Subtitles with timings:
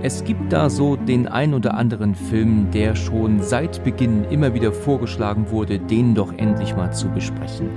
[0.00, 4.72] Es gibt da so den ein oder anderen Film, der schon seit Beginn immer wieder
[4.72, 7.70] vorgeschlagen wurde, den doch endlich mal zu besprechen.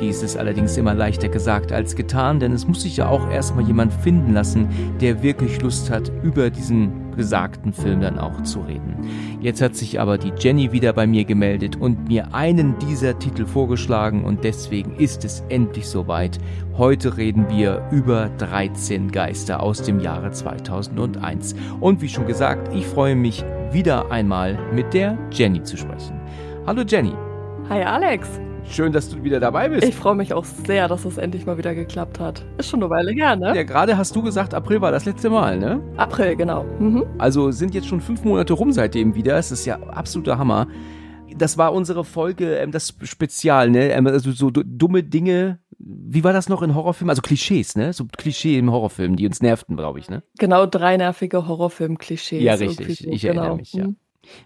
[0.00, 3.66] Dies ist allerdings immer leichter gesagt als getan, denn es muss sich ja auch erstmal
[3.66, 4.68] jemand finden lassen,
[5.02, 8.96] der wirklich Lust hat, über diesen besagten Film dann auch zu reden.
[9.40, 13.46] Jetzt hat sich aber die Jenny wieder bei mir gemeldet und mir einen dieser Titel
[13.46, 16.38] vorgeschlagen und deswegen ist es endlich soweit.
[16.76, 21.56] Heute reden wir über 13 Geister aus dem Jahre 2001.
[21.80, 26.20] Und wie schon gesagt, ich freue mich wieder einmal mit der Jenny zu sprechen.
[26.66, 27.12] Hallo Jenny.
[27.68, 28.45] Hi Alex.
[28.68, 29.84] Schön, dass du wieder dabei bist.
[29.84, 32.44] Ich freue mich auch sehr, dass es endlich mal wieder geklappt hat.
[32.58, 33.54] Ist schon eine Weile her, ne?
[33.54, 35.80] Ja, gerade hast du gesagt, April war das letzte Mal, ne?
[35.96, 36.64] April, genau.
[36.78, 37.04] Mhm.
[37.16, 39.38] Also sind jetzt schon fünf Monate rum seitdem wieder.
[39.38, 40.66] Es ist ja absoluter Hammer.
[41.36, 43.90] Das war unsere Folge, ähm, das Spezial, ne?
[43.92, 45.60] Ähm, also so dumme Dinge.
[45.78, 47.10] Wie war das noch in Horrorfilmen?
[47.10, 47.92] Also Klischees, ne?
[47.92, 50.22] So Klischee im Horrorfilm, die uns nervten, glaube ich, ne?
[50.38, 52.42] Genau, drei nervige Horrorfilm-Klischees.
[52.42, 52.98] Ja, richtig.
[52.98, 53.42] So ich genau.
[53.42, 53.86] erinnere mich, ja.
[53.86, 53.96] Mhm.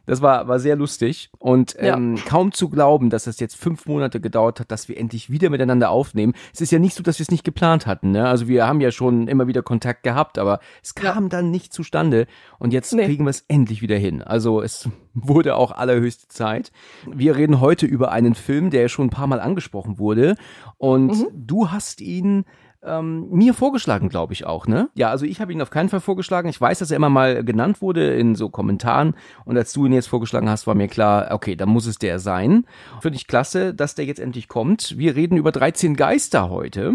[0.06, 2.23] Das war, war sehr lustig und ähm, ja.
[2.25, 5.91] kaum zu glauben, dass es jetzt fünf Monate gedauert hat, dass wir endlich wieder miteinander
[5.91, 6.34] aufnehmen.
[6.53, 8.12] Es ist ja nicht so, dass wir es nicht geplant hatten.
[8.12, 8.27] Ne?
[8.27, 11.28] Also wir haben ja schon immer wieder Kontakt gehabt, aber es kam ja.
[11.31, 12.27] dann nicht zustande
[12.59, 13.05] und jetzt nee.
[13.05, 14.22] kriegen wir es endlich wieder hin.
[14.22, 16.72] Also es wurde auch allerhöchste Zeit.
[17.06, 20.37] Wir reden heute über einen Film, der schon ein paar Mal angesprochen wurde
[20.78, 21.27] und mhm.
[21.33, 22.44] du hast ihn
[22.83, 24.89] ähm, mir vorgeschlagen, glaube ich auch, ne?
[24.95, 26.48] Ja, also ich habe ihn auf keinen Fall vorgeschlagen.
[26.48, 29.14] Ich weiß, dass er immer mal genannt wurde in so Kommentaren
[29.45, 32.19] und als du ihn jetzt vorgeschlagen hast, war mir klar, okay, dann muss es der
[32.19, 32.64] sein.
[33.00, 34.97] Finde ich klasse, dass der jetzt endlich kommt.
[34.99, 36.94] Wir reden über 13 Geister heute.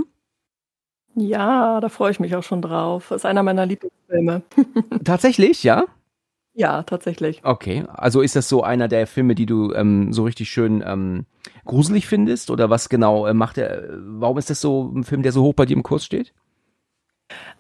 [1.15, 3.07] Ja, da freue ich mich auch schon drauf.
[3.09, 4.41] Das ist einer meiner Lieblingsfilme.
[5.03, 5.85] Tatsächlich, ja?
[6.57, 7.41] Ja, tatsächlich.
[7.43, 11.25] Okay, also ist das so einer der Filme, die du ähm, so richtig schön ähm,
[11.65, 12.49] gruselig findest?
[12.49, 13.83] Oder was genau äh, macht er?
[13.91, 16.33] Warum ist das so ein Film, der so hoch bei dir im Kurs steht?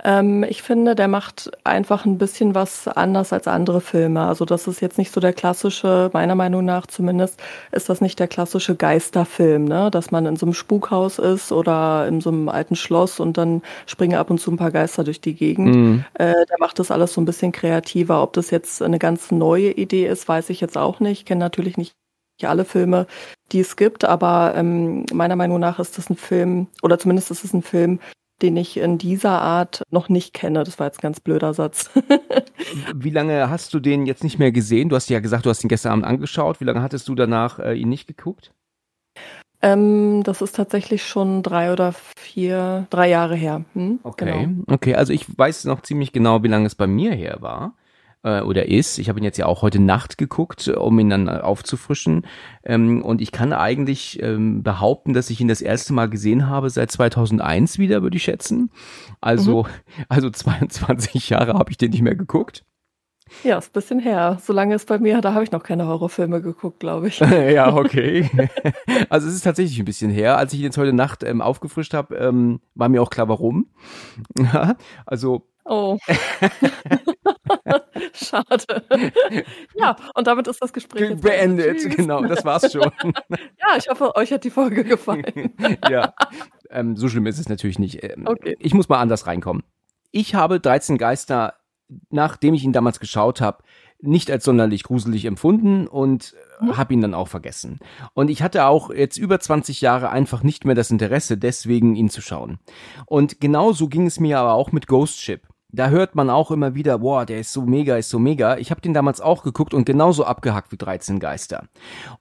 [0.03, 4.21] Ähm, ich finde, der macht einfach ein bisschen was anders als andere Filme.
[4.27, 8.19] Also das ist jetzt nicht so der klassische, meiner Meinung nach zumindest, ist das nicht
[8.19, 9.89] der klassische Geisterfilm, ne?
[9.89, 13.63] Dass man in so einem Spukhaus ist oder in so einem alten Schloss und dann
[13.87, 15.75] springen ab und zu ein paar Geister durch die Gegend.
[15.75, 16.05] Mhm.
[16.13, 18.21] Äh, der macht das alles so ein bisschen kreativer.
[18.21, 21.21] Ob das jetzt eine ganz neue Idee ist, weiß ich jetzt auch nicht.
[21.21, 21.95] Ich kenne natürlich nicht
[22.43, 23.07] alle Filme,
[23.53, 27.45] die es gibt, aber ähm, meiner Meinung nach ist das ein Film, oder zumindest ist
[27.45, 27.99] es ein Film,
[28.41, 30.63] den ich in dieser Art noch nicht kenne.
[30.63, 31.89] Das war jetzt ein ganz blöder Satz.
[32.95, 34.89] Wie lange hast du den jetzt nicht mehr gesehen?
[34.89, 36.59] Du hast ja gesagt, du hast ihn gestern Abend angeschaut.
[36.59, 38.51] Wie lange hattest du danach äh, ihn nicht geguckt?
[39.61, 43.63] Ähm, das ist tatsächlich schon drei oder vier, drei Jahre her.
[43.73, 43.99] Hm?
[44.03, 44.63] Okay, genau.
[44.67, 44.95] okay.
[44.95, 47.75] Also ich weiß noch ziemlich genau, wie lange es bei mir her war
[48.25, 48.97] äh, oder ist.
[48.97, 52.25] Ich habe ihn jetzt ja auch heute Nacht geguckt, um ihn dann aufzufrischen.
[52.63, 56.69] Ähm, und ich kann eigentlich ähm, behaupten, dass ich ihn das erste Mal gesehen habe
[56.69, 58.71] seit 2001 wieder, würde ich schätzen.
[59.21, 59.69] Also, mhm.
[60.09, 62.65] also 22 Jahre habe ich den nicht mehr geguckt.
[63.43, 64.37] Ja, ist ein bisschen her.
[64.41, 67.19] Solange es bei mir, da habe ich noch keine Horrorfilme geguckt, glaube ich.
[67.49, 68.29] ja, okay.
[69.09, 70.37] also es ist tatsächlich ein bisschen her.
[70.37, 73.67] Als ich ihn jetzt heute Nacht ähm, aufgefrischt habe, ähm, war mir auch klar, warum.
[75.07, 75.97] also Oh.
[78.13, 78.83] Schade.
[79.75, 81.95] Ja, und damit ist das Gespräch beendet.
[81.95, 82.91] Genau, das war's schon.
[83.29, 85.53] ja, ich hoffe, euch hat die Folge gefallen.
[85.89, 86.13] ja,
[86.69, 88.03] ähm, so schlimm ist es natürlich nicht.
[88.03, 88.55] Ähm, okay.
[88.59, 89.63] Ich muss mal anders reinkommen.
[90.11, 91.55] Ich habe 13 Geister,
[92.09, 93.63] nachdem ich ihn damals geschaut habe,
[94.01, 96.77] nicht als sonderlich gruselig empfunden und mhm.
[96.77, 97.79] habe ihn dann auch vergessen.
[98.13, 102.09] Und ich hatte auch jetzt über 20 Jahre einfach nicht mehr das Interesse, deswegen ihn
[102.09, 102.59] zu schauen.
[103.05, 105.41] Und genauso ging es mir aber auch mit Ghost Ship
[105.75, 108.57] da hört man auch immer wieder, boah, der ist so mega, ist so mega.
[108.57, 111.65] Ich habe den damals auch geguckt und genauso abgehackt wie 13 Geister.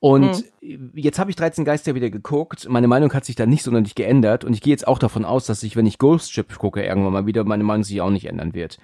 [0.01, 0.91] Und mhm.
[0.95, 2.67] jetzt habe ich 13 Geister wieder geguckt.
[2.69, 5.47] Meine Meinung hat sich da nicht sonderlich geändert und ich gehe jetzt auch davon aus,
[5.47, 8.27] dass ich, wenn ich Ghost Ship gucke, irgendwann mal wieder meine Meinung sich auch nicht
[8.27, 8.79] ändern wird.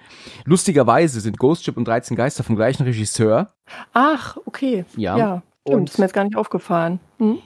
[0.45, 3.51] Lustigerweise sind Ghost Ship und 13 Geister vom gleichen Regisseur.
[3.93, 4.85] Ach, okay.
[4.95, 5.17] Ja.
[5.17, 6.99] ja stimmt, und ist mir jetzt gar nicht aufgefallen.
[7.17, 7.39] Hm?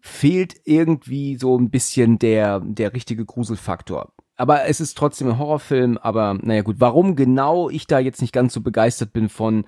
[0.00, 5.98] Fehlt irgendwie so ein bisschen der, der richtige Gruselfaktor aber es ist trotzdem ein Horrorfilm,
[5.98, 9.64] aber naja gut, warum genau ich da jetzt nicht ganz so begeistert bin von,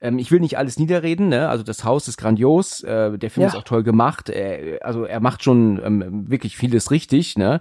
[0.00, 1.48] ähm, ich will nicht alles niederreden, ne?
[1.48, 3.48] Also das Haus ist grandios, äh, der Film Ja.
[3.48, 7.60] ist auch toll gemacht, äh, also er macht schon ähm, wirklich vieles richtig, ne?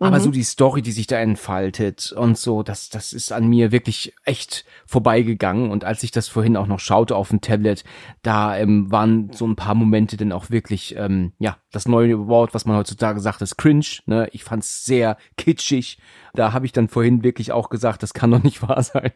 [0.00, 3.72] Aber so die Story, die sich da entfaltet und so, das, das ist an mir
[3.72, 5.70] wirklich echt vorbeigegangen.
[5.70, 7.84] Und als ich das vorhin auch noch schaute auf dem Tablet,
[8.22, 12.54] da ähm, waren so ein paar Momente dann auch wirklich, ähm, ja, das neue Wort,
[12.54, 13.86] was man heutzutage sagt, ist cringe.
[14.06, 14.28] Ne?
[14.32, 15.98] Ich fand's sehr kitschig.
[16.34, 19.12] Da habe ich dann vorhin wirklich auch gesagt, das kann doch nicht wahr sein.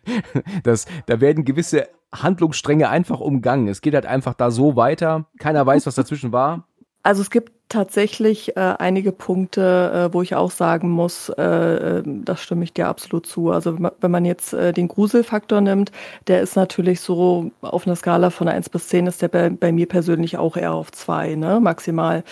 [0.63, 3.69] Das, da werden gewisse Handlungsstränge einfach umgangen.
[3.69, 5.27] Es geht halt einfach da so weiter.
[5.39, 6.65] Keiner weiß, was dazwischen war.
[7.03, 11.43] Also es gibt tatsächlich äh, einige Punkte, äh, wo ich auch sagen muss, äh,
[11.99, 13.51] äh, das stimme ich dir absolut zu.
[13.51, 15.93] Also wenn man- wenn man jetzt äh, den Gruselfaktor nimmt,
[16.29, 19.71] der ist natürlich so auf einer Skala von 1 bis 10 ist der bei, bei
[19.71, 22.25] mir persönlich auch eher auf 2, ne, maximal.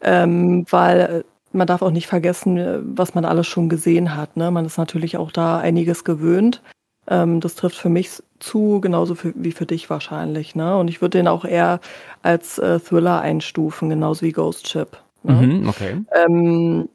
[0.00, 1.22] Ähm, weil äh,
[1.52, 4.36] man darf auch nicht vergessen, was man alles schon gesehen hat.
[4.36, 4.50] Ne?
[4.50, 6.62] Man ist natürlich auch da einiges gewöhnt.
[7.08, 8.10] Ähm, das trifft für mich
[8.44, 10.54] zu, genauso für, wie für dich wahrscheinlich.
[10.54, 10.76] Ne?
[10.76, 11.80] Und ich würde den auch eher
[12.22, 14.96] als äh, Thriller einstufen, genauso wie Ghost Ship.
[15.22, 15.32] Ne?
[15.32, 16.04] Mhm, okay.
[16.14, 16.88] Ähm,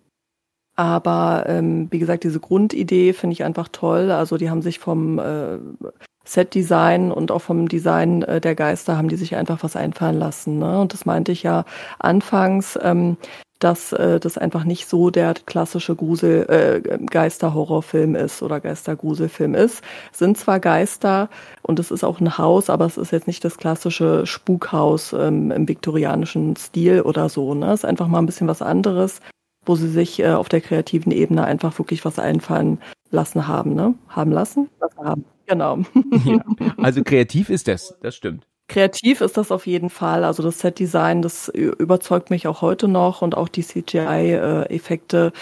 [0.75, 4.11] aber ähm, wie gesagt, diese Grundidee finde ich einfach toll.
[4.11, 5.57] Also die haben sich vom äh,
[6.23, 10.59] Set-Design und auch vom Design äh, der Geister haben die sich einfach was einfallen lassen.
[10.59, 10.79] Ne?
[10.79, 11.65] Und das meinte ich ja
[11.97, 13.17] anfangs, ähm,
[13.59, 19.83] dass äh, das einfach nicht so der klassische Grusel äh, Geister-Horrorfilm ist oder Geister-Gruselfilm ist.
[20.11, 21.29] Es sind zwar Geister
[21.61, 25.51] und es ist auch ein Haus, aber es ist jetzt nicht das klassische Spukhaus ähm,
[25.51, 27.53] im viktorianischen Stil oder so.
[27.53, 27.67] Ne?
[27.73, 29.19] Es ist einfach mal ein bisschen was anderes,
[29.65, 32.79] wo sie sich äh, auf der kreativen Ebene einfach wirklich was einfallen
[33.11, 33.75] lassen haben.
[33.75, 33.93] Ne?
[34.07, 34.69] Haben lassen?
[34.79, 35.25] Lassen haben.
[35.47, 35.79] Genau.
[36.25, 36.43] Ja.
[36.77, 38.45] Also kreativ ist das, das stimmt.
[38.69, 40.23] Kreativ ist das auf jeden Fall.
[40.23, 45.33] Also das Set-Design, das überzeugt mich auch heute noch und auch die CGI-Effekte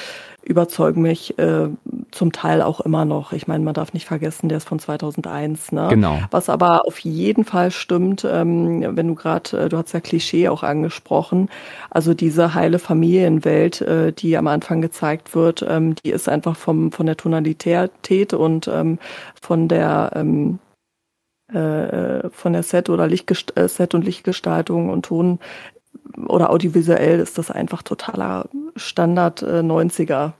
[0.48, 1.68] überzeugen mich äh,
[2.12, 3.34] zum Teil auch immer noch.
[3.34, 5.74] Ich meine, man darf nicht vergessen, der ist von 2001.
[5.74, 5.88] Ne?
[5.90, 6.20] Genau.
[6.32, 10.48] Was aber auf jeden Fall stimmt, ähm, wenn du gerade, äh, du hast ja Klischee
[10.48, 11.50] auch angesprochen,
[11.90, 16.94] also diese heile Familienwelt, äh, die am Anfang gezeigt wird, ähm, die ist einfach vom,
[16.94, 19.00] von der Tonalität und ähm,
[19.42, 20.60] von der ähm,
[21.54, 25.40] äh, von der Set oder Lichtgest äh, Set und Lichtgestaltung und Ton
[26.28, 30.34] oder audiovisuell ist das einfach totaler Standard äh, 90er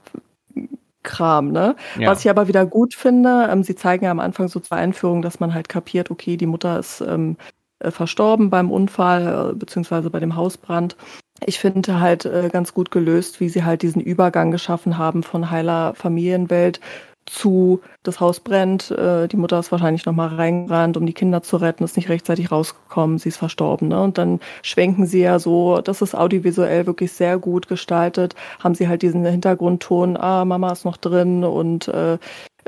[1.02, 1.76] Kram, ne?
[1.98, 2.10] Ja.
[2.10, 5.22] Was ich aber wieder gut finde, ähm, sie zeigen ja am Anfang so zur Einführung,
[5.22, 7.36] dass man halt kapiert, okay, die Mutter ist ähm,
[7.78, 10.96] äh, verstorben beim Unfall, äh, beziehungsweise bei dem Hausbrand.
[11.46, 15.50] Ich finde halt äh, ganz gut gelöst, wie sie halt diesen Übergang geschaffen haben von
[15.50, 16.80] heiler Familienwelt
[17.30, 21.56] zu das Haus brennt, äh, die Mutter ist wahrscheinlich nochmal reingerannt, um die Kinder zu
[21.56, 23.88] retten, ist nicht rechtzeitig rausgekommen, sie ist verstorben.
[23.88, 24.00] Ne?
[24.02, 28.88] Und dann schwenken sie ja so, das ist audiovisuell wirklich sehr gut gestaltet, haben sie
[28.88, 32.18] halt diesen Hintergrundton, ah, Mama ist noch drin und äh,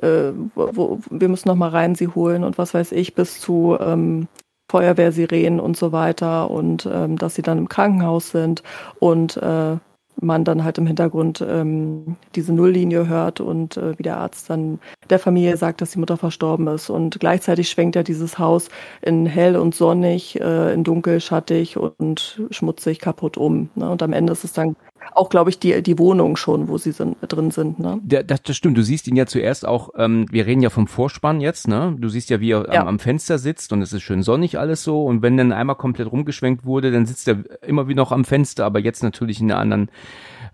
[0.03, 3.77] äh, wo, wir müssen noch mal rein sie holen und was weiß ich, bis zu
[3.81, 4.29] ähm,
[4.71, 8.63] Feuerwehrsirenen und so weiter und ähm, dass sie dann im Krankenhaus sind
[9.01, 9.77] und äh,
[10.21, 14.79] man dann halt im Hintergrund ähm, diese Nulllinie hört und äh, wie der Arzt dann
[15.09, 16.91] der Familie sagt, dass die Mutter verstorben ist.
[16.91, 18.69] Und gleichzeitig schwenkt er dieses Haus
[19.03, 23.71] in hell und sonnig, äh, in dunkel, schattig und schmutzig kaputt um.
[23.75, 23.91] Ne?
[23.91, 24.77] Und am Ende ist es dann
[25.15, 27.79] auch, glaube ich, die, die Wohnung schon, wo sie sind, drin sind.
[27.79, 27.99] Ne?
[28.03, 30.87] Der, das, das stimmt, du siehst ihn ja zuerst auch, ähm, wir reden ja vom
[30.87, 31.97] Vorspann jetzt, ne?
[31.99, 32.83] Du siehst ja, wie er Ja.
[32.83, 35.05] am, am Fenster sitzt und es ist schön sonnig alles so.
[35.05, 38.65] Und wenn dann einmal komplett rumgeschwenkt wurde, dann sitzt er immer wie noch am Fenster,
[38.65, 39.91] aber jetzt natürlich in einer anderen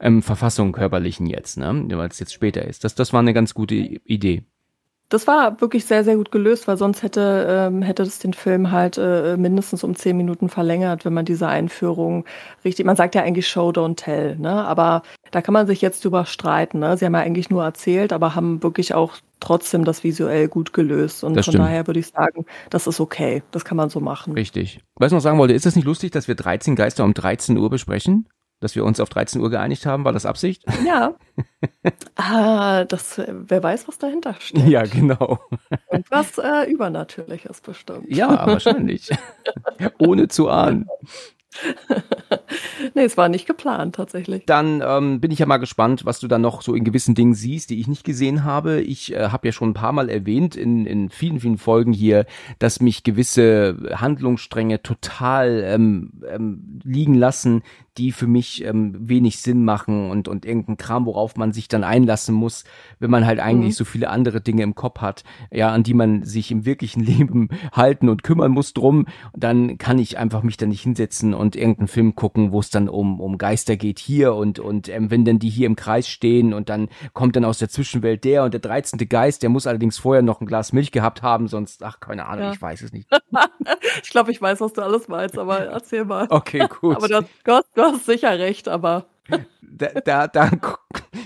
[0.00, 1.84] ähm, Verfassung körperlichen jetzt, ne?
[1.90, 2.84] Weil es jetzt später ist.
[2.84, 4.44] Das, das war eine ganz gute Idee.
[5.08, 8.72] Das war wirklich sehr, sehr gut gelöst, weil sonst hätte, ähm, hätte das den Film
[8.72, 12.25] halt äh, mindestens um zehn Minuten verlängert, wenn man diese Einführung
[12.65, 14.65] richtig, man sagt ja eigentlich Show, don't tell, ne?
[14.65, 16.96] Aber da kann man sich jetzt drüber streiten, ne?
[16.96, 21.22] Sie haben ja eigentlich nur erzählt, aber haben wirklich auch trotzdem das visuell gut gelöst.
[21.22, 21.65] Und Das von stimmt.
[21.67, 23.43] daher würde ich sagen, das ist okay.
[23.53, 24.32] Das kann man so machen.
[24.32, 24.81] Richtig.
[24.96, 27.56] Was ich noch sagen wollte, ist es nicht lustig, dass wir 13 Geister um 13
[27.58, 28.27] Uhr besprechen?
[28.60, 30.05] Dass wir uns auf 13 Uhr geeinigt haben?
[30.05, 30.65] War das Absicht?
[30.84, 31.15] Ja.
[32.17, 34.67] ah, das, wer weiß, was dahinter steht.
[34.67, 35.39] ja, genau.
[35.91, 38.06] Irgendwas äh, Übernatürliches bestimmt.
[38.08, 39.10] Ja, wahrscheinlich.
[39.98, 40.89] Ohne zu ahnen.
[42.94, 44.44] nee, es war nicht geplant tatsächlich.
[44.46, 47.34] Dann ähm, bin ich ja mal gespannt, was du dann noch so in gewissen Dingen
[47.34, 48.81] siehst, die ich nicht gesehen habe.
[48.81, 52.27] Ich äh, habe ja schon ein paar Mal erwähnt in, in vielen, vielen Folgen hier,
[52.58, 57.63] dass mich gewisse Handlungsstränge total ähm, ähm, liegen lassen,
[57.98, 61.84] die für mich ähm, wenig Sinn machen und, und irgendein Kram, worauf man sich dann
[61.84, 62.65] einlassen muss,
[62.98, 63.77] wenn man halt eigentlich Mhm.
[63.79, 67.48] so viele andere Dinge im Kopf hat, ja, an die man sich im wirklichen Leben
[67.72, 71.88] halten und kümmern muss drum, dann kann ich einfach mich da nicht hinsetzen und irgendeinen
[71.88, 75.38] Film gucken wo es dann um, um Geister geht hier und, und ähm, wenn dann
[75.38, 78.60] die hier im Kreis stehen und dann kommt dann aus der Zwischenwelt der und der
[78.60, 78.98] 13.
[79.08, 82.46] Geist, der muss allerdings vorher noch ein Glas Milch gehabt haben, sonst, ach, keine Ahnung,
[82.46, 82.53] Ja.
[82.53, 83.08] ich weiß es nicht.
[84.03, 86.26] ich glaube, ich weiß, was du alles meinst, aber erzähl mal.
[86.31, 86.96] Okay, gut.
[86.96, 89.06] Aber du hast, du, hast, du hast sicher recht, aber
[89.60, 90.50] da, da, da,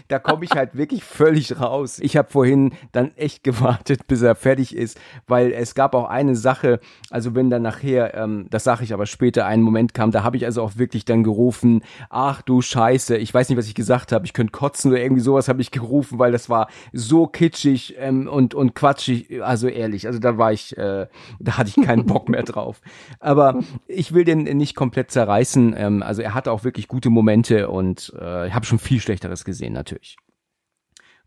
[0.08, 1.98] da komme ich halt wirklich völlig raus.
[2.00, 6.36] Ich habe vorhin dann echt gewartet, bis er fertig ist, weil es gab auch eine
[6.36, 10.22] Sache, also wenn dann nachher, ähm, das sage ich aber später, ein Moment kam, da
[10.22, 13.74] habe ich also auch wirklich dann gerufen, ach du Scheiße, ich weiß nicht, was ich
[13.74, 17.26] gesagt habe, ich könnte kotzen oder irgendwie sowas habe ich gerufen, weil das war so
[17.26, 21.06] kitschig ähm, und, und quatschig, also ehrlich, also da war ich, äh,
[21.38, 22.80] da hatte ich keinen Bock mehr drauf.
[23.20, 27.68] Aber ich will den nicht komplett zerreißen, ähm, also er hatte auch wirklich gute Momente
[27.68, 30.16] und äh, ich habe schon viel Schlechteres gesehen, natürlich.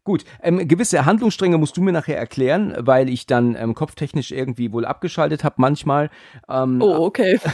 [0.05, 4.73] Gut, ähm, gewisse Handlungsstränge musst du mir nachher erklären, weil ich dann ähm, kopftechnisch irgendwie
[4.73, 6.09] wohl abgeschaltet habe manchmal.
[6.49, 7.39] Ähm, oh, okay.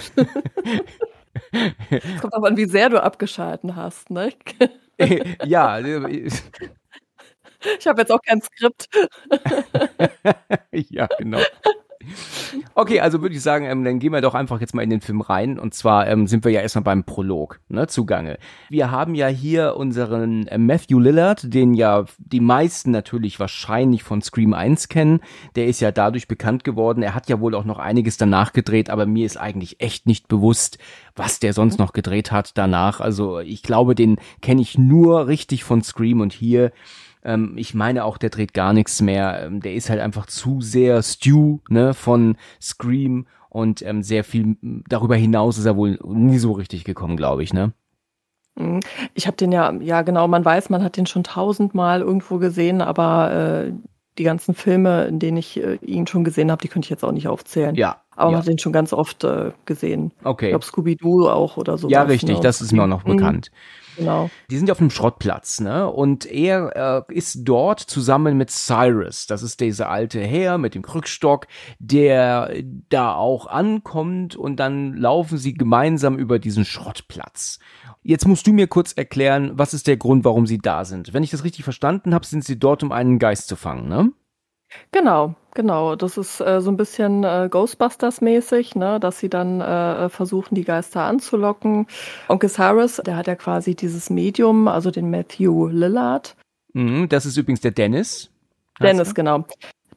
[1.90, 4.34] Es kommt aber an, wie sehr du abgeschalten hast, ne?
[5.46, 6.30] ja, äh,
[7.78, 8.88] Ich habe jetzt auch kein Skript.
[10.72, 11.40] ja, genau.
[12.76, 15.02] Okay, also würde ich sagen, ähm, dann gehen wir doch einfach jetzt mal in den
[15.02, 15.60] Film rein.
[15.60, 18.38] Und zwar ähm, sind wir ja erstmal beim Prolog ne, zugange.
[18.70, 24.22] Wir haben ja hier unseren äh, Matthew Lillard, den ja die meisten natürlich wahrscheinlich von
[24.22, 25.20] Scream 1 kennen.
[25.56, 27.04] Der ist ja dadurch bekannt geworden.
[27.04, 30.30] Er hat ja wohl auch noch einiges danach gedreht, aber mir ist eigentlich echt nicht
[30.30, 30.78] bewusst,
[31.16, 33.02] was der sonst noch gedreht hat danach.
[33.02, 36.72] Also ich glaube, den kenne ich nur richtig von Scream und hier
[37.24, 39.44] ähm, ich meine auch, der dreht gar nichts mehr.
[39.46, 44.58] Ähm, der ist halt einfach zu sehr Stew, ne, von Scream und ähm, sehr viel
[44.88, 47.74] darüber hinaus ist er wohl nie so richtig gekommen, glaube ich, ne?
[48.56, 48.82] Mhm.
[49.14, 52.82] Ich habe den ja, ja genau, man weiß, man hat den schon tausendmal irgendwo gesehen,
[52.82, 53.32] aber
[53.68, 53.72] äh,
[54.18, 57.04] die ganzen Filme, in denen ich äh, ihn schon gesehen habe, die könnte ich jetzt
[57.04, 57.76] auch nicht aufzählen.
[57.76, 58.02] Ja.
[58.16, 58.32] Aber ja.
[58.32, 60.12] man hat den schon ganz oft äh, gesehen.
[60.24, 60.48] Okay.
[60.48, 61.90] Ich glaube, Scooby-Doo auch oder so.
[61.90, 62.44] Ja, richtig, ne?
[62.44, 63.50] das ist mir auch noch bekannt.
[64.00, 64.30] Genau.
[64.50, 65.90] Die sind ja auf einem Schrottplatz, ne?
[65.90, 69.28] Und er äh, ist dort zusammen mit Cyrus.
[69.28, 71.48] Das ist dieser alte Herr mit dem Krückstock,
[71.80, 72.54] der
[72.90, 77.60] da auch ankommt und dann laufen sie gemeinsam über diesen Schrottplatz.
[78.02, 81.14] Jetzt musst du mir kurz erklären, was ist der Grund, warum sie da sind.
[81.14, 84.12] Wenn ich das richtig verstanden habe, sind sie dort, um einen Geist zu fangen, ne?
[84.92, 85.96] Genau, genau.
[85.96, 89.00] Das ist äh, so ein bisschen äh, Ghostbusters-mäßig, ne?
[89.00, 91.88] dass sie dann äh, versuchen, die Geister anzulocken.
[92.28, 96.36] Onkel Cyrus, der hat ja quasi dieses Medium, also den Matthew Lillard.
[96.74, 98.30] Mhm, das ist übrigens der Dennis.
[98.82, 99.46] Dennis, genau.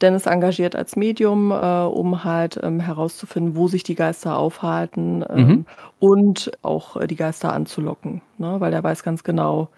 [0.01, 5.47] Dennis engagiert als Medium, äh, um halt ähm, herauszufinden, wo sich die Geister aufhalten ähm,
[5.47, 5.67] Mhm.
[6.01, 8.57] und auch äh, die Geister anzulocken, ne?
[8.59, 9.69] weil er weiß ganz genau,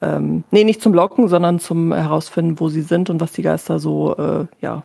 [0.00, 3.78] ähm, nee, nicht zum Locken, sondern zum Herausfinden, wo sie sind und was die Geister
[3.78, 4.84] so, äh, ja,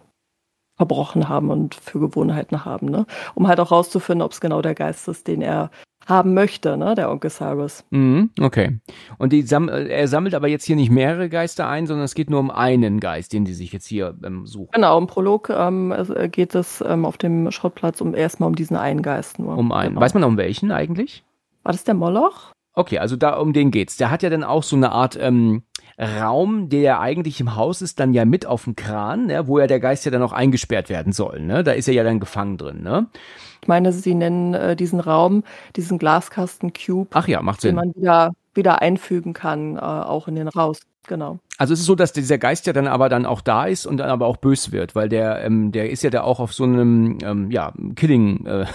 [0.75, 3.05] verbrochen haben und für Gewohnheiten haben, ne?
[3.33, 5.71] Um halt auch rauszufinden, ob es genau der Geist ist, den er
[6.05, 6.95] haben möchte, ne?
[6.95, 7.85] Der Onkel Cyrus.
[7.91, 8.79] Mhm, okay.
[9.17, 12.29] Und die sam er sammelt aber jetzt hier nicht mehrere Geister ein, sondern es geht
[12.29, 14.71] nur um einen Geist, den die sich jetzt hier ähm, suchen.
[14.73, 18.75] Genau, im Prolog ähm, äh, geht es ähm, auf dem Schrottplatz um erstmal um diesen
[18.75, 19.57] einen Geist nur.
[19.57, 19.91] Um einen.
[19.91, 20.01] Genau.
[20.01, 21.23] Weiß man um welchen eigentlich?
[21.63, 22.51] War das der Moloch?
[22.75, 23.97] Okay, also da um den geht's.
[23.97, 25.63] Der hat ja dann auch so eine Art ähm,
[25.97, 29.59] Raum, der ja eigentlich im Haus ist, dann ja mit auf dem Kran, ne, wo
[29.59, 31.39] ja der Geist ja dann auch eingesperrt werden soll.
[31.39, 31.63] Ne?
[31.63, 32.83] Da ist er ja dann gefangen drin.
[32.83, 33.07] Ne?
[33.61, 35.43] Ich meine, sie nennen äh, diesen Raum,
[35.75, 37.75] diesen Glaskasten Cube, Ach ja, macht den Sinn.
[37.75, 40.81] man wieder, wieder einfügen kann, äh, auch in den Raus.
[41.07, 41.39] Genau.
[41.57, 43.97] Also es ist so, dass dieser Geist ja dann aber dann auch da ist und
[43.97, 46.63] dann aber auch bös wird, weil der ähm, der ist ja da auch auf so
[46.63, 48.65] einem ähm, ja Killing äh,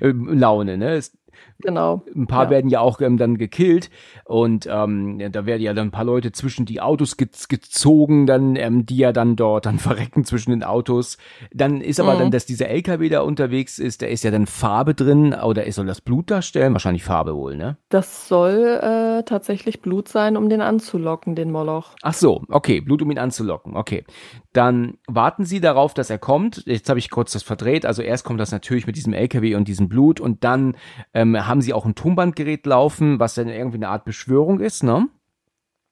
[0.02, 0.76] Laune.
[0.76, 0.94] Ne?
[0.94, 1.16] Es,
[1.62, 2.02] Genau.
[2.14, 2.50] Ein paar Ja.
[2.50, 3.90] werden ja auch ähm, dann gekillt
[4.24, 8.56] und ähm, da werden ja dann ein paar Leute zwischen die Autos ge gezogen, dann
[8.56, 11.18] ähm, die ja dann dort dann verrecken zwischen den Autos.
[11.52, 12.18] Dann ist aber Mhm.
[12.18, 15.86] dann, dass dieser LKW da unterwegs ist, da ist ja dann Farbe drin oder soll
[15.86, 16.72] das Blut darstellen?
[16.74, 17.76] Wahrscheinlich Farbe wohl, ne?
[17.88, 21.94] Das soll äh, tatsächlich Blut sein, um den anzulocken, den Moloch.
[22.02, 23.76] Ach so, okay, Blut, um ihn anzulocken.
[23.76, 24.04] Okay,
[24.52, 26.64] dann warten Sie darauf, dass er kommt.
[26.66, 27.86] Jetzt habe ich kurz das verdreht.
[27.86, 30.76] Also erst kommt das natürlich mit diesem LKW und diesem Blut und dann
[31.14, 35.06] ähm, haben Sie auch ein Tonbandgerät laufen, was dann irgendwie eine Art Beschwörung ist, ne?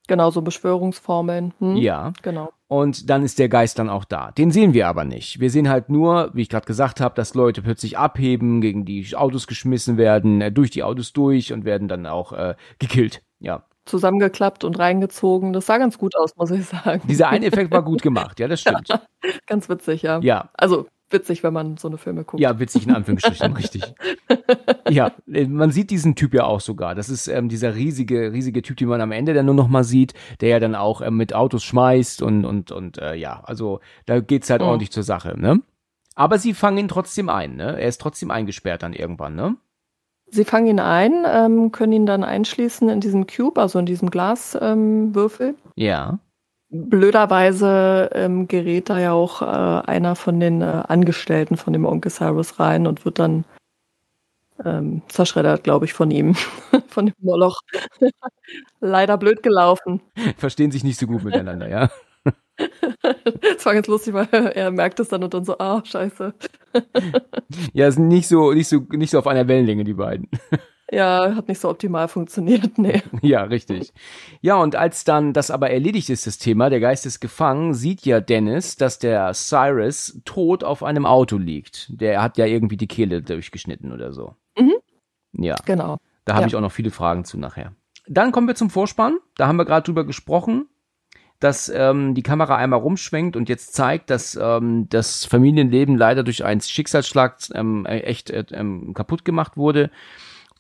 [0.08, 1.52] Genau, so Beschwörungsformeln.
[1.58, 1.76] Hm?
[1.76, 2.14] Ja.
[2.22, 2.50] Genau.
[2.66, 4.30] Und dann ist der Geist dann auch da.
[4.32, 5.38] Den sehen wir aber nicht.
[5.38, 9.14] Wir sehen halt nur, wie ich gerade gesagt habe, dass Leute plötzlich abheben, gegen die
[9.14, 13.22] Autos geschmissen werden, äh, durch die Autos durch und werden dann auch äh, gekillt.
[13.38, 13.66] Ja.
[13.84, 15.52] Zusammengeklappt und reingezogen.
[15.52, 17.02] Das sah ganz gut aus, muss ich sagen.
[17.06, 18.88] Dieser eine Effekt war gut gemacht, ja, das stimmt.
[19.46, 20.20] ganz witzig, ja.
[20.22, 22.40] Ja, Also witzig, wenn man so eine Filme guckt.
[22.40, 23.82] ja, witzig in Anführungsstrichen, richtig.
[24.88, 26.94] Ja, äh, man sieht diesen Typ ja auch sogar.
[26.94, 29.84] Das ist ähm, dieser riesige, riesige Typ, den man am Ende dann nur noch mal
[29.84, 33.80] sieht, der ja dann auch ähm, mit Autos schmeißt und und und äh, ja, also
[34.06, 34.66] da geht's halt Mhm.
[34.68, 35.60] ordentlich zur Sache, ne?
[36.16, 37.80] Aber sie fangen ihn trotzdem ein, ne?
[37.80, 39.56] Er ist trotzdem eingesperrt dann irgendwann, ne?
[40.32, 44.10] Sie fangen ihn ein, ähm, können ihn dann einschließen in diesem Cube, also in diesem
[44.10, 45.56] Glaswürfel.
[45.74, 46.18] Ja.
[46.70, 52.12] Blöderweise ähm, gerät da ja auch äh, einer von den äh, Angestellten von dem Onkel
[52.12, 53.44] Cyrus rein und wird dann
[54.64, 56.34] ähm, zerschreddert, glaube ich, von ihm,
[56.88, 57.60] von dem Moloch.
[58.80, 60.00] Leider blöd gelaufen.
[60.36, 61.90] Verstehen sich nicht so gut miteinander, ja.
[63.56, 66.34] Das war ganz lustig, weil er merkt es dann und dann so, ah, scheiße.
[67.72, 70.28] Ja, sind nicht so, nicht so, nicht so auf einer Wellenlänge, die beiden.
[70.92, 73.00] Ja, hat nicht so optimal funktioniert, nee.
[73.22, 73.92] Ja, richtig.
[74.40, 78.04] Ja, und als dann das aber erledigt ist, das Thema, der Geist ist gefangen, sieht
[78.04, 81.88] ja Dennis, dass der Cyrus tot auf einem Auto liegt.
[82.00, 84.34] Der hat ja irgendwie die Kehle durchgeschnitten oder so.
[84.58, 84.74] Mhm.
[85.32, 85.54] Ja.
[85.64, 85.98] Genau.
[86.24, 86.48] Da habe Ja.
[86.48, 87.72] ich auch noch viele Fragen zu nachher.
[88.08, 89.18] Dann kommen wir zum Vorspann.
[89.36, 90.66] Da haben wir gerade drüber gesprochen,
[91.38, 96.44] dass ähm, die Kamera einmal rumschwenkt und jetzt zeigt, dass ähm, das Familienleben leider durch
[96.44, 99.90] einen Schicksalsschlag ähm, äh, echt äh, ähm, kaputt gemacht wurde.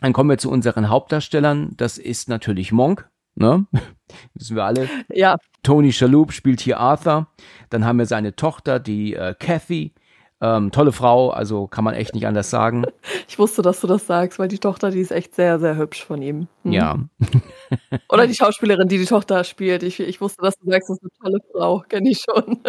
[0.00, 1.74] Dann kommen wir zu unseren Hauptdarstellern.
[1.76, 3.08] Das ist natürlich Monk.
[3.34, 3.66] Ne?
[4.34, 4.88] Wissen wir alle.
[5.08, 7.28] Ja, Tony Shalhoub spielt hier Arthur.
[7.70, 9.94] Dann haben wir seine Tochter, die äh, Kathy.
[10.42, 12.86] Ähm, tolle Frau, also kann man echt nicht anders sagen.
[13.28, 16.02] ich wusste, dass du das sagst, weil die Tochter, die ist echt sehr, sehr hübsch
[16.02, 16.48] von ihm.
[16.62, 16.72] Mhm.
[16.72, 16.98] Ja,
[18.08, 19.82] Oder die Schauspielerin, die die Tochter spielt.
[19.82, 21.84] Ich, ich wusste, dass du sagst, das ist eine tolle Frau.
[21.86, 22.60] Kenne ich schon.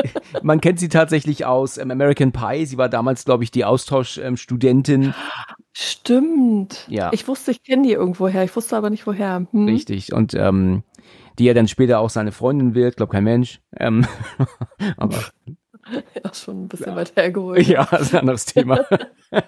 [0.42, 2.66] Man kennt sie tatsächlich aus ähm, American Pie.
[2.66, 5.14] Sie war damals, glaube ich, die Austauschstudentin.
[5.74, 6.86] Stimmt.
[6.90, 7.12] Ja.
[7.14, 8.44] Ich wusste, ich kenne die irgendwoher.
[8.44, 9.48] Ich wusste aber nicht woher.
[9.52, 9.66] Hm.
[9.66, 10.14] Richtig.
[10.14, 10.84] Und ähm,
[11.40, 13.62] die ja dann später auch seine Freundin wird, glaub kein Mensch.
[13.78, 14.06] Ähm,
[14.98, 15.20] aber
[16.24, 17.68] Ja, schon ein bisschen weit hergeholt.
[17.68, 18.86] ja, das ist ein anderes Thema.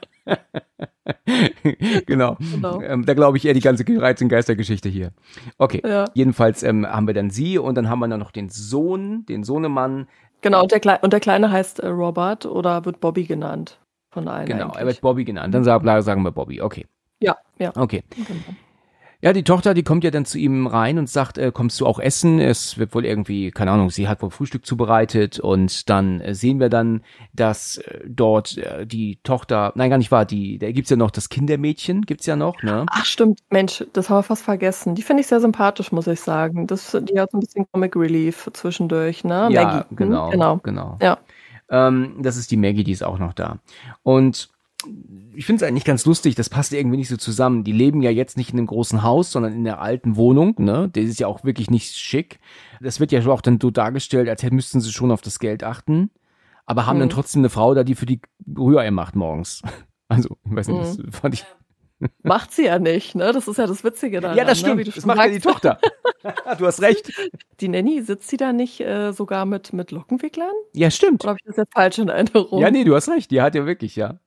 [2.06, 2.38] genau.
[2.39, 2.82] Genau.
[2.82, 5.12] Ähm, da glaube ich eher die ganze Reiz- und Geistergeschichte hier.
[5.58, 5.82] Okay.
[5.86, 6.06] Ja.
[6.13, 9.44] Jedenfalls ähm, haben wir dann sie und dann haben wir dann noch den Sohn, den
[9.44, 10.08] Sohnemann.
[10.42, 13.80] Genau, und der, Klei und der Kleine heißt äh, Robert oder wird Bobby genannt.
[14.13, 14.46] Von allen.
[14.46, 14.79] Genau, eigentlich.
[14.79, 15.53] er wird Bobby genannt.
[15.53, 16.62] Dann sagen, wir Bobby.
[16.62, 16.86] Okay.
[17.20, 17.72] Ja, ja.
[17.75, 18.03] Okay.
[18.15, 18.55] Genau.
[19.24, 21.86] Ja, die Tochter, die kommt ja dann zu ihm rein und sagt, äh, kommst du
[21.86, 22.41] auch essen?
[22.41, 26.60] Es wird wohl irgendwie, keine Ahnung, sie hat wohl Frühstück zubereitet und dann äh, sehen
[26.60, 30.89] wir dann, dass äh, dort äh, die Tochter, nein, gar nicht wahr, die, da gibt's
[30.89, 32.86] ja noch das Kindermädchen, gibt's ja noch, ne?
[32.89, 34.93] Ach stimmt, Mensch, das haben wir fast vergessen.
[34.93, 36.67] Die finde ich sehr sympathisch, muss ich sagen.
[36.67, 39.48] Das, die hat so ein bisschen Comic Relief zwischendurch, ne?
[39.51, 39.89] ja, Maggie.
[39.89, 39.96] Hm?
[39.96, 40.58] genau, genau.
[40.58, 40.98] genau.
[41.01, 41.17] Ja.
[41.74, 43.58] Ähm, das ist die Maggie, die ist auch noch da.
[44.03, 44.50] Und
[45.34, 47.64] ich finde es eigentlich ganz lustig, das passt irgendwie nicht so zusammen.
[47.64, 50.90] Die leben ja jetzt nicht in einem großen Haus, sondern in der alten Wohnung, ne?
[50.94, 52.40] Das ist ja auch wirklich nicht schick.
[52.79, 55.64] Das wird ja auch dann so dargestellt, als hätten müssten sie schon auf das Geld
[55.64, 56.12] achten.
[56.66, 57.01] Aber haben Mhm.
[57.01, 58.22] dann trotzdem eine Frau da, die für die
[58.57, 59.62] Rührei macht morgens.
[60.09, 61.46] Also, ich weiß nicht, das fand ich.
[62.24, 63.31] Macht sie ja nicht, ne?
[63.33, 64.37] Das ist ja das Witzige daran.
[64.37, 64.68] Ja, das Ne?
[64.68, 64.79] stimmt.
[64.79, 65.39] Wie du das macht ja die.
[65.39, 65.79] Tochter.
[66.57, 67.11] du hast recht.
[67.59, 70.53] Die Nanny, sitzt sie da nicht äh, sogar mit, mit Lockenwicklern?
[70.74, 71.24] Ja, stimmt.
[71.24, 72.59] Oder habe ich das jetzt falsch in Erinnerung?
[72.61, 73.31] Ja, nee, du hast recht.
[73.31, 74.20] Die hat ja wirklich, ja.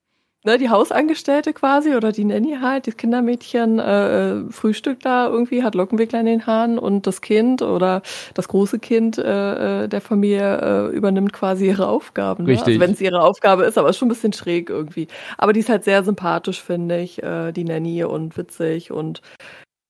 [0.47, 5.63] Ne, die Hausangestellte quasi oder die Nanny halt, das Kindermädchen äh, äh, frühstückt da irgendwie,
[5.63, 8.03] hat Lockenwickler in den Haaren und das Kind oder
[8.35, 12.45] das große Kind äh, äh, der Familie äh, übernimmt quasi ihre Aufgaben.
[12.45, 12.51] Ne?
[12.51, 12.69] Richtig.
[12.69, 15.09] Also wenn es ihre Aufgabe ist, aber ist schon ein bisschen schräg irgendwie.
[15.37, 19.21] Aber die ist halt sehr sympathisch, finde ich, äh, die Nanny und witzig und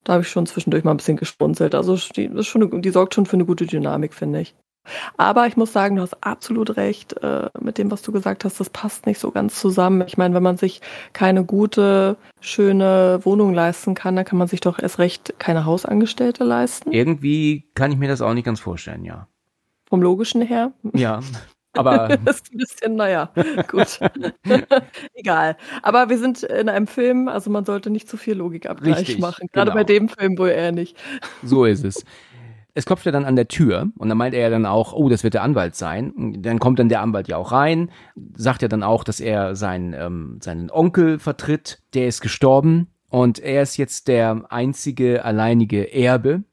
[0.05, 1.75] da habe ich schon zwischendurch mal ein bisschen gespunzelt.
[1.75, 4.55] Also die, ist schon eine, die sorgt schon für eine gute Dynamik, finde ich.
[5.17, 8.61] Aber ich muss sagen, du hast absolut recht äh, mit dem, was du gesagt hast.
[8.61, 10.05] Das passt nicht so ganz zusammen.
[10.07, 10.81] Ich meine, wenn man sich
[11.13, 16.45] keine gute, schöne Wohnung leisten kann, dann kann man sich doch erst recht keine Hausangestellte
[16.45, 16.93] leisten.
[16.93, 19.29] Irgendwie kann ich mir das auch nicht ganz vorstellen, ja.
[19.89, 20.73] Vom Logischen her.
[20.95, 21.21] Ja.
[21.77, 23.31] Aber Das ist ein bisschen, naja,
[23.69, 24.01] gut.
[25.15, 25.57] Egal.
[25.83, 29.49] Aber wir sind in einem Film, also man sollte nicht zu viel Logikabgleich Richtig, machen.
[29.53, 29.81] Gerade genau.
[29.81, 30.97] bei dem Film wohl eher nicht.
[31.43, 32.05] So ist es.
[32.77, 35.09] Es klopft ja dann an der Tür und dann meint er ja dann auch, oh,
[35.09, 36.11] das wird der Anwalt sein.
[36.11, 37.91] Und Dann kommt dann der Anwalt ja auch rein,
[38.35, 43.39] sagt ja dann auch, dass er seinen, ähm, seinen Onkel vertritt, der ist gestorben und
[43.39, 46.45] er ist jetzt der einzige alleinige Erbe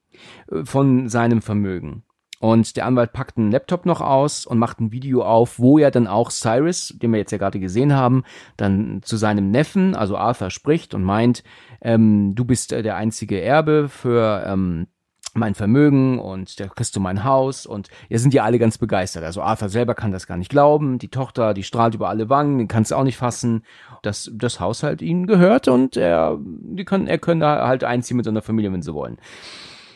[0.50, 2.04] äh, von seinem Vermögen.
[2.40, 5.92] Und der Anwalt packt einen Laptop noch aus und macht ein Video auf, wo er
[5.92, 8.24] dann auch Cyrus, den wir jetzt ja gerade gesehen haben,
[8.58, 11.44] dann zu seinem Neffen, also Arthur, spricht und meint,
[11.82, 14.88] ähm, du bist äh, der einzige Erbe für ähm,
[15.34, 19.24] mein Vermögen und da kriegst du mein Haus und ja sind ja alle ganz begeistert.
[19.24, 22.58] Also Arthur selber kann das gar nicht glauben, die Tochter, die strahlt über alle Wangen,
[22.58, 23.63] den kannst du auch nicht fassen,
[24.02, 28.17] dass das Haus halt ihnen gehört und er, die können, er können da halt einziehen
[28.17, 29.17] mit seiner Familie, wenn sie wollen.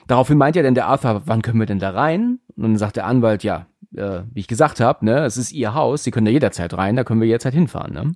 [0.08, 2.40] Daraufhin meint ja dann der Arthur, wann können wir denn da rein?
[2.56, 5.74] Und dann sagt der Anwalt, ja, äh, wie ich gesagt habe, ne, es ist ihr
[5.74, 8.12] Haus, sie können da jederzeit rein, da können wir jederzeit hinfahren, ne?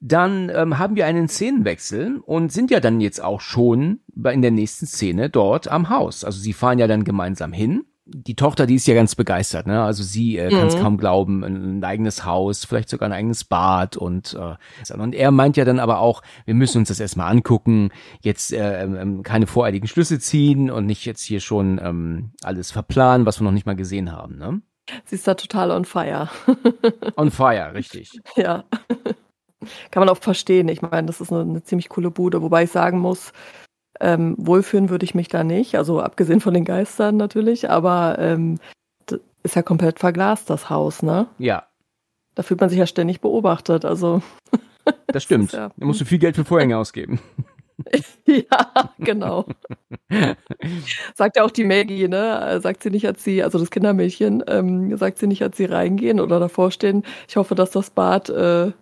[0.00, 4.00] Dann ähm, haben wir einen Szenenwechsel und sind ja dann jetzt auch schon
[4.32, 6.24] in der nächsten Szene dort am Haus.
[6.24, 9.82] Also sie fahren ja dann gemeinsam hin die Tochter, die ist ja ganz begeistert, ne?
[9.82, 10.80] Also sie äh, kann es Mhm.
[10.80, 15.30] kaum glauben, ein, ein eigenes Haus, vielleicht sogar ein eigenes Bad und äh, und er
[15.30, 17.90] meint ja dann aber auch, wir müssen uns das erstmal angucken,
[18.22, 23.26] jetzt äh, ähm, keine voreiligen Schlüsse ziehen und nicht jetzt hier schon ähm, alles verplanen,
[23.26, 24.62] was wir noch nicht mal gesehen haben, ne?
[25.04, 26.30] Sie ist da total on fire.
[27.16, 28.18] On fire, richtig.
[28.36, 28.64] Ja.
[29.90, 30.68] Kann man auch verstehen.
[30.68, 33.32] Ich meine, das ist eine, eine ziemlich coole Bude, wobei ich sagen muss,
[34.00, 35.74] ähm, wohlfühlen würde ich mich da nicht.
[35.76, 38.58] Also abgesehen von den Geistern natürlich, aber ähm,
[39.42, 41.26] ist ja komplett verglast, das Haus, ne?
[41.38, 41.66] Ja,
[42.34, 43.84] Da fühlt man sich ja ständig beobachtet.
[43.84, 44.22] Also
[45.08, 45.52] das stimmt.
[45.52, 47.18] ja- Da musst du viel Geld für Vorhänge ausgeben.
[48.26, 49.44] ja, genau.
[51.14, 52.60] sagt ja auch die Maggie, ne?
[52.62, 56.20] Sagt sie nicht, als sie, also das Kindermädchen, ähm, sagt sie nicht, als sie reingehen
[56.20, 57.04] oder davor stehen.
[57.28, 58.72] Ich hoffe, dass das Bad äh,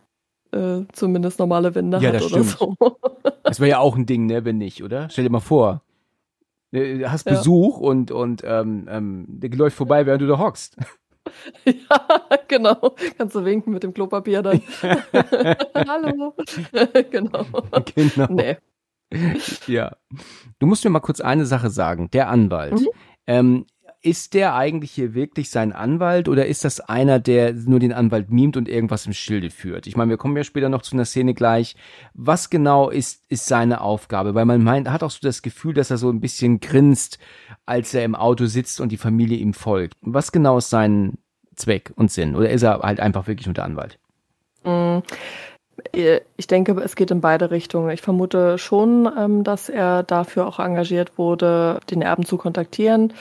[0.52, 2.59] äh, zumindest normale Wände Ja, hat das oder stimmt.
[2.59, 2.76] so.
[3.42, 5.09] Das wäre ja auch ein Ding, ne, wenn nicht, oder?
[5.09, 5.82] Stell dir mal vor.
[6.72, 7.32] äh, Du hast Ja.
[7.37, 10.76] Besuch und, und ähm, ähm, der läuft vorbei, während du da hockst.
[11.64, 12.06] Ja,
[12.46, 12.94] genau.
[13.18, 14.61] Kannst du winken mit dem Klopapier dann.
[15.88, 16.35] Hallo.
[17.11, 17.44] genau.
[17.96, 18.26] genau.
[18.30, 18.56] Nee.
[19.66, 19.96] Ja.
[20.61, 22.11] Du musst mir mal kurz eine Sache sagen.
[22.12, 22.74] Der Anwalt.
[22.80, 22.87] Mhm.
[23.26, 23.66] Ähm,
[24.07, 28.31] ist der eigentlich hier wirklich sein Anwalt oder ist das einer, der nur den Anwalt
[28.31, 29.88] mimt und irgendwas im Schilde führt?
[29.88, 31.75] Ich meine, wir kommen ja später noch zu einer Szene gleich.
[32.14, 34.37] Was genau ist, ist seine Aufgabe?
[34.37, 37.19] Weil man meint, hat auch so das Gefühl, dass er so ein bisschen grinst,
[37.66, 39.95] als er im Auto sitzt und die Familie ihm folgt.
[40.03, 41.19] Was genau ist sein
[41.57, 42.37] Zweck und Sinn?
[42.37, 43.99] Oder ist er halt einfach wirklich nur der Anwalt?
[44.62, 44.99] Mm,
[45.92, 47.90] äh, Ich denke, es geht in beide Richtungen.
[47.90, 53.12] Ich vermute schon, ähm, dass er dafür auch engagiert wurde, den Erben zu kontaktieren,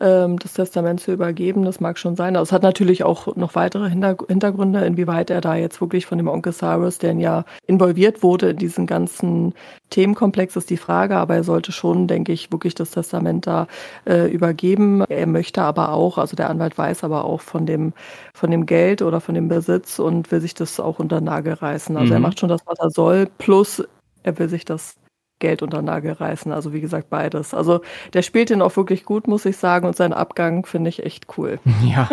[0.00, 1.64] ähm, das Testament zu übergeben.
[1.64, 2.36] Das mag schon sein.
[2.36, 6.18] Also es hat natürlich auch noch weitere Hinter- Hintergründe, inwieweit er da jetzt wirklich von
[6.18, 9.54] dem Onkel Cyrus, der ja involviert wurde in diesen ganzen
[9.90, 11.16] Themenkomplex, ist die Frage.
[11.16, 13.66] Aber er sollte schon, denke ich, wirklich das Testament da
[14.06, 15.02] äh, übergeben.
[15.08, 17.92] Er möchte aber auch, also der Anwalt weiß aber auch von dem
[18.34, 21.54] von dem Geld oder von dem Besitz und will sich das auch unter den Nagel
[21.54, 21.96] reißen.
[21.96, 22.22] Also er Mhm.
[22.24, 23.82] macht schon das, was er soll, plus
[24.24, 24.96] er will sich das
[25.44, 26.52] Geld unter Nagel reißen.
[26.52, 27.52] Also wie gesagt, beides.
[27.52, 27.80] Also
[28.14, 31.26] der spielt den auch wirklich gut, muss ich sagen, und seinen Abgang finde ich echt
[31.36, 31.58] cool.
[31.86, 32.08] Ja.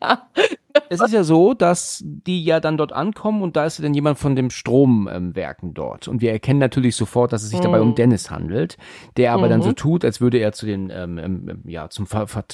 [0.88, 3.92] Es ist ja so, dass die ja dann dort ankommen und da ist ja dann
[3.92, 6.06] jemand von dem Stromwerken dort.
[6.06, 7.88] Und wir erkennen natürlich sofort, dass es sich dabei Mhm.
[7.88, 8.76] um Dennis handelt,
[9.16, 9.64] der aber dann Mhm.
[9.64, 12.44] so tut, als würde er zu den, ähm, ähm, ja, zum Ver Ver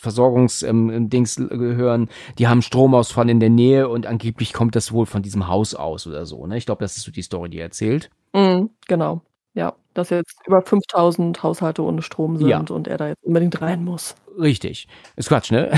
[0.00, 2.08] Versorgungsdings ähm, Dings gehören.
[2.38, 6.06] Die haben Stromausfall in der Nähe und angeblich kommt das wohl von diesem Haus aus
[6.06, 6.44] oder so.
[6.46, 6.56] Ne?
[6.58, 8.10] Ich glaube, das ist so die Story, die er erzählt.
[8.34, 9.22] Mhm, genau.
[9.56, 12.58] Ja, dass jetzt über 5000 Haushalte ohne Strom sind Ja.
[12.70, 14.14] und er da jetzt unbedingt rein muss.
[14.38, 14.88] Richtig.
[15.16, 15.70] Ist Quatsch, ne?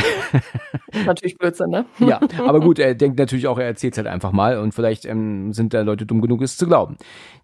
[1.06, 1.86] Natürlich Blödsinn, ne?
[1.98, 5.52] Ja, aber gut, er denkt natürlich auch, er erzählt halt einfach mal und vielleicht ähm,
[5.52, 6.96] sind da Leute dumm genug, es zu glauben.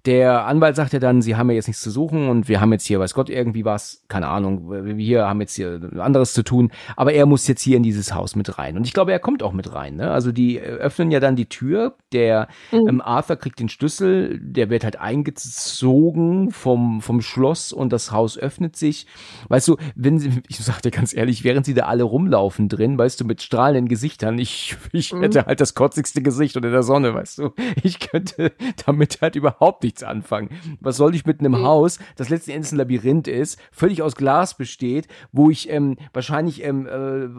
[0.07, 2.73] Der Anwalt sagt ja dann, sie haben ja jetzt nichts zu suchen und wir haben
[2.73, 6.71] jetzt hier, weiß Gott, irgendwie was, keine Ahnung, wir haben jetzt hier anderes zu tun,
[6.97, 8.77] aber er muss jetzt hier in dieses Haus mit rein.
[8.77, 9.97] Und ich glaube, er kommt auch mit rein.
[9.97, 10.11] Ne?
[10.11, 12.89] Also die äh, öffnen ja dann die Tür, der Mhm.
[12.89, 18.39] ähm, Arthur kriegt den Schlüssel, der wird halt eingezogen vom, vom Schloss und das Haus
[18.39, 19.07] öffnet sich.
[19.49, 22.99] Weißt du, wenn sie, ich sag dir ganz ehrlich, während sie da alle rumlaufen drin,
[22.99, 25.23] weißt du, mit strahlenden Gesichtern, ich, ich Mhm.
[25.23, 27.55] hätte halt das kotzigste Gesicht unter der Sonne, weißt du.
[27.83, 28.53] Ich könnte
[28.85, 30.51] damit halt überhaupt nichts anfangen.
[30.81, 31.63] Was soll ich mit einem Mhm.
[31.63, 36.63] Haus, das letzten Endes ein Labyrinth ist, völlig aus Glas besteht, wo ich ähm, wahrscheinlich
[36.65, 36.91] ähm, äh,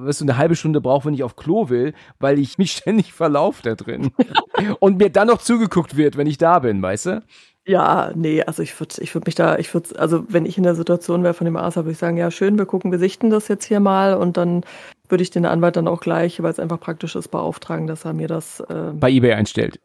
[0.08, 3.14] weißt du, eine halbe Stunde brauche, wenn ich auf Klo will, weil ich mich ständig
[3.14, 4.10] verlaufe da drin.
[4.80, 7.24] Und mir dann noch zugeguckt wird, wenn ich da bin, weißt du?
[7.68, 10.64] Ja, nee, also ich würde ich würd mich da, ich würde, also wenn ich in
[10.64, 13.30] der Situation wäre von dem Arthur, würde ich sagen, ja schön, wir gucken, wir sichten
[13.30, 14.64] das jetzt hier mal und dann
[15.10, 18.14] würde ich den Anwalt dann auch gleich, weil es einfach praktisch ist, beauftragen, dass er
[18.14, 19.80] mir das, äh, Bei eBay einstellt.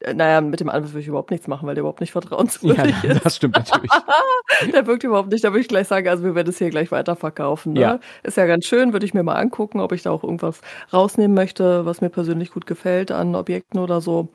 [0.00, 2.20] äh, naja, mit dem Anwalt würde ich überhaupt nichts machen, weil der überhaupt nicht Ja,
[2.20, 3.24] vertrauenswürdig ist.
[3.24, 3.90] das stimmt natürlich.
[4.72, 6.92] Der wirkt überhaupt nicht, da würde ich gleich sagen, also wir werden es hier gleich
[6.92, 7.72] weiterverkaufen.
[7.72, 7.80] Ne?
[7.80, 8.00] Ja.
[8.22, 10.60] Ist ja ganz schön, würde ich mir mal angucken, ob ich da auch irgendwas
[10.92, 14.28] rausnehmen möchte, was mir persönlich gut gefällt an Objekten oder so.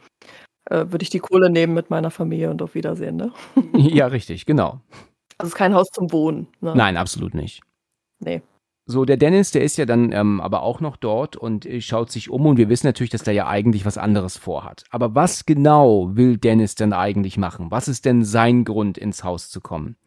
[0.72, 3.34] Äh, würde ich die Kohle nehmen mit meiner Familie und auf Wiedersehen, ne?
[3.74, 4.80] Ja, richtig, genau.
[5.38, 6.48] Also es ist kein Haus zum Wohnen.
[6.62, 6.74] Ne?
[6.74, 7.62] Nein, absolut nicht.
[8.20, 8.42] Nee.
[8.86, 12.10] So, der Dennis, der ist ja dann ähm, aber auch noch dort und äh, schaut
[12.10, 14.86] sich um und wir wissen natürlich, dass der ja eigentlich was anderes vorhat.
[14.92, 17.70] Aber was genau will Dennis denn eigentlich machen?
[17.70, 19.98] Was ist denn sein Grund, ins Haus zu kommen?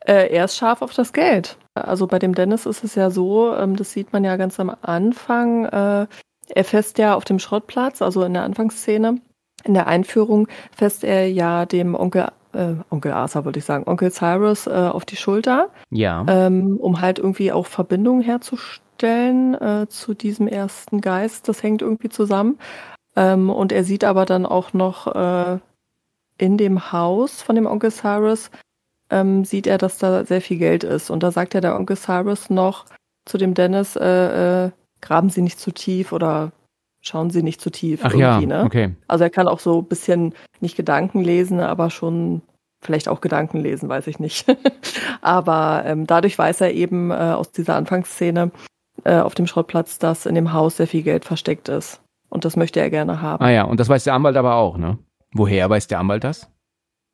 [0.00, 1.56] Äh, er ist scharf auf das Geld.
[1.72, 4.74] Also bei dem Dennis ist es ja so, ähm, das sieht man ja ganz am
[4.82, 5.64] Anfang.
[5.64, 6.06] Äh,
[6.48, 9.18] er fässt ja auf dem Schrottplatz, also in der Anfangsszene,
[9.66, 14.10] in der Einführung, fässt er ja dem Onkel, äh, Onkel Arthur würde ich sagen, Onkel
[14.10, 16.24] Cyrus äh, auf die Schulter, Ja.
[16.28, 21.48] ähm, um halt irgendwie auch Verbindungen herzustellen äh, zu diesem ersten Geist.
[21.48, 22.58] Das hängt irgendwie zusammen.
[23.16, 25.58] Ähm, und er sieht aber dann auch noch äh,
[26.38, 28.50] in dem Haus von dem Onkel Cyrus,
[29.10, 31.10] ähm, sieht er, dass da sehr viel Geld ist.
[31.10, 32.84] Und da sagt ja der Onkel Cyrus noch,
[33.24, 36.52] zu dem Dennis, äh, äh, graben Sie nicht zu tief oder
[37.06, 38.00] schauen Sie nicht zu tief.
[38.02, 38.64] Ach ja, ne?
[38.64, 38.94] okay.
[39.06, 42.42] Also er kann auch so ein bisschen nicht Gedanken lesen, aber schon
[42.82, 44.46] vielleicht auch Gedanken lesen, weiß ich nicht.
[45.22, 48.50] aber ähm, dadurch weiß er eben äh, aus dieser Anfangsszene
[49.04, 52.00] äh, auf dem Schrottplatz, dass in dem Haus sehr viel Geld versteckt ist.
[52.28, 53.44] Und das möchte er gerne haben.
[53.44, 54.98] Ah ja, und das weiß der Anwalt aber auch, ne?
[55.32, 56.50] Woher weiß der Anwalt das?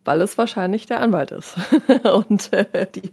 [0.05, 1.57] Weil es wahrscheinlich der Anwalt ist.
[2.13, 3.13] und äh, die,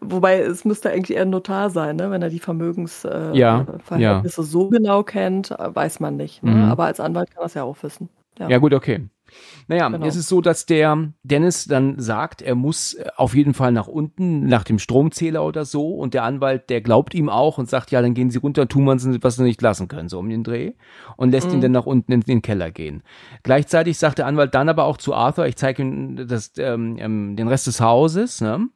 [0.00, 2.10] wobei es müsste eigentlich eher ein Notar sein, ne?
[2.10, 4.22] wenn er die Vermögensverhältnisse äh, ja, ja.
[4.26, 6.42] so genau kennt, weiß man nicht.
[6.42, 6.50] Ne?
[6.50, 6.70] Mhm.
[6.70, 8.08] Aber als Anwalt kann er es ja auch wissen.
[8.38, 9.08] Ja, ja gut, okay.
[9.68, 10.06] Naja, genau.
[10.06, 13.88] es ist so, dass der Dennis dann sagt, er muss äh, auf jeden Fall nach
[13.88, 15.94] unten, nach dem Stromzähler oder so.
[15.94, 18.84] Und der Anwalt, der glaubt ihm auch und sagt, ja, dann gehen Sie runter, tun
[18.84, 20.72] wir was Sie nicht lassen können, so um den Dreh.
[21.16, 21.54] Und lässt mhm.
[21.54, 23.02] ihn dann nach unten in den Keller gehen.
[23.42, 27.36] Gleichzeitig sagt der Anwalt dann aber auch zu Arthur, ich zeige ihm das, ähm, ähm
[27.36, 28.68] den Rest des Hauses, ne?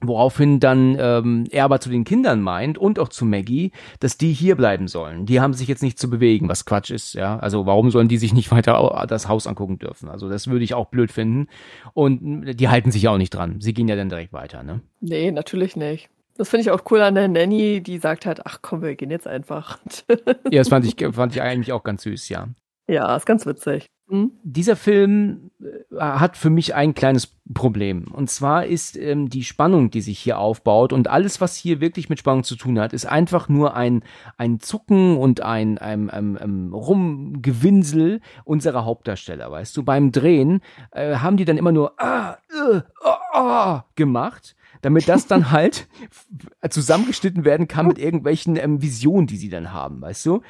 [0.00, 4.32] Woraufhin dann ähm, er aber zu den Kindern meint und auch zu Maggie, dass die
[4.32, 5.26] hier bleiben sollen.
[5.26, 7.36] Die haben sich jetzt nicht zu bewegen, was Quatsch ist, ja.
[7.40, 10.08] Also warum sollen die sich nicht weiter das Haus angucken dürfen?
[10.08, 11.48] Also das würde ich auch blöd finden.
[11.94, 13.60] Und die halten sich ja auch nicht dran.
[13.60, 14.82] Sie gehen ja dann direkt weiter, ne?
[15.00, 16.08] Nee, natürlich nicht.
[16.36, 19.10] Das finde ich auch cool an der Nanny, die sagt halt, ach komm, wir gehen
[19.10, 19.80] jetzt einfach.
[20.08, 22.46] ja, das fand ich, fand ich eigentlich auch ganz süß, ja.
[22.86, 23.88] Ja, ist ganz witzig.
[24.08, 24.32] Hm?
[24.42, 28.06] Dieser Film äh, hat für mich ein kleines Problem.
[28.12, 32.08] Und zwar ist ähm, die Spannung, die sich hier aufbaut und alles, was hier wirklich
[32.08, 34.02] mit Spannung zu tun hat, ist einfach nur ein,
[34.38, 39.50] ein Zucken und ein, ein, ein, ein Rumgewinsel unserer Hauptdarsteller.
[39.50, 40.60] Weißt du, beim Drehen
[40.92, 45.88] äh, haben die dann immer nur ah, äh, oh, oh, gemacht damit das dann halt
[46.68, 50.42] zusammengeschnitten werden kann mit irgendwelchen ähm, Visionen, die sie dann haben, weißt du?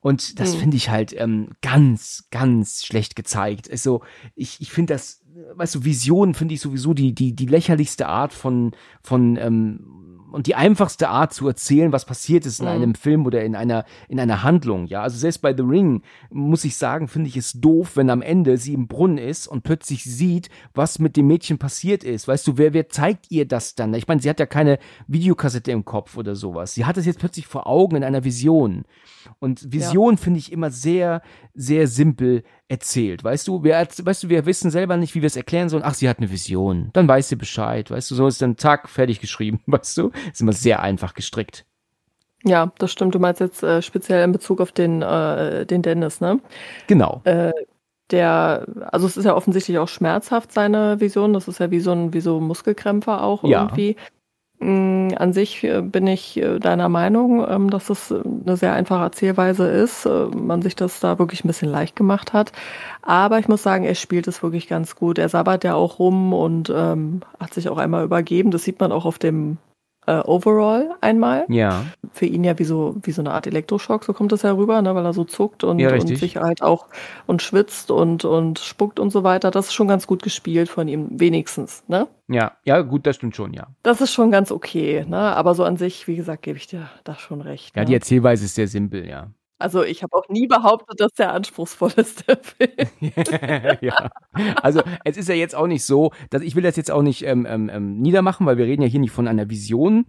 [0.00, 0.60] Und das mhm.
[0.60, 3.70] finde ich halt ähm, ganz, ganz schlecht gezeigt.
[3.70, 4.02] Also
[4.34, 5.22] ich, ich finde das,
[5.54, 8.72] weißt du, Visionen finde ich sowieso die, die, die lächerlichste Art von,
[9.02, 9.95] von ähm,
[10.36, 12.72] und die einfachste Art zu erzählen, was passiert ist in mhm.
[12.72, 14.86] einem Film oder in einer, in einer Handlung.
[14.86, 18.20] Ja, also selbst bei The Ring muss ich sagen, finde ich es doof, wenn am
[18.20, 22.28] Ende sie im Brunnen ist und plötzlich sieht, was mit dem Mädchen passiert ist.
[22.28, 23.94] Weißt du, wer, wer zeigt ihr das dann?
[23.94, 26.74] Ich meine, sie hat ja keine Videokassette im Kopf oder sowas.
[26.74, 28.84] Sie hat es jetzt plötzlich vor Augen in einer Vision.
[29.38, 30.20] Und Vision ja.
[30.20, 31.22] finde ich immer sehr,
[31.54, 33.22] sehr simpel erzählt.
[33.22, 35.84] Weißt du, wir, weißt du, wir wissen selber nicht, wie wir es erklären sollen.
[35.84, 36.90] Ach, sie hat eine Vision.
[36.92, 37.90] Dann weiß sie Bescheid.
[37.90, 39.60] Weißt du, so ist dann Tag fertig geschrieben.
[39.66, 41.64] Weißt du, ist immer sehr einfach gestrickt.
[42.44, 43.14] Ja, das stimmt.
[43.14, 46.40] Du meinst jetzt äh, speziell in Bezug auf den, äh, den Dennis, ne?
[46.86, 47.20] Genau.
[47.24, 47.52] Äh,
[48.10, 51.32] der, also es ist ja offensichtlich auch schmerzhaft, seine Vision.
[51.32, 53.62] Das ist ja wie so ein, wie so Muskelkrämpfer auch ja.
[53.62, 53.96] irgendwie.
[54.58, 59.02] Mm, an sich äh, bin ich äh, deiner Meinung, ähm, dass es eine sehr einfache
[59.02, 62.52] Erzählweise ist, äh, man sich das da wirklich ein bisschen leicht gemacht hat.
[63.02, 65.18] Aber ich muss sagen, er spielt es wirklich ganz gut.
[65.18, 68.50] Er sabbert ja auch rum und ähm, hat sich auch einmal übergeben.
[68.50, 69.58] Das sieht man auch auf dem
[70.06, 71.44] äh, Overall einmal.
[71.48, 71.84] Ja.
[72.12, 74.80] Für ihn ja wie so, wie so eine Art Elektroschock, so kommt es ja rüber,
[74.82, 76.86] ne, weil er so zuckt und, ja, und sich halt auch
[77.26, 79.50] und schwitzt und, und spuckt und so weiter.
[79.50, 82.06] Das ist schon ganz gut gespielt von ihm, wenigstens, ne?
[82.28, 83.68] Ja, ja, gut, das stimmt schon, ja.
[83.82, 85.18] Das ist schon ganz okay, ne?
[85.18, 87.76] Aber so an sich, wie gesagt, gebe ich dir da schon recht.
[87.76, 87.86] Ja, ne?
[87.86, 89.28] die Erzählweise ist sehr simpel, ja.
[89.58, 92.70] Also ich habe auch nie behauptet, dass der anspruchsvoll ist, Film.
[93.80, 94.10] ja.
[94.62, 97.22] Also es ist ja jetzt auch nicht so, dass ich will das jetzt auch nicht
[97.24, 100.06] ähm, ähm, ähm niedermachen, weil wir reden ja hier nicht von einer Vision,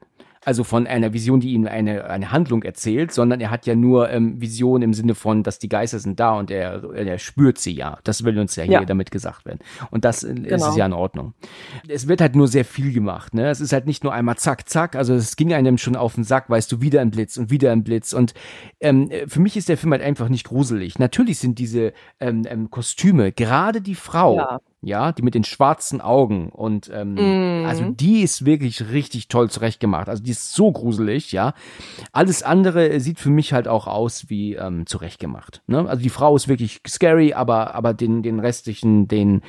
[0.48, 4.10] also von einer Vision, die ihm eine, eine Handlung erzählt, sondern er hat ja nur
[4.10, 7.74] ähm, Vision im Sinne von, dass die Geister sind da und er, er spürt sie
[7.74, 8.00] ja.
[8.06, 8.86] Das will uns ja hier ja.
[8.86, 9.60] damit gesagt werden.
[9.92, 10.70] Und das äh, genau.
[10.70, 11.34] ist ja in Ordnung.
[11.90, 13.34] Es wird halt nur sehr viel gemacht.
[13.34, 13.50] Ne?
[13.50, 14.96] Es ist halt nicht nur einmal zack, zack.
[14.96, 17.74] Also es ging einem schon auf den Sack, weißt du, wieder ein Blitz und wieder
[17.74, 18.14] ein Blitz.
[18.14, 18.34] Und
[18.80, 20.98] ähm, für mich ist der Film halt einfach nicht gruselig.
[20.98, 26.02] Natürlich sind diese ähm, ähm, Kostüme, gerade die Frau, ja ja, die mit den schwarzen
[26.02, 27.66] Augen und ähm, mm.
[27.66, 30.08] also die ist wirklich richtig toll zurechtgemacht.
[30.08, 31.54] Also die ist so gruselig, ja.
[32.14, 35.62] Alles andere sieht für mich halt auch aus wie ähm, zurechtgemacht.
[35.68, 35.88] Ne?
[35.88, 39.42] Also die Frau ist wirklich scary, aber aber den den restlichen, den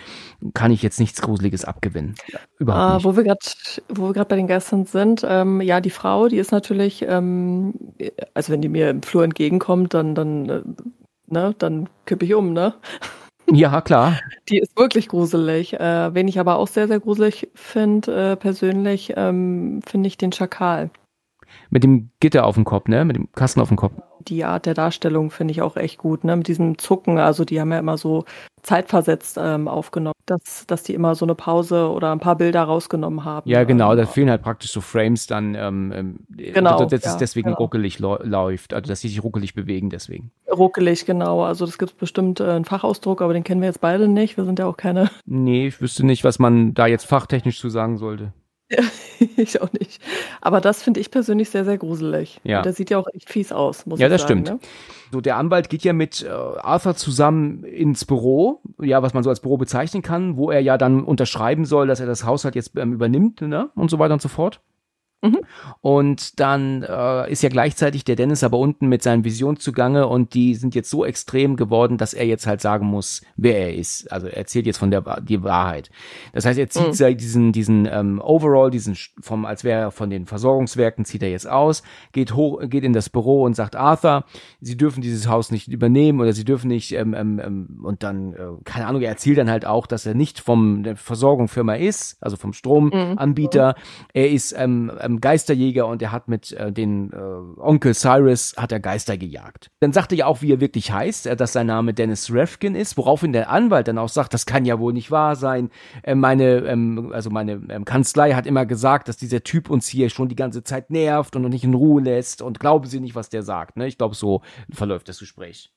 [0.54, 2.16] kann ich jetzt nichts Gruseliges abgewinnen.
[2.58, 3.04] Überhaupt ah, nicht.
[3.04, 3.38] Wo wir gerade
[3.88, 7.74] wo wir gerade bei den Gästen sind, ähm, ja, die Frau, die ist natürlich, ähm,
[8.34, 10.62] also wenn die mir im Flur entgegenkommt, dann dann äh,
[11.28, 12.74] ne, dann kippe ich um, ne?
[13.52, 14.18] Ja, klar.
[14.48, 15.74] Die ist wirklich gruselig.
[15.74, 20.32] Äh, wen ich aber auch sehr, sehr gruselig finde, äh, persönlich, ähm, finde ich den
[20.32, 20.90] Schakal.
[21.70, 23.04] Mit dem Gitter auf dem Kopf, ne?
[23.04, 23.92] Mit dem Kasten auf dem Kopf.
[24.20, 26.36] Die Art der Darstellung finde ich auch echt gut, ne?
[26.36, 28.24] Mit diesem Zucken, also die haben ja immer so
[28.62, 33.24] zeitversetzt ähm, aufgenommen, dass, dass die immer so eine Pause oder ein paar Bilder rausgenommen
[33.24, 33.48] haben.
[33.48, 37.16] Ja, genau, da fehlen halt praktisch so Frames dann, ähm, ähm genau, dass ja, es
[37.16, 37.58] deswegen genau.
[37.58, 40.30] ruckelig läuft, also dass sie sich ruckelig bewegen deswegen.
[40.50, 44.08] Ruckelig, genau, also das gibt bestimmt äh, einen Fachausdruck, aber den kennen wir jetzt beide
[44.08, 45.10] nicht, wir sind ja auch keine.
[45.26, 48.32] Nee, ich wüsste nicht, was man da jetzt fachtechnisch zu sagen sollte.
[49.36, 50.00] ich auch nicht.
[50.40, 52.40] Aber das finde ich persönlich sehr, sehr gruselig.
[52.44, 52.58] Ja.
[52.58, 54.44] Und der sieht ja auch echt fies aus, muss Ja, ich das sagen.
[54.44, 54.62] stimmt.
[54.62, 54.68] Ne?
[55.12, 59.30] So, der Anwalt geht ja mit äh, Arthur zusammen ins Büro, ja, was man so
[59.30, 62.76] als Büro bezeichnen kann, wo er ja dann unterschreiben soll, dass er das Haushalt jetzt
[62.76, 63.70] ähm, übernimmt, ne?
[63.74, 64.60] Und so weiter und so fort.
[65.20, 65.38] Mhm.
[65.80, 70.34] Und dann äh, ist ja gleichzeitig der Dennis aber unten mit seinen Visionen zugange und
[70.34, 74.12] die sind jetzt so extrem geworden, dass er jetzt halt sagen muss, wer er ist.
[74.12, 75.90] Also er erzählt jetzt von der die Wahrheit.
[76.32, 77.16] Das heißt, er zieht Mhm.
[77.16, 81.48] diesen diesen ähm, Overall, diesen vom als wäre er von den Versorgungswerken zieht er jetzt
[81.48, 84.24] aus, geht hoch, geht in das Büro und sagt Arthur,
[84.60, 88.34] sie dürfen dieses Haus nicht übernehmen oder sie dürfen nicht ähm, ähm, ähm, und dann
[88.34, 92.22] äh, keine Ahnung, er erzählt dann halt auch, dass er nicht vom der Versorgungsfirma ist,
[92.22, 93.74] also vom Stromanbieter.
[94.12, 98.72] Er ist ähm, ähm, Geisterjäger und er hat mit äh, den äh, Onkel Cyrus hat
[98.72, 99.70] er Geister gejagt.
[99.80, 102.74] Dann sagt er ja auch, wie er wirklich heißt, äh, dass sein Name Dennis Refkin
[102.74, 105.70] ist, woraufhin der Anwalt dann auch sagt, das kann ja wohl nicht wahr sein.
[106.02, 110.10] Äh, meine, ähm, also meine ähm, Kanzlei hat immer gesagt, dass dieser Typ uns hier
[110.10, 113.14] schon die ganze Zeit nervt und uns nicht in Ruhe lässt und glauben Sie nicht,
[113.14, 113.76] was der sagt.
[113.76, 113.86] Ne?
[113.86, 115.72] Ich glaube, so verläuft das Gespräch.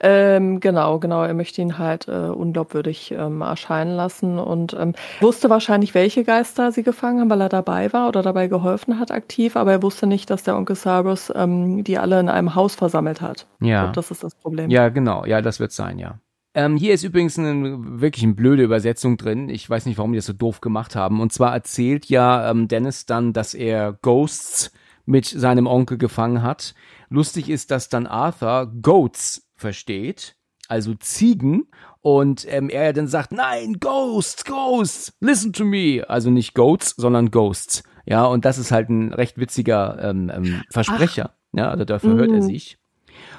[0.00, 1.22] Ähm, genau, genau.
[1.22, 6.72] Er möchte ihn halt äh, unglaubwürdig ähm, erscheinen lassen und ähm, wusste wahrscheinlich, welche Geister
[6.72, 10.06] sie gefangen haben, weil er dabei war oder dabei geholfen hat aktiv, aber er wusste
[10.06, 13.46] nicht, dass der Onkel Cyrus ähm, die alle in einem Haus versammelt hat.
[13.60, 13.84] Ja.
[13.84, 14.70] glaub, das ist das Problem.
[14.70, 15.24] Ja, genau.
[15.24, 16.18] Ja, das wird sein, ja.
[16.54, 19.50] Ähm, hier ist übrigens eine wirklich eine blöde Übersetzung drin.
[19.50, 21.20] Ich weiß nicht, warum die das so doof gemacht haben.
[21.20, 24.72] Und zwar erzählt ja ähm, Dennis dann, dass er Ghosts
[25.04, 26.74] mit seinem Onkel gefangen hat.
[27.10, 30.36] Lustig ist, dass dann Arthur Goats versteht,
[30.68, 31.64] also Ziegen.
[32.00, 36.04] Und ähm, er dann sagt, nein, Ghosts, Ghosts, listen to me.
[36.08, 37.82] Also nicht Goats, sondern Ghosts.
[38.04, 41.34] Ja, und das ist halt ein recht witziger ähm, ähm, Versprecher.
[41.52, 42.42] Ja, also dafür hört er Mm.
[42.42, 42.78] sich.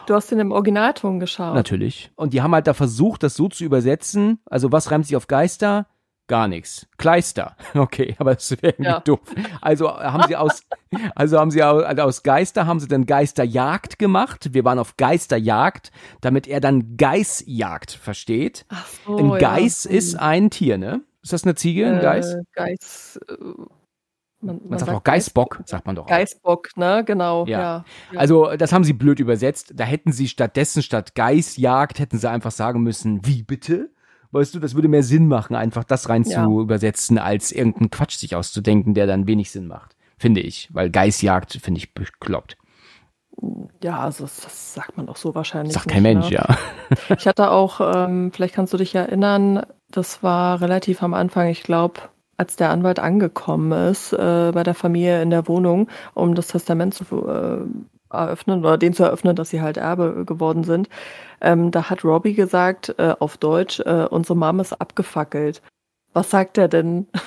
[0.08, 1.54] Du hast ihn im Originalton geschaut.
[1.56, 2.12] Natürlich.
[2.16, 4.40] Und die haben halt da versucht, das so zu übersetzen.
[4.46, 5.88] Also was reimt sich auf Geister?
[6.28, 6.88] Gar nichts.
[6.98, 7.56] Kleister.
[7.74, 9.00] Okay, aber das wäre irgendwie Ja.
[9.00, 9.20] doof.
[9.62, 10.62] Also haben sie aus,
[11.16, 14.54] also haben sie au- also aus Geister haben sie dann Geisterjagd gemacht.
[14.54, 18.66] Wir waren auf Geisterjagd, damit er dann Geißjagd versteht.
[18.70, 19.38] Ach so, ein ja.
[19.38, 21.02] Geiß ist ein Tier, ne?
[21.24, 22.34] Ist das eine Ziege, ein Geiß?
[22.36, 23.20] Äh, Geiß.
[23.30, 23.34] Äh,
[24.40, 26.04] man, Man sagt auch Geißbock, sagt man doch.
[26.04, 26.10] auch.
[26.10, 27.04] Geißbock, ne?
[27.06, 27.46] Genau.
[27.48, 27.60] Ja.
[27.60, 27.86] Ja.
[28.12, 28.20] ja.
[28.20, 29.74] Also, das haben sie blöd übersetzt.
[29.76, 33.90] Da hätten sie stattdessen statt Geißjagd hätten sie einfach sagen müssen, wie bitte?
[34.32, 36.44] Weißt du, das würde mehr Sinn machen, einfach das rein Ja.
[36.44, 39.96] zu übersetzen, als irgendeinen Quatsch sich auszudenken, der dann wenig Sinn macht.
[40.18, 40.70] Finde ich.
[40.74, 42.58] Weil Geißjagd finde ich bekloppt.
[43.84, 45.74] ja, also das, sagt man doch so wahrscheinlich.
[45.74, 46.36] Sagt kein Mensch, ne?
[46.38, 46.58] ja.
[47.18, 51.64] Ich hatte auch, ähm, vielleicht kannst du dich erinnern, das war relativ am Anfang, ich
[51.64, 52.02] glaube,
[52.36, 56.94] als der Anwalt angekommen ist äh, bei der Familie in der Wohnung, um das Testament
[56.94, 57.66] zu äh,
[58.12, 60.90] eröffnen oder den zu eröffnen, dass sie halt Erbe geworden sind.
[61.42, 65.62] Ähm, da hat Robbie gesagt, äh, auf Deutsch, äh, unsere Mom ist abgefackelt.
[66.14, 67.08] Was sagt er denn?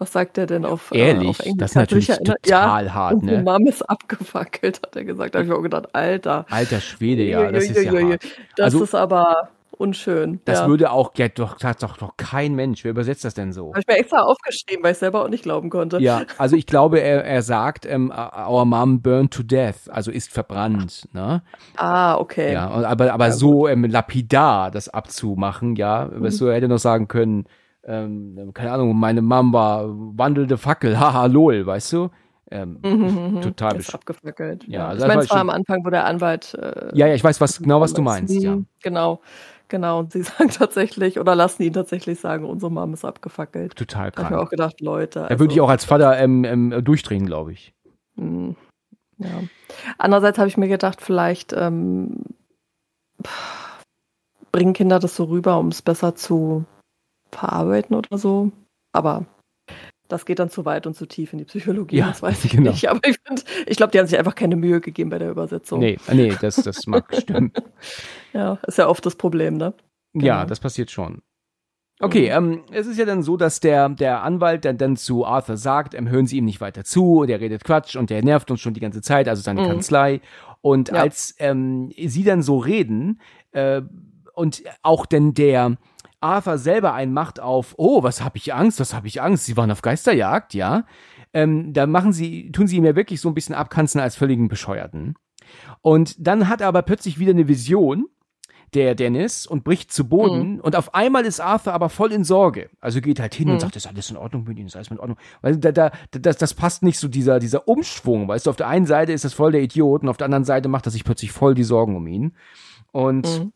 [0.00, 1.56] Was sagt er denn auf, äh, Ehrlich, auf Englisch?
[1.58, 3.42] das ist natürlich total hart, unsere ne?
[3.42, 5.34] Mom ist abgefackelt, hat er gesagt.
[5.34, 6.46] Da habe ich auch gedacht, Alter.
[6.50, 8.24] Alter Schwede, ja, das ist ja hart.
[8.54, 10.40] Das Also- ist aber unschön.
[10.44, 10.68] Das ja.
[10.68, 12.84] würde auch, ja, doch, sagt doch, doch kein Mensch.
[12.84, 13.70] Wer übersetzt das denn so?
[13.70, 15.98] Habe ich mir extra aufgeschrieben, weil ich selber auch nicht glauben konnte.
[15.98, 20.32] Ja, also ich glaube, er, er sagt, ähm, our mom burned to death, also ist
[20.32, 21.42] verbrannt, ne?
[21.76, 22.52] Ah, okay.
[22.52, 27.08] Ja, aber, aber so ähm, lapidar das abzumachen, ja, weißt du, er hätte noch sagen
[27.08, 27.44] können,
[27.84, 32.10] ähm, keine Ahnung, meine Mom war wandelnde Fackel, haha, lol, weißt du?
[32.50, 34.64] Ähm, Mhm, total ist abgefackelt.
[34.68, 36.54] Ja, Ja, also ich das meine, es war am Anfang, wo der Anwalt.
[36.54, 38.56] Äh, ja, ja, ich weiß was, genau, was du meinst, ja.
[38.56, 39.20] Mhm, Genau,
[39.68, 39.98] genau.
[40.00, 43.76] Und sie sagen tatsächlich oder lassen ihn tatsächlich sagen, unsere Mom ist abgefackelt.
[43.76, 45.26] Total Da habe ich mir auch gedacht, Leute.
[45.28, 47.74] Da würde ich auch als Vater ähm, ähm, durchdrehen, glaube ich.
[48.16, 48.56] Hm,
[49.18, 49.42] Ja.
[49.98, 52.22] Andererseits habe ich mir gedacht, vielleicht ähm,
[53.24, 53.84] pff,
[54.52, 56.64] bringen Kinder das so rüber, um es besser zu
[57.30, 58.50] verarbeiten oder so.
[58.92, 59.26] Aber
[60.08, 62.52] das geht dann zu weit und zu tief in die Psychologie, Ja, das weiß ich
[62.52, 62.70] genau.
[62.70, 62.88] nicht.
[62.88, 65.80] Aber ich, find- ich glaube, die haben sich einfach keine Mühe gegeben bei der Übersetzung.
[65.80, 67.52] Nee, nee, das, das mag stimmen.
[68.32, 69.74] Ja, ist ja oft das Problem, ne?
[70.14, 70.44] Ja, Genau.
[70.48, 71.22] das passiert schon.
[72.00, 75.56] Okay, ähm, es ist ja dann so, dass der, der Anwalt dann, dann zu Arthur
[75.56, 78.60] sagt, ähm, hören Sie ihm nicht weiter zu, der redet Quatsch und der nervt uns
[78.60, 79.66] schon die ganze Zeit, also seine Mhm.
[79.66, 80.20] Kanzlei.
[80.60, 80.94] Und Ja.
[80.94, 83.82] als ähm, sie dann so reden äh,
[84.32, 85.76] und auch denn der
[86.20, 89.56] Arthur selber einen macht auf, oh, was habe ich Angst, was habe ich Angst, sie
[89.56, 90.84] waren auf Geisterjagd, ja,
[91.32, 94.48] ähm, da machen sie, tun sie ihm ja wirklich so ein bisschen abkanzen als völligen
[94.48, 95.14] Bescheuerten.
[95.80, 98.06] Und dann hat er aber plötzlich wieder eine Vision,
[98.74, 100.60] der Dennis, und bricht zu Boden.
[100.60, 102.68] Und auf einmal ist Arthur aber voll in Sorge.
[102.82, 103.60] Also geht halt hin und Mhm.
[103.60, 105.16] sagt, ist alles in Ordnung mit Ihnen, ist alles in Ordnung.
[105.40, 108.28] Weil da, da, das, das passt nicht so dieser, dieser Umschwung.
[108.28, 110.44] Weißt du, auf der einen Seite ist das voll der Idiot und auf der anderen
[110.44, 112.34] Seite macht er sich plötzlich voll die Sorgen um ihn.
[112.92, 113.52] Und Mhm.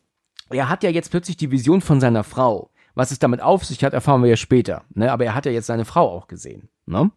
[0.52, 2.70] Er hat ja jetzt plötzlich die Vision von seiner Frau.
[2.94, 4.82] Was es damit auf sich hat, erfahren wir ja später.
[4.94, 5.10] Ne?
[5.10, 6.68] Aber er hat ja jetzt seine Frau auch gesehen.
[6.86, 7.10] Ne?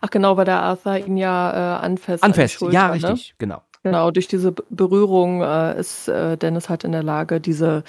[0.00, 1.50] Ach genau, weil der Arthur ihn ja
[1.80, 2.24] äh, anfasst.
[2.24, 2.94] Anfasst, Schulter, ja, ne?
[2.94, 3.62] richtig, genau.
[3.82, 7.84] Genau, durch diese Berührung äh, ist äh, Dennis halt in der Lage, diese,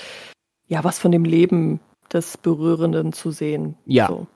[0.67, 1.79] ja, was von dem Leben
[2.11, 3.75] des Berührenden zu sehen.
[3.85, 4.07] Ja.
[4.07, 4.27] So.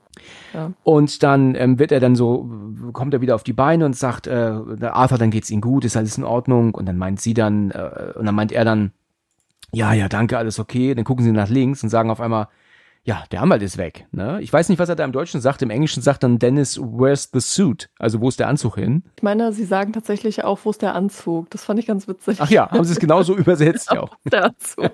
[0.54, 0.72] Ja.
[0.82, 2.48] Und dann ähm, wird er dann so,
[2.92, 5.96] kommt er wieder auf die Beine und sagt, äh, Arthur, dann geht's ihm gut, ist
[5.96, 6.74] alles in Ordnung.
[6.74, 8.92] Und dann meint sie dann, äh, und dann meint er dann,
[9.72, 10.94] ja, ja, danke, alles okay.
[10.94, 12.48] Dann gucken sie nach links und sagen auf einmal,
[13.02, 14.06] ja, der Anwalt ist weg.
[14.12, 14.40] Ne?
[14.42, 15.62] Ich weiß nicht, was er da im Deutschen sagt.
[15.62, 17.88] Im Englischen sagt dann Dennis, where's the suit?
[17.98, 19.04] Also wo ist der Anzug hin?
[19.16, 21.48] Ich meine, sie sagen tatsächlich auch, wo ist der Anzug?
[21.50, 22.38] Das fand ich ganz witzig.
[22.40, 24.16] Ach ja, haben sie es genauso übersetzt ja auch.
[24.30, 24.92] Der Anzug.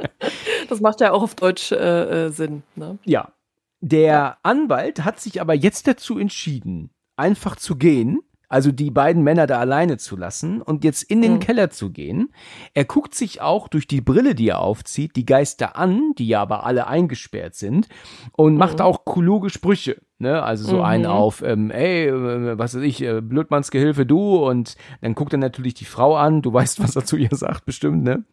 [0.68, 2.62] das macht ja auch auf Deutsch äh, äh, Sinn.
[2.76, 2.98] Ne?
[3.04, 3.32] Ja.
[3.80, 8.20] Der Anwalt hat sich aber jetzt dazu entschieden, einfach zu gehen,
[8.50, 11.38] also die beiden Männer da alleine zu lassen und jetzt in den Mhm.
[11.40, 12.30] Keller zu gehen.
[12.74, 16.42] Er guckt sich auch durch die Brille, die er aufzieht, die Geister an, die ja
[16.42, 17.88] aber alle eingesperrt sind
[18.32, 20.02] und macht auch kluge Sprüche.
[20.18, 20.42] Ne?
[20.42, 20.82] Also so Mhm.
[20.82, 24.36] einen auf, ähm, ey, äh, was weiß ich, äh, Blödmanns Gehilfe, du.
[24.44, 26.42] Und dann guckt er natürlich die Frau an.
[26.42, 28.24] Du weißt, was er zu ihr sagt, bestimmt, ne?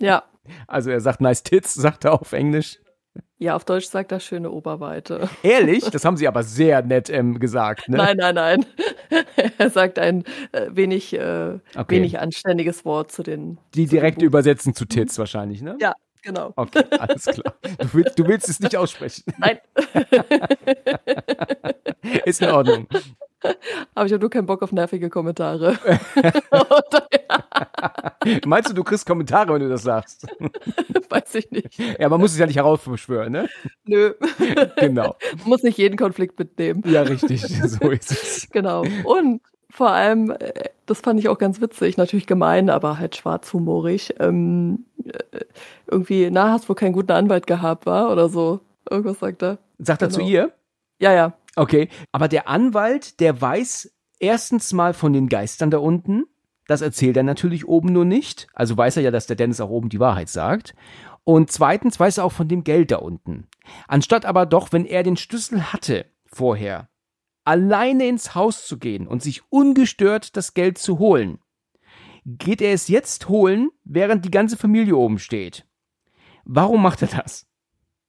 [0.00, 0.24] Ja.
[0.66, 2.78] Also er sagt nice tits, sagt er auf Englisch.
[3.38, 5.28] Ja, auf Deutsch sagt er schöne Oberweite.
[5.42, 7.86] Ehrlich, das haben sie aber sehr nett ähm, gesagt.
[7.88, 7.98] Ne?
[7.98, 8.64] Nein, nein, nein.
[9.58, 11.96] er sagt ein äh, wenig, äh, Okay.
[11.96, 13.58] wenig anständiges Wort zu den.
[13.74, 15.76] Die direkt übersetzen zu Tits wahrscheinlich, ne?
[15.80, 16.54] Ja, genau.
[16.56, 17.54] Okay, alles klar.
[17.78, 19.24] Du willst, du willst es nicht aussprechen.
[19.36, 19.58] Nein,
[22.24, 22.86] Ist in Ordnung.
[23.94, 25.78] aber ich habe nur keinen Bock auf nervige Kommentare.
[28.46, 30.26] Meinst du, du kriegst Kommentare, wenn du das sagst?
[31.08, 31.78] weiß ich nicht.
[31.98, 33.48] Ja, man muss es ja nicht heraufbeschwören, ne?
[33.84, 34.12] Nö.
[34.76, 35.16] Genau.
[35.44, 36.82] Muss nicht jeden Konflikt mitnehmen.
[36.86, 37.42] Ja, richtig.
[37.42, 38.48] So ist es.
[38.50, 38.84] Genau.
[39.04, 40.52] Und vor allem, äh,
[40.86, 44.14] das fand ich auch ganz witzig, natürlich gemein, aber halt schwarzhumorig.
[44.18, 45.40] Ähm, äh,
[45.86, 48.10] irgendwie, na, hast wohl keinen guten Anwalt gehabt, war?
[48.10, 48.60] Oder so.
[48.88, 49.58] Irgendwas sagt er.
[49.78, 50.30] Sagt er zu Genau.
[50.30, 50.52] ihr?
[51.00, 51.32] Ja, ja.
[51.56, 51.88] Okay.
[52.12, 56.24] Aber der Anwalt, der weiß erstens mal von den Geistern da unten.
[56.66, 58.46] Das erzählt er natürlich oben nur nicht.
[58.52, 60.74] Also weiß er ja, dass der Dennis auch oben die Wahrheit sagt.
[61.24, 63.48] Und zweitens weiß er auch von dem Geld da unten.
[63.88, 66.88] Anstatt aber doch, wenn er den Schlüssel hatte vorher,
[67.44, 71.38] alleine ins Haus zu gehen und sich ungestört das Geld zu holen,
[72.24, 75.66] geht er es jetzt holen, während die ganze Familie oben steht.
[76.44, 77.46] Warum macht er das?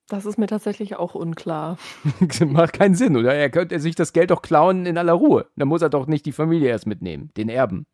[0.09, 1.77] Das ist mir tatsächlich auch unklar.
[2.45, 3.33] Macht keinen Sinn, oder?
[3.33, 5.47] Er könnte sich das Geld doch klauen in aller Ruhe.
[5.57, 7.85] Dann muss er doch nicht die Familie erst mitnehmen, den Erben.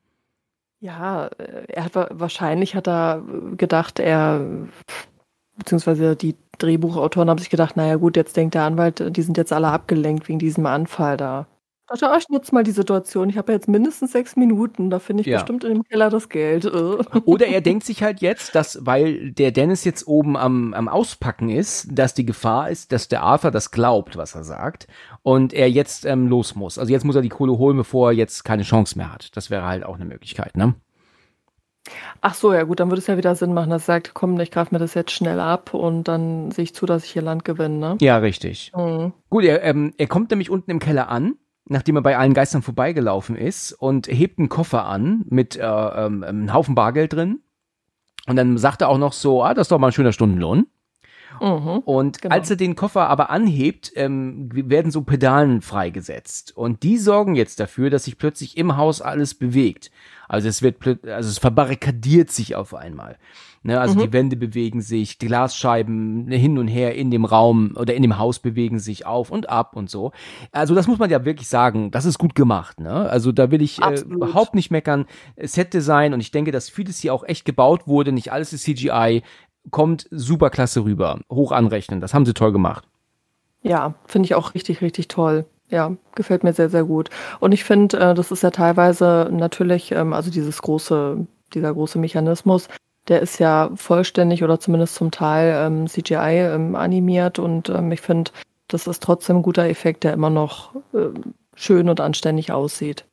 [0.80, 4.46] Ja, äh, er hat wa- wahrscheinlich hat er äh, gedacht, er
[5.58, 9.54] beziehungsweise die Drehbuchautoren haben sich gedacht, naja gut, jetzt denkt der Anwalt, die sind jetzt
[9.54, 11.48] alle abgelenkt wegen diesem Anfall da.
[11.88, 13.30] Dachte, ich nutze mal die Situation.
[13.30, 14.90] Ich habe ja jetzt mindestens sechs Minuten.
[14.90, 15.38] Da finde ich Ja.
[15.38, 16.66] bestimmt in dem Keller das Geld.
[16.66, 16.70] Äh.
[17.26, 21.50] Oder er denkt sich halt jetzt, dass, weil der Dennis jetzt oben am, am Auspacken
[21.50, 24.88] ist, dass die Gefahr ist, dass der Arthur das glaubt, was er sagt,
[25.24, 26.80] und er jetzt ähm, los muss.
[26.80, 29.36] Also jetzt muss er die Kohle holen, bevor er jetzt keine Chance mehr hat.
[29.36, 30.76] Das wäre halt auch eine Möglichkeit, ne?
[32.22, 34.40] Ach so, ja gut, dann würde es ja wieder Sinn machen, dass er sagt, komm,
[34.40, 37.22] ich greife mir das jetzt schnell ab und dann sehe ich zu, dass ich hier
[37.22, 37.78] Land gewinne.
[37.78, 37.98] Ne?
[38.00, 38.72] Ja, richtig.
[38.74, 39.12] Mhm.
[39.30, 42.62] Gut, er, ähm, er kommt nämlich unten im Keller an, nachdem er bei allen Geistern
[42.62, 47.40] vorbeigelaufen ist und hebt einen Koffer an mit äh, ähm, einem Haufen Bargeld drin.
[48.28, 50.68] Und dann sagt er auch noch so, ah, das ist doch mal ein schöner Stundenlohn.
[51.42, 51.80] Mhm.
[51.80, 52.36] Und Genau.
[52.36, 56.56] als er den Koffer aber anhebt, ähm, werden so Pedalen freigesetzt.
[56.56, 59.92] Und die sorgen jetzt dafür, dass sich plötzlich im Haus alles bewegt.
[60.28, 63.18] Also es wird, also es verbarrikadiert sich auf einmal.
[63.66, 67.94] Ne, also die Wände bewegen sich, die Glasscheiben hin und her in dem Raum oder
[67.94, 70.12] in dem Haus bewegen sich auf und ab und so.
[70.52, 72.82] Also das muss man ja wirklich sagen, das ist gut gemacht.
[72.82, 72.92] Ne?
[72.92, 75.06] Also da will ich äh, überhaupt nicht meckern.
[75.42, 79.24] Set-Design und ich denke, dass vieles hier auch echt gebaut wurde, nicht alles ist CGI,
[79.72, 81.22] kommt super klasse rüber.
[81.32, 82.86] Hoch anrechnen, das haben sie toll gemacht.
[83.62, 85.46] Ja, finde ich auch richtig, richtig toll.
[85.70, 87.10] Ja, gefällt mir sehr, sehr gut.
[87.40, 91.98] Und ich finde, äh, das ist ja teilweise natürlich, ähm, also dieses große, dieser große
[91.98, 92.68] Mechanismus,
[93.08, 98.02] der ist ja vollständig oder zumindest zum Teil ähm, CGI ähm, animiert und ähm, ich
[98.02, 98.32] finde,
[98.68, 103.06] das ist trotzdem ein guter Effekt, der immer noch ähm, schön und anständig aussieht.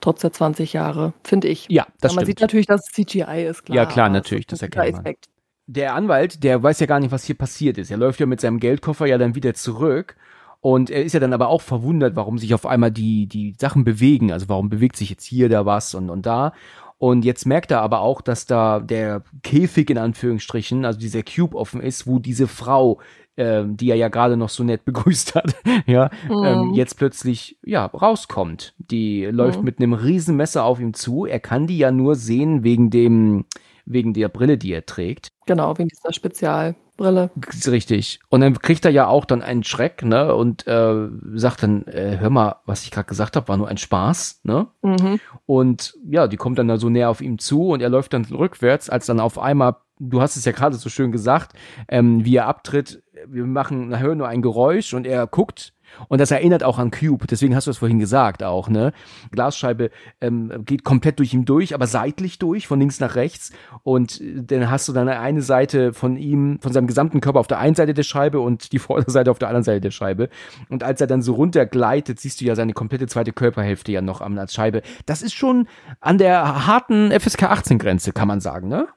[0.00, 1.66] Trotz der 20 Jahre, finde ich.
[1.70, 2.26] Ja, das ja, man stimmt.
[2.26, 3.76] sieht natürlich, dass es CGI ist, klar.
[3.76, 5.06] Ja, klar, es natürlich, das guter erkennt man.
[5.06, 5.28] Effekt.
[5.66, 7.90] Der Anwalt, der weiß ja gar nicht, was hier passiert ist.
[7.90, 10.16] Er läuft ja mit seinem Geldkoffer ja dann wieder zurück.
[10.60, 13.84] Und er ist ja dann aber auch verwundert, warum sich auf einmal die, die Sachen
[13.84, 14.32] bewegen.
[14.32, 16.52] Also warum bewegt sich jetzt hier da was und, und da.
[16.98, 21.56] Und jetzt merkt er aber auch, dass da der Käfig in Anführungsstrichen, also dieser Cube
[21.56, 23.00] offen ist, wo diese Frau,
[23.36, 25.54] ähm, die er ja gerade noch so nett begrüßt hat,
[25.86, 26.74] ja, ähm, Mhm.
[26.74, 28.74] jetzt plötzlich, ja, rauskommt.
[28.78, 29.64] Die läuft Mhm.
[29.64, 31.26] mit einem riesen Messer auf ihm zu.
[31.26, 33.44] Er kann die ja nur sehen wegen dem,
[33.86, 35.28] wegen der Brille, die er trägt.
[35.46, 37.30] Genau, wegen dieser Spezialbrille.
[37.66, 38.20] Richtig.
[38.28, 40.34] Und dann kriegt er ja auch dann einen Schreck, ne?
[40.34, 43.76] Und äh, sagt dann, äh, hör mal, was ich gerade gesagt habe, war nur ein
[43.76, 44.68] Spaß, ne?
[44.82, 45.20] Mhm.
[45.46, 48.24] Und ja, die kommt dann da so näher auf ihm zu und er läuft dann
[48.24, 51.52] rückwärts, als dann auf einmal, du hast es ja gerade so schön gesagt,
[51.88, 55.73] ähm, wie er abtritt, wir machen, hören nur ein Geräusch und er guckt
[56.08, 58.92] und das erinnert auch an Cube, deswegen hast du es vorhin gesagt auch, ne?
[59.30, 59.90] Glasscheibe
[60.20, 63.52] ähm, geht komplett durch ihn durch, aber seitlich durch, von links nach rechts.
[63.82, 67.46] Und äh, dann hast du dann eine Seite von ihm, von seinem gesamten Körper auf
[67.46, 70.28] der einen Seite der Scheibe und die Vorderseite auf der anderen Seite der Scheibe.
[70.68, 74.20] Und als er dann so runtergleitet, siehst du ja seine komplette zweite Körperhälfte ja noch
[74.20, 74.82] am als Scheibe.
[75.06, 75.68] Das ist schon
[76.00, 78.88] an der harten FSK 18 Grenze, kann man sagen, ne?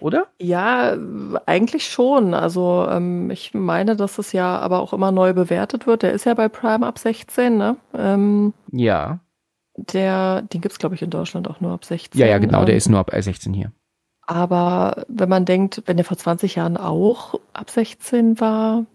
[0.00, 0.26] Oder?
[0.38, 0.96] Ja,
[1.46, 2.34] eigentlich schon.
[2.34, 6.02] Also ähm, ich meine, dass es ja aber auch immer neu bewertet wird.
[6.02, 7.76] Der ist ja bei Prime ab 16, ne?
[7.94, 9.20] Ähm, Ja.
[9.76, 12.20] der, den gibt's glaube ich, in Deutschland auch nur ab 16.
[12.20, 13.72] Ja, ja, genau, der Ähm, ist nur ab 16 hier.
[14.26, 18.86] Aber wenn man denkt, wenn der vor 20 Jahren auch ab 16 war,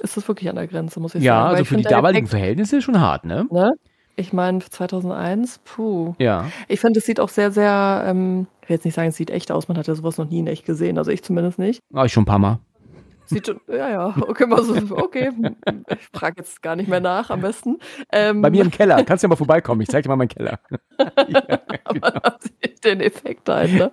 [0.00, 1.44] ist das wirklich an der Grenze, muss ich Ja, sagen.
[1.44, 3.46] Weil also ich für die der damaligen Verhältnisse schon hart, ne?
[3.50, 3.72] ne?
[4.16, 6.14] Ich meine, 2001, puh.
[6.18, 6.46] Ja.
[6.68, 9.30] Ich finde, es sieht auch sehr, sehr, ähm, ich will jetzt nicht sagen, es sieht
[9.30, 11.80] echt aus, man hat ja sowas noch nie in echt gesehen, also ich zumindest nicht.
[11.90, 12.58] War ich schon ein paar Mal.
[13.32, 15.30] Sieht schon, ja, ja, okay, mal so, okay.
[15.88, 17.78] Ich frage jetzt gar nicht mehr nach, am besten.
[18.10, 19.02] Ähm, Bei mir im Keller.
[19.04, 19.80] Kannst ja mal vorbeikommen.
[19.80, 20.60] Ich zeig dir mal meinen Keller.
[20.98, 21.40] ja,
[21.92, 22.20] genau.
[22.84, 23.92] den Effekt halt, ne?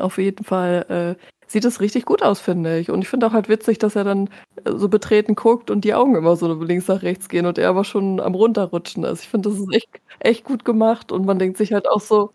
[0.00, 2.90] Auf jeden Fall äh, sieht es richtig gut aus, finde ich.
[2.90, 4.28] Und ich finde auch halt witzig, dass er dann
[4.64, 7.70] äh, so betreten guckt und die Augen immer so links nach rechts gehen und er
[7.70, 9.22] aber schon am runterrutschen ist.
[9.22, 9.88] Ich finde, das ist echt,
[10.20, 12.32] echt gut gemacht und man denkt sich halt auch so,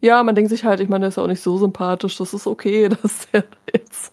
[0.00, 2.34] ja, man denkt sich halt, ich meine, der ist ja auch nicht so sympathisch, das
[2.34, 4.12] ist okay, dass der jetzt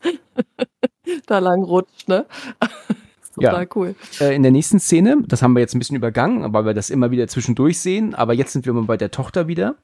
[1.28, 2.26] da lang rutscht, ne?
[3.22, 3.52] ist Ja.
[3.52, 3.96] total cool.
[4.20, 6.90] Äh, in der nächsten Szene, das haben wir jetzt ein bisschen übergangen, weil wir das
[6.90, 9.76] immer wieder zwischendurch sehen, aber jetzt sind wir mal bei der Tochter wieder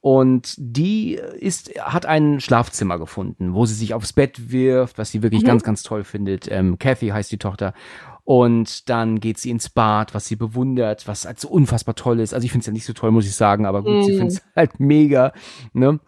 [0.00, 5.22] und die ist, hat ein Schlafzimmer gefunden, wo sie sich aufs Bett wirft, was sie
[5.22, 5.46] wirklich Mhm.
[5.46, 6.50] ganz, ganz toll findet.
[6.50, 7.74] Ähm, Kathy heißt die Tochter.
[8.22, 12.32] Und dann geht sie ins Bad, was sie bewundert, was halt so unfassbar toll ist.
[12.32, 14.18] Also ich finde es ja nicht so toll, muss ich sagen, aber gut, sie Mhm.
[14.18, 15.32] findet es halt mega.
[15.72, 15.98] Ne?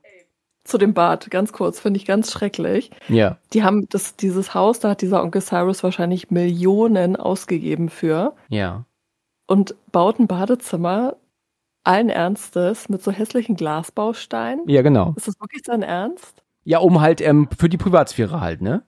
[0.64, 2.90] Zu dem Bad, ganz kurz, finde ich ganz schrecklich.
[3.08, 3.38] Ja.
[3.52, 8.84] Die haben das, dieses Haus, da hat dieser Onkel Cyrus wahrscheinlich Millionen ausgegeben für Ja.
[9.46, 11.16] und baut ein Badezimmer
[11.84, 14.68] allen Ernstes mit so hässlichen Glasbausteinen.
[14.68, 15.14] Ja, genau.
[15.16, 16.44] Ist das wirklich sein Ernst?
[16.62, 18.84] Ja, um halt ähm, für die Privatsphäre halt, ne?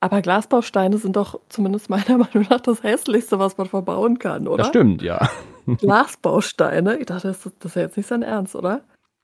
[0.00, 4.58] Aber Glasbausteine sind doch zumindest meiner Meinung nach das hässlichste, was man verbauen kann, oder?
[4.62, 5.28] Das stimmt, ja.
[5.66, 6.96] Glasbausteine?
[6.98, 8.82] Ich dachte, das, das ist ja jetzt nicht sein Ernst, oder?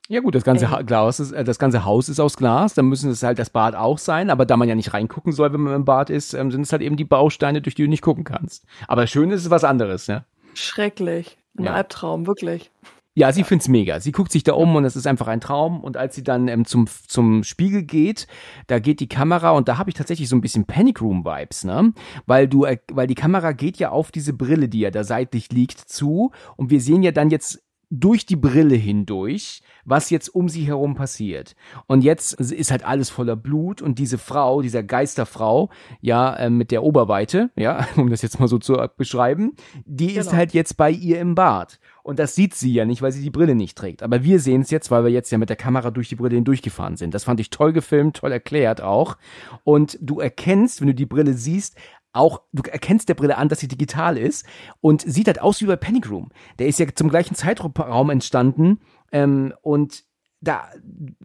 [0.09, 2.87] Ja gut, das ganze, ha Glas ist, äh, das ganze Haus ist aus Glas, dann
[2.87, 5.61] müssen es halt das Bad auch sein, aber da man ja nicht reingucken soll, wenn
[5.61, 8.01] man im Bad ist, ähm, sind es halt eben die Bausteine, durch die du nicht
[8.01, 8.65] gucken kannst.
[8.87, 10.25] Aber schön ist es was anderes, ne?
[10.53, 11.37] Schrecklich.
[11.57, 11.73] Ein Ja.
[11.73, 12.69] Albtraum, wirklich.
[13.15, 13.99] Ja, sie find's mega.
[13.99, 15.83] Sie guckt sich da um und es ist einfach ein Traum.
[15.83, 18.25] Und als sie dann ähm, zum, zum Spiegel geht,
[18.65, 21.63] da geht die Kamera und da habe ich tatsächlich so ein bisschen Panic Room Vibes,
[21.63, 21.93] ne?
[22.25, 25.51] Weil du, äh, weil die Kamera geht ja auf diese Brille, die ja da seitlich
[25.51, 27.61] liegt, zu und wir sehen ja dann jetzt
[27.95, 31.55] durch die Brille hindurch, was jetzt um sie herum passiert.
[31.85, 35.69] Und jetzt ist halt alles voller Blut und diese Frau, dieser Geisterfrau,
[36.01, 39.53] ja, äh, mit der Oberweite, ja, um das jetzt mal so zu beschreiben,
[39.85, 40.37] die ist Genau.
[40.37, 41.79] halt jetzt bei ihr im Bad.
[42.01, 44.03] Und das sieht sie ja nicht, weil sie die Brille nicht trägt.
[44.03, 46.35] Aber wir sehen es jetzt, weil wir jetzt ja mit der Kamera durch die Brille
[46.35, 47.13] hindurchgefahren sind.
[47.13, 49.15] Das fand ich toll gefilmt, toll erklärt auch.
[49.63, 51.77] Und du erkennst, wenn du die Brille siehst,
[52.13, 54.45] auch, du erkennst der Brille an, dass sie digital ist
[54.81, 56.29] und sieht halt aus wie bei Panic Room.
[56.59, 58.79] Der ist ja zum gleichen Zeitraum entstanden
[59.11, 60.03] ähm, und
[60.39, 60.69] da,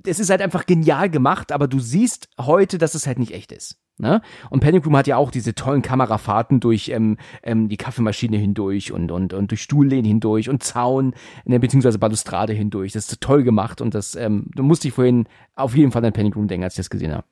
[0.06, 3.50] es ist halt einfach genial gemacht, aber du siehst heute, dass es halt nicht echt
[3.50, 3.78] ist.
[4.00, 4.22] Ne?
[4.48, 8.92] Und Panic Room hat ja auch diese tollen Kamerafahrten durch ähm, ähm, die Kaffeemaschine hindurch
[8.92, 11.14] und, und, und durch Stuhllehnen hindurch und Zaun,
[11.44, 12.92] ne, beziehungsweise Balustrade hindurch.
[12.92, 15.26] Das ist toll gemacht und das, ähm, du musst dich vorhin
[15.56, 17.24] auf jeden Fall an Panic Room denken, als ich das gesehen habe.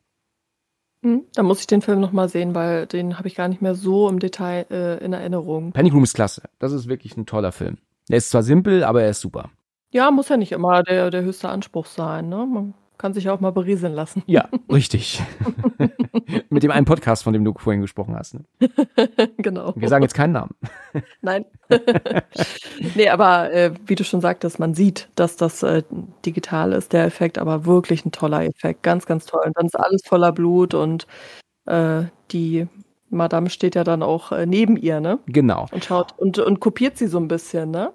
[1.06, 3.76] Hm, Da muss ich den Film nochmal sehen, weil den habe ich gar nicht mehr
[3.76, 5.70] so im Detail äh, in Erinnerung.
[5.72, 6.42] Panic Room ist klasse.
[6.58, 7.78] Das ist wirklich ein toller Film.
[8.08, 9.50] Der ist zwar simpel, aber er ist super.
[9.92, 12.28] Ja, muss ja nicht immer der, der höchste Anspruch sein.
[12.28, 12.44] Ne?
[12.44, 14.22] Man kann sich ja auch mal berieseln lassen.
[14.26, 15.22] Ja, richtig.
[16.50, 18.34] Mit dem einen Podcast, von dem du vorhin gesprochen hast.
[18.34, 18.44] Ne?
[19.38, 19.72] genau.
[19.76, 20.54] Wir sagen jetzt keinen Namen.
[21.20, 21.44] Nein.
[22.94, 25.82] nee, aber äh, wie du schon sagtest, man sieht, dass das äh,
[26.24, 28.82] digital ist, der Effekt, aber wirklich ein toller Effekt.
[28.82, 29.42] Ganz, ganz toll.
[29.44, 31.06] Und dann ist alles voller Blut und
[31.66, 32.66] äh, die
[33.10, 35.18] Madame steht ja dann auch äh, neben ihr, ne?
[35.26, 35.66] Genau.
[35.70, 37.92] Und schaut und, und kopiert sie so ein bisschen, ne?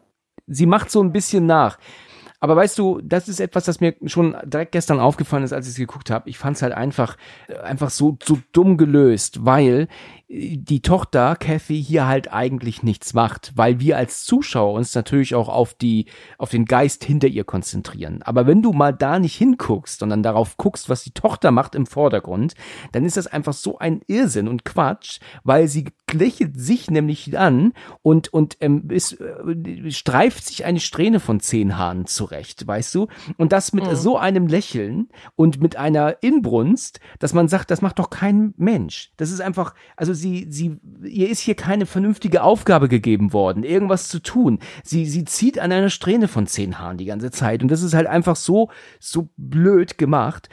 [0.48, 1.78] Sie macht so ein bisschen nach.
[2.42, 5.74] Aber weißt du, das ist etwas, das mir schon direkt gestern aufgefallen ist, als ich
[5.74, 6.28] es geguckt habe.
[6.28, 7.16] Ich fand es halt einfach,
[7.48, 9.88] äh, einfach so, so dumm gelöst, weil
[10.34, 15.50] die Tochter Kathy hier halt eigentlich nichts macht, weil wir als Zuschauer uns natürlich auch
[15.50, 16.06] auf die
[16.38, 18.22] auf den Geist hinter ihr konzentrieren.
[18.24, 21.86] Aber wenn du mal da nicht hinguckst, sondern darauf guckst, was die Tochter macht im
[21.86, 22.54] Vordergrund,
[22.94, 27.74] dann ist das einfach so ein Irrsinn und Quatsch, weil sie lächelt sich nämlich an
[28.02, 33.08] und und ähm, ist, äh, streift sich eine Strähne von zehn Haaren zurecht, weißt du?
[33.38, 33.96] Und das mit mhm.
[33.96, 39.12] so einem Lächeln und mit einer Inbrunst, dass man sagt, das macht doch kein Mensch.
[39.18, 44.08] Das ist einfach, also sie, sie, ihr ist hier keine vernünftige Aufgabe gegeben worden, irgendwas
[44.08, 44.60] zu tun.
[44.84, 47.64] Sie, sie zieht an einer Strähne von zehn Haaren die ganze Zeit.
[47.64, 48.70] Und das ist halt einfach so,
[49.00, 50.50] so blöd gemacht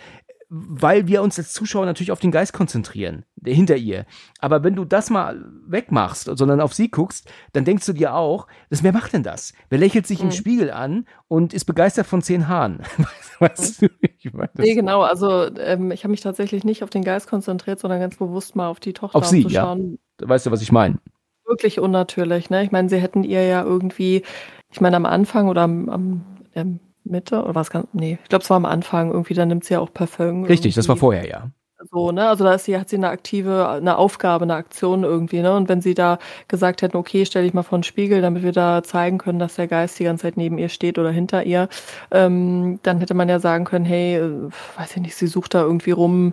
[0.50, 4.06] weil wir uns als Zuschauer natürlich auf den Geist konzentrieren, der hinter ihr.
[4.38, 8.46] Aber wenn du das mal wegmachst, sondern auf sie guckst, dann denkst du dir auch,
[8.70, 9.52] das, wer macht denn das?
[9.68, 10.26] Wer lächelt sich mhm.
[10.26, 12.80] im Spiegel an und ist begeistert von zehn Haaren?
[13.40, 13.88] weißt du,
[14.18, 15.02] ich meine, nee, genau.
[15.02, 18.68] Also ähm, ich habe mich tatsächlich nicht auf den Geist konzentriert, sondern ganz bewusst mal
[18.68, 19.76] auf die Tochter auf sie, ja.
[20.20, 20.98] Weißt du, was ich meine?
[21.44, 22.64] Wirklich unnatürlich, ne?
[22.64, 24.22] Ich meine, sie hätten ihr ja irgendwie,
[24.70, 26.24] ich meine, am Anfang oder am, am
[26.54, 26.80] ähm,
[27.10, 29.74] Mitte oder was ganz, nee, ich glaube, es war am Anfang irgendwie, dann nimmt sie
[29.74, 30.44] ja auch Parfüm.
[30.44, 30.74] Richtig, irgendwie.
[30.74, 31.50] das war vorher, ja.
[31.92, 35.40] So, ne, also da ist sie, hat sie eine aktive, eine Aufgabe, eine Aktion irgendwie,
[35.40, 38.42] ne, und wenn sie da gesagt hätten, okay, stell dich mal vor den Spiegel, damit
[38.42, 41.44] wir da zeigen können, dass der Geist die ganze Zeit neben ihr steht oder hinter
[41.44, 41.68] ihr,
[42.10, 45.62] ähm, dann hätte man ja sagen können, hey, äh, weiß ich nicht, sie sucht da
[45.62, 46.32] irgendwie rum,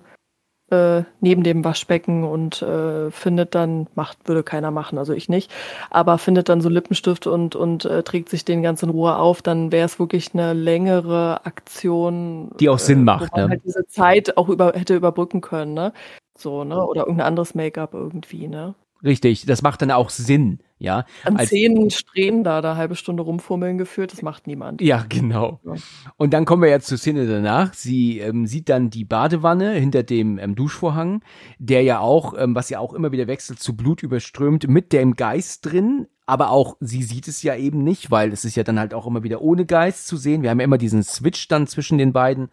[0.72, 5.52] äh, neben dem Waschbecken und äh, findet dann, macht, würde keiner machen, also ich nicht,
[5.90, 9.42] aber findet dann so Lippenstift und, und äh, trägt sich den ganz in Ruhe auf,
[9.42, 12.52] dann wäre es wirklich eine längere Aktion.
[12.60, 13.50] Die auch Sinn äh, macht, ne?
[13.50, 15.94] Halt diese Zeit auch über, hätte überbrücken können, ne?
[16.38, 16.84] So, ne?
[16.86, 18.74] Oder irgendein anderes Make-up irgendwie, ne?
[19.06, 21.06] Richtig, das macht dann auch Sinn, ja.
[21.24, 24.82] An Als, zehn Strähnen da, da halbe Stunde rumfummeln geführt, das macht niemand.
[24.82, 25.60] Ja, genau.
[25.64, 25.76] Ja.
[26.18, 27.76] Und dann kommen wir jetzt zur Szene danach.
[27.76, 31.22] Sie ähm, sieht dann die Badewanne hinter dem ähm, Duschvorhang,
[31.60, 35.16] der ja auch, ähm, was ja auch immer wieder wechselt, zu Blut überströmt, mit dem
[35.16, 36.08] Geist drin.
[36.26, 39.06] Aber auch sie sieht es ja eben nicht, weil es ist ja dann halt auch
[39.06, 40.42] immer wieder ohne Geist zu sehen.
[40.42, 42.50] Wir haben ja immer diesen Switch dann zwischen den beiden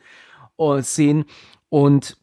[0.59, 1.25] äh, Szenen.
[1.71, 2.19] Und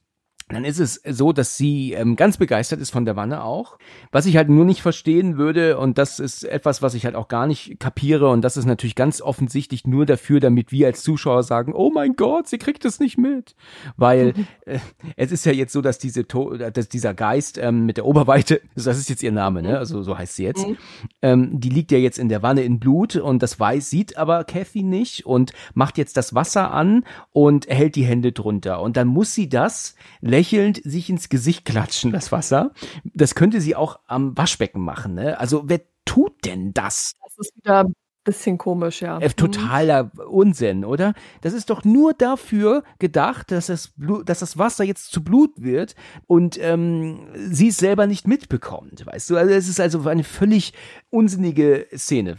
[0.50, 3.78] dann ist es so, dass sie ähm, ganz begeistert ist von der Wanne auch.
[4.12, 7.28] Was ich halt nur nicht verstehen würde, und das ist etwas, was ich halt auch
[7.28, 11.44] gar nicht kapiere, und das ist natürlich ganz offensichtlich nur dafür, damit wir als Zuschauer
[11.44, 13.56] sagen, oh mein Gott, sie kriegt es nicht mit.
[13.96, 14.34] Weil
[14.66, 14.80] äh,
[15.16, 18.62] es ist ja jetzt so, dass diese to dass dieser Geist ähm, mit der Oberweite,
[18.76, 19.78] das ist jetzt ihr Name, ne?
[19.78, 20.78] Also so heißt sie jetzt, mhm.
[21.22, 24.44] ähm, die liegt ja jetzt in der Wanne in Blut und das weiß, sieht aber
[24.46, 28.82] Kathy nicht und macht jetzt das Wasser an und hält die Hände drunter.
[28.82, 29.96] Und dann muss sie das
[30.40, 32.72] lächelnd sich ins Gesicht klatschen, das Wasser.
[33.04, 35.16] Das könnte sie auch am Waschbecken machen.
[35.16, 35.38] Ne?
[35.38, 37.16] Also wer tut denn das?
[37.22, 39.20] Das ist wieder ein bisschen komisch, ja.
[39.20, 41.14] Äh, totaler Unsinn, oder?
[41.42, 45.52] Das ist doch nur dafür gedacht, dass das, Blut, dass das Wasser jetzt zu Blut
[45.58, 49.36] wird und ähm, sie es selber nicht mitbekommt, weißt du?
[49.36, 50.74] Also es ist also eine völlig
[51.10, 52.38] unsinnige Szene,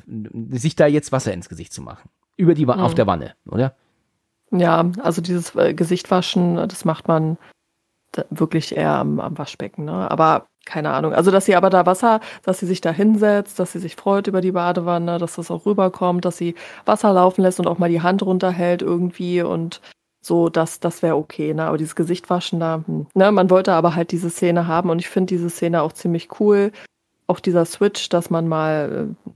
[0.52, 2.08] sich da jetzt Wasser ins Gesicht zu machen.
[2.38, 2.72] Über die, mhm.
[2.72, 3.76] auf der Wanne, oder?
[4.52, 7.36] Ja, also dieses äh, Gesicht waschen, das macht man
[8.30, 10.10] wirklich eher am, am Waschbecken, ne?
[10.10, 11.14] Aber keine Ahnung.
[11.14, 14.26] Also, dass sie aber da Wasser, dass sie sich da hinsetzt, dass sie sich freut
[14.26, 16.54] über die Badewanne, dass das auch rüberkommt, dass sie
[16.84, 19.80] Wasser laufen lässt und auch mal die Hand runterhält irgendwie und
[20.22, 21.64] so, das, das wäre okay, ne?
[21.64, 23.06] Aber dieses Gesicht waschen da, hm.
[23.14, 23.32] ne?
[23.32, 26.72] Man wollte aber halt diese Szene haben und ich finde diese Szene auch ziemlich cool.
[27.26, 29.30] Auch dieser Switch, dass man mal äh,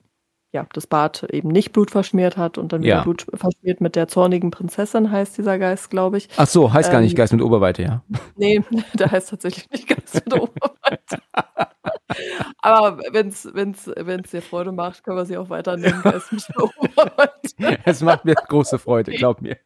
[0.55, 3.03] ja, das Bad eben nicht Blut verschmiert hat und dann wieder ja.
[3.03, 6.29] Blut verschmiert mit der zornigen Prinzessin, heißt dieser Geist, glaube ich.
[6.37, 8.05] Ach so, heißt ähm, gar nicht ähm, Geist mit Oberweite, ja.
[8.37, 8.63] Nee,
[8.95, 11.19] der heißt tatsächlich nicht Geist mit Oberweite.
[12.63, 16.33] Aber wenn es wenn's, wenn's dir Freude macht, können wir sie auch weiter nehmen, Geist
[16.33, 17.79] mit Oberweite.
[17.85, 19.57] es macht mir große Freude, glaub mir.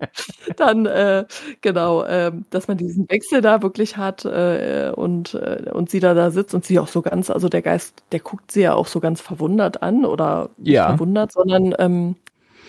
[0.56, 1.26] dann äh,
[1.60, 6.14] genau, äh, dass man diesen Wechsel da wirklich hat äh, und, äh, und sie da
[6.14, 8.86] da sitzt und sie auch so ganz, also der Geist, der guckt sie ja auch
[8.86, 10.88] so ganz verwundert an oder nicht ja.
[10.88, 12.16] verwundert, sondern ähm,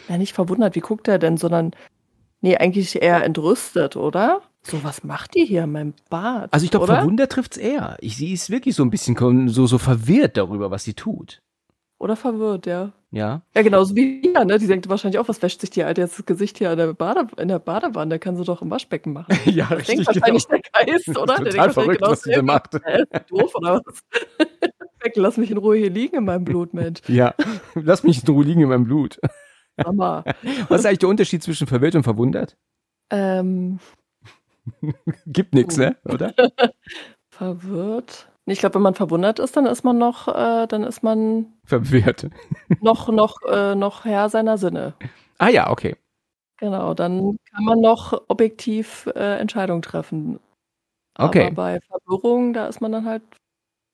[0.09, 1.71] ja nicht verwundert, wie guckt er denn, sondern
[2.41, 4.41] nee, eigentlich eher entrüstet, oder?
[4.63, 6.53] So, was macht die hier in meinem Bad?
[6.53, 7.97] Also ich glaube, verwundert trifft's eher.
[7.99, 11.41] Ich, sie ist wirklich so ein bisschen so, so verwirrt darüber, was sie tut.
[12.01, 12.93] Oder verwirrt, ja.
[13.11, 13.43] Ja.
[13.53, 14.57] Ja, genauso wie wir, ne?
[14.57, 16.93] Die denkt wahrscheinlich auch, was wäscht sich die Alte jetzt das Gesicht hier in der,
[16.93, 18.17] Bade, in der Badewanne?
[18.17, 19.37] Kann sie doch im Waschbecken machen.
[19.45, 20.07] ja, das richtig.
[20.07, 20.61] denkt wahrscheinlich genau.
[20.63, 21.19] der Geist, oder?
[21.19, 22.73] Total der denkt verrückt, genau, was sie da macht.
[22.73, 24.03] Äh, doof, oder was?
[25.15, 27.01] Lass mich in Ruhe hier liegen in meinem Blut, Mensch.
[27.07, 27.35] Ja,
[27.75, 29.19] lass mich in Ruhe liegen in meinem Blut.
[29.83, 30.23] Mama.
[30.69, 32.57] Was ist eigentlich der Unterschied zwischen verwirrt und verwundert?
[33.11, 33.79] Ähm.
[35.25, 35.97] Gibt nichts, ne?
[36.05, 36.33] Oder?
[37.29, 38.30] verwirrt.
[38.45, 42.27] Ich glaube, wenn man verwundert ist, dann ist man noch, äh, dann ist man verwirrt.
[42.81, 44.95] noch, noch, äh, noch Herr seiner Sinne.
[45.37, 45.95] Ah ja, okay.
[46.57, 50.39] Genau, dann kann man noch objektiv äh, Entscheidungen treffen.
[51.17, 51.47] Okay.
[51.47, 53.23] Aber bei Verwirrung, da ist man dann halt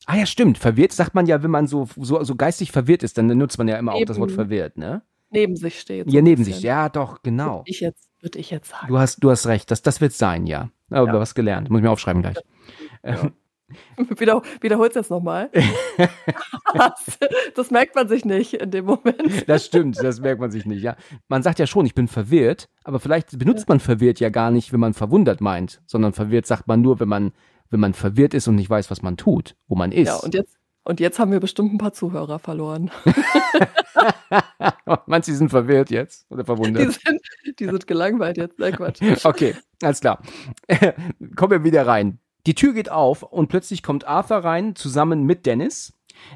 [0.05, 0.57] Ah ja, stimmt.
[0.57, 3.67] Verwirrt sagt man ja, wenn man so, so, so geistig verwirrt ist, dann nutzt man
[3.67, 4.35] ja immer auch das Wort Eben.
[4.35, 5.01] verwirrt, ne?
[5.29, 6.09] neben sich steht.
[6.09, 6.61] so Ja, neben sich.
[6.61, 7.59] Ja, doch, genau.
[7.59, 8.87] Würde ich jetzt, würde ich jetzt sagen.
[8.87, 9.69] Du hast, du hast recht.
[9.71, 10.69] Das, das wird sein, ja.
[10.89, 11.19] Aber Ja.
[11.19, 11.69] was gelernt.
[11.69, 12.37] Muss ich mir aufschreiben gleich.
[13.03, 13.31] Ja.
[14.17, 15.49] Wieder, wiederholst jetzt nochmal.
[16.73, 17.19] das,
[17.55, 19.47] das merkt man sich nicht in dem Moment.
[19.47, 20.95] Das stimmt, das merkt man sich nicht, ja.
[21.27, 24.71] Man sagt ja schon, ich bin verwirrt, aber vielleicht benutzt man verwirrt ja gar nicht,
[24.71, 27.33] wenn man verwundert meint, sondern verwirrt sagt man nur, wenn man,
[27.69, 30.07] wenn man verwirrt ist und nicht weiß, was man tut, wo man ist.
[30.07, 32.89] Ja, und jetzt, und jetzt haben wir bestimmt ein paar Zuhörer verloren.
[35.05, 36.93] Meinst du, die sind verwirrt jetzt oder Die verwundert?
[36.93, 38.57] sind, die sind gelangweilt jetzt.
[38.59, 39.01] Nein, Quatsch.
[39.25, 40.21] Okay, alles klar.
[41.35, 42.19] Kommen wir wieder rein.
[42.47, 45.93] Die Tür geht auf und plötzlich kommt Arthur rein, zusammen mit Dennis.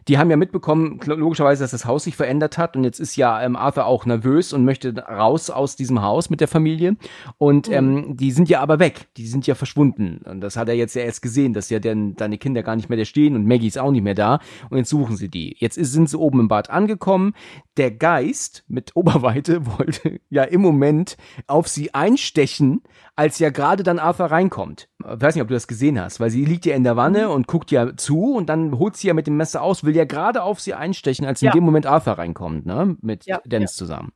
[0.07, 3.41] Die haben ja mitbekommen, logischerweise, dass das Haus sich verändert hat und jetzt ist ja
[3.41, 6.97] ähm, Arthur auch nervös und möchte raus aus diesem Haus mit der Familie.
[7.37, 10.21] Und ähm, die sind ja aber weg, die sind ja verschwunden.
[10.25, 12.89] Und das hat er jetzt ja erst gesehen, dass ja denn deine Kinder gar nicht
[12.89, 14.39] mehr da stehen und Maggie ist auch nicht mehr da.
[14.69, 15.55] Und jetzt suchen sie die.
[15.59, 17.33] Jetzt ist, sind sie oben im Bad angekommen.
[17.81, 21.17] Der Geist mit Oberweite wollte ja im Moment
[21.47, 22.83] auf sie einstechen,
[23.15, 24.87] als ja gerade dann Arthur reinkommt.
[24.99, 27.29] Ich weiß nicht, ob du das gesehen hast, weil sie liegt ja in der Wanne
[27.29, 30.05] und guckt ja zu und dann holt sie ja mit dem Messer aus, will ja
[30.05, 31.53] gerade auf sie einstechen, als in Ja.
[31.53, 32.97] dem Moment Arthur reinkommt, ne?
[33.01, 34.11] Mit Ja, Dennis zusammen.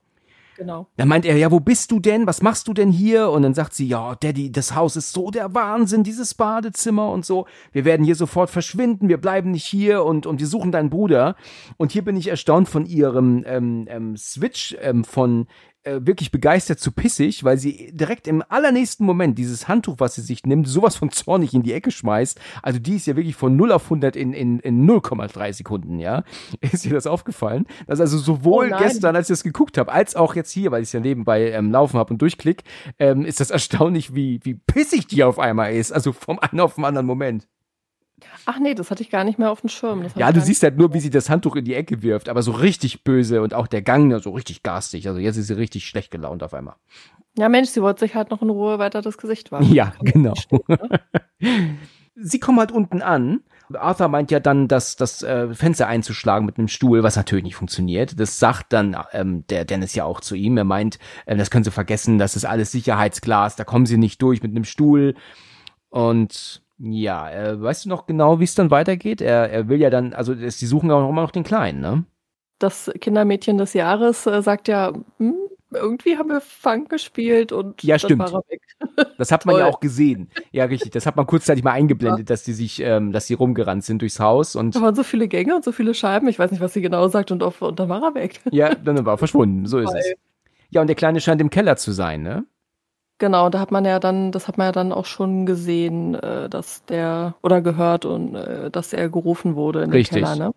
[0.56, 0.88] Genau.
[0.96, 2.28] Dann meint er, ja, wo bist du denn?
[2.28, 3.30] Was machst du denn hier?
[3.30, 7.26] Und dann sagt sie, ja, Daddy, das Haus ist so der Wahnsinn, dieses Badezimmer und
[7.26, 7.46] so.
[7.74, 11.36] Wir werden hier sofort verschwinden, wir bleiben nicht hier und, und wir suchen deinen Bruder.
[11.78, 15.48] Und hier bin ich erstaunt von ihrem ähm, ähm, Switch ähm, von
[15.86, 20.22] äh, wirklich begeistert zu pissig, weil sie direkt im allernächsten Moment dieses Handtuch, was sie
[20.22, 22.40] sich nimmt, sowas von zornig in die Ecke schmeißt.
[22.62, 26.24] Also die ist ja wirklich von 0 auf 100 in, in, in 0,3 Sekunden, ja.
[26.62, 27.66] Ist dir das aufgefallen?
[27.88, 30.82] Dass also sowohl Oh gestern, als ich das geguckt habe, als auch jetzt hier, weil
[30.82, 32.64] ich es ja nebenbei ähm, laufen habe und durchklick,
[33.00, 35.92] ähm, ist das erstaunlich, wie, wie pissig die auf einmal ist.
[35.92, 37.48] Also vom einen auf den anderen Moment.
[38.46, 40.06] Ach nee, das hatte ich gar nicht mehr auf dem Schirm.
[40.16, 42.52] Ja, du siehst halt nur, wie sie das Handtuch in die Ecke wirft, aber so
[42.52, 45.08] richtig böse und auch der Gang so richtig garstig.
[45.08, 46.76] Also jetzt ist sie richtig schlecht gelaunt auf einmal.
[47.38, 49.74] Ja, Mensch, sie wollte sich halt noch in Ruhe weiter das Gesicht waschen.
[49.74, 50.34] Ja, genau.
[50.68, 51.00] ne?
[52.16, 53.42] Sie kommen halt unten an.
[53.74, 57.56] Arthur meint ja dann, das, das äh, Fenster einzuschlagen mit einem Stuhl, was natürlich nicht
[57.56, 58.20] funktioniert.
[58.20, 60.56] Das sagt dann ähm, der Dennis ja auch zu ihm.
[60.58, 64.22] Er meint, äh, das können Sie vergessen, das ist alles Sicherheitsglas, da kommen Sie nicht
[64.22, 65.16] durch mit einem Stuhl.
[65.90, 69.22] Und ja, äh, weißt du noch genau, wie es dann weitergeht?
[69.22, 72.06] Er, er will ja dann, also das, die suchen auch immer noch den Kleinen, ne?
[72.60, 75.36] Das Kindermädchen des Jahres äh, sagt ja, hm,
[75.72, 78.20] irgendwie haben wir Funk gespielt und Ja, stimmt.
[78.20, 78.62] war er weg.
[79.18, 80.30] Das hat man ja auch gesehen.
[80.52, 80.92] Ja, richtig.
[80.92, 84.20] Das hat man kurzzeitig mal eingeblendet, dass die sich, ähm, dass sie rumgerannt sind durchs
[84.20, 86.28] Haus und Da waren so viele Gänge und so viele Scheiben.
[86.28, 88.42] Ich weiß nicht, was sie genau sagt und, auf, und dann war er weg.
[88.52, 89.66] ja, dann war er verschwunden.
[89.66, 90.06] So ist es.
[90.06, 90.16] Toll.
[90.70, 92.46] Ja, und der Kleine scheint im Keller zu sein, ne?
[93.18, 96.50] Genau, da hat man ja dann, das hat man ja dann auch schon gesehen, äh,
[96.50, 100.18] dass der oder gehört und äh, dass er gerufen wurde in Richtig.
[100.18, 100.54] den Keller, ne?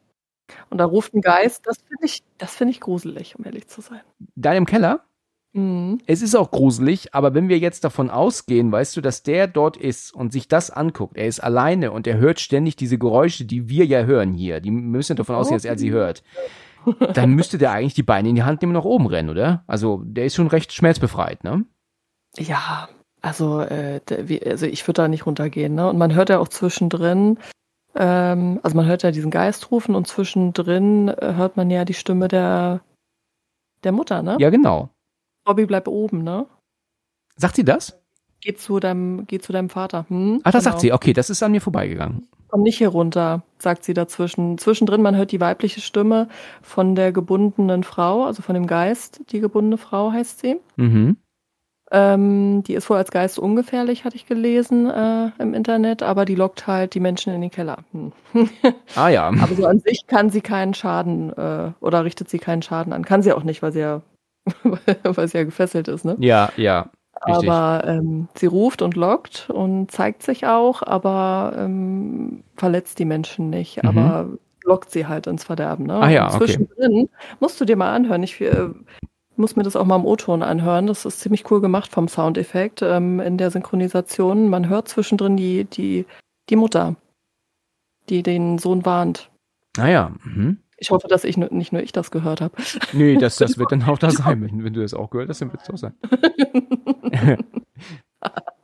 [0.71, 3.81] Und da ruft ein Geist, das finde ich, das finde ich gruselig, um ehrlich zu
[3.81, 4.01] sein.
[4.35, 5.05] Da im Keller?
[5.53, 5.99] Mhm.
[6.07, 9.77] Es ist auch gruselig, aber wenn wir jetzt davon ausgehen, weißt du, dass der dort
[9.77, 13.69] ist und sich das anguckt, er ist alleine und er hört ständig diese Geräusche, die
[13.69, 16.23] wir ja hören hier, die müssen davon ausgehen, dass er sie hört,
[17.15, 19.65] dann müsste der eigentlich die Beine in die Hand nehmen und nach oben rennen, oder?
[19.67, 21.65] Also, der ist schon recht schmerzbefreit, ne?
[22.39, 22.89] Ja,
[23.21, 24.01] also, äh,
[24.47, 25.89] also ich würde da nicht runtergehen, ne?
[25.89, 27.39] Und man hört ja auch zwischendrin,
[27.95, 31.95] ähm, also man hört ja diesen Geist rufen und zwischendrin äh, hört man ja die
[31.95, 32.81] Stimme der,
[33.85, 34.37] der Mutter, ne?
[34.39, 34.91] Ja, genau.
[35.45, 36.47] Bobby bleibt oben, ne?
[37.37, 38.01] Sagt sie das?
[38.41, 40.07] Geh zu deinem, geh zu deinem Vater.
[40.09, 40.41] Hm?
[40.45, 40.73] Ach, das Genau.
[40.73, 40.93] sagt sie.
[40.93, 42.29] Okay, das ist an mir vorbeigegangen.
[42.49, 44.59] Komm nicht hier runter, sagt sie dazwischen.
[44.59, 46.29] Zwischendrin, man hört die weibliche Stimme
[46.63, 49.21] von der gebundenen Frau, also von dem Geist.
[49.33, 50.57] Die gebundene Frau heißt sie.
[50.77, 51.17] Mhm.
[51.91, 56.35] Ähm, die ist wohl als Geist ungefährlich, hatte ich gelesen äh, im Internet, aber die
[56.35, 57.79] lockt halt die Menschen in den Keller.
[57.93, 58.13] Hm.
[58.95, 59.29] Ah ja.
[59.29, 63.05] aber so an sich kann sie keinen Schaden äh, oder richtet sie keinen Schaden an.
[63.05, 64.03] Kann sie auch nicht, weil sie ja,
[65.03, 66.17] weil sie ja gefesselt ist, ne?
[66.21, 66.91] Ja, ja.
[67.27, 67.49] Richtig.
[67.51, 73.51] Aber ähm, sie ruft und lockt und zeigt sich auch, aber ähm, verletzt die Menschen
[73.51, 73.89] nicht, Mhm.
[73.89, 74.29] aber
[74.65, 75.87] lockt sie halt ins Verderben.
[75.87, 75.95] Ne?
[75.95, 76.39] Ah ja, okay.
[76.45, 77.09] Zwischendrin
[77.41, 78.23] musst du dir mal anhören.
[78.23, 78.69] Ich äh,
[79.39, 80.87] muss mir das auch mal im O-Ton anhören.
[80.87, 84.49] Das ist ziemlich cool gemacht vom Soundeffekt ähm, in der Synchronisation.
[84.49, 86.07] Man hört zwischendrin die, die,
[86.49, 86.97] die Mutter,
[88.09, 89.31] die den Sohn warnt.
[89.79, 90.13] Ah ja.
[90.25, 90.59] Mhm.
[90.81, 92.55] Ich hoffe, dass ich nicht nur ich das gehört habe.
[92.93, 94.43] Nee, das, das wird dann auch da sein.
[94.43, 95.95] Wenn, wenn du das auch gehört hast, dann wird es auch sein.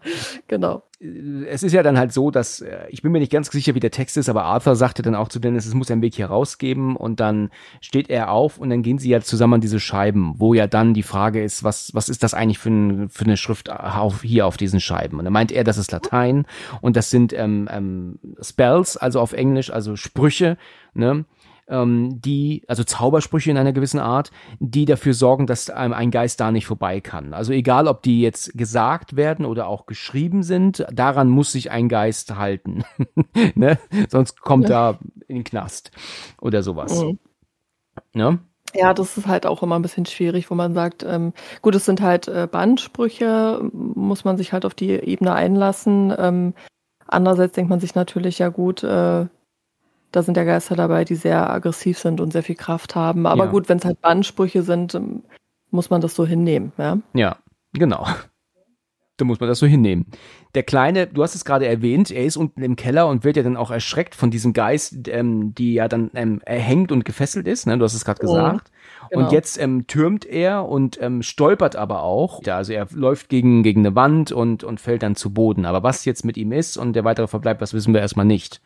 [0.48, 0.82] genau.
[1.00, 3.80] Es ist ja dann halt so, dass äh, ich bin mir nicht ganz sicher, wie
[3.80, 6.26] der Text ist, aber Arthur sagte dann auch zu Dennis, es muss einen Weg hier
[6.26, 7.50] rausgeben und dann
[7.80, 10.94] steht er auf und dann gehen sie ja zusammen an diese Scheiben, wo ja dann
[10.94, 14.46] die Frage ist, was was ist das eigentlich für, ein, für eine Schrift auf, hier
[14.46, 15.18] auf diesen Scheiben?
[15.18, 16.46] Und dann meint er, das ist Latein
[16.80, 20.56] und das sind ähm, ähm, Spells, also auf Englisch, also Sprüche,
[20.94, 21.24] ne?
[21.68, 26.40] Ähm, die, also Zaubersprüche in einer gewissen Art, die dafür sorgen, dass ähm, ein Geist
[26.40, 27.34] da nicht vorbei kann.
[27.34, 31.88] Also egal, ob die jetzt gesagt werden oder auch geschrieben sind, daran muss sich ein
[31.88, 32.84] Geist halten.
[33.54, 33.78] ne?
[34.08, 34.90] Sonst kommt ja.
[34.90, 34.98] er
[35.28, 35.90] in den Knast
[36.40, 37.02] oder sowas.
[37.02, 37.18] Mhm.
[38.12, 38.38] Ne?
[38.74, 41.84] Ja, das ist halt auch immer ein bisschen schwierig, wo man sagt, ähm, gut, es
[41.84, 46.12] sind halt äh, Bandsprüche, muss man sich halt auf die Ebene einlassen.
[46.18, 46.54] Ähm,
[47.06, 49.26] andererseits denkt man sich natürlich, ja gut, äh,
[50.14, 53.26] da sind ja Geister dabei, die sehr aggressiv sind und sehr viel Kraft haben.
[53.26, 53.50] Aber ja.
[53.50, 55.24] gut, wenn es halt Bannsprüche sind, ähm,
[55.70, 56.72] muss man das so hinnehmen.
[56.78, 57.36] Ja, ja
[57.72, 58.06] genau.
[59.16, 60.06] Da muss man das so hinnehmen.
[60.56, 63.44] Der Kleine, du hast es gerade erwähnt, er ist unten im Keller und wird ja
[63.44, 67.68] dann auch erschreckt von diesem Geist, ähm, die ja dann ähm, erhängt und gefesselt ist.
[67.68, 67.78] Ne?
[67.78, 68.72] Du hast es gerade gesagt.
[68.72, 69.26] Oh, genau.
[69.26, 72.42] Und jetzt ähm, türmt er und ähm, stolpert aber auch.
[72.44, 75.64] Ja, also er läuft gegen, gegen eine Wand und, und fällt dann zu Boden.
[75.64, 78.60] Aber was jetzt mit ihm ist und der weitere Verbleib, das wissen wir erstmal nicht.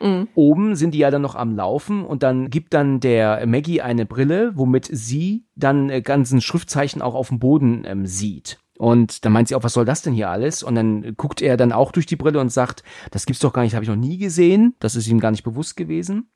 [0.00, 0.28] Mhm.
[0.34, 4.06] Oben sind die ja dann noch am Laufen und dann gibt dann der Maggie eine
[4.06, 8.58] Brille, womit sie dann äh, ganzen Schriftzeichen auch auf dem Boden ähm, sieht.
[8.78, 10.62] Und dann meint sie auch, was soll das denn hier alles?
[10.62, 13.62] Und dann guckt er dann auch durch die Brille und sagt, das gibt's doch gar
[13.62, 14.74] nicht, habe ich noch nie gesehen.
[14.80, 16.30] Das ist ihm gar nicht bewusst gewesen.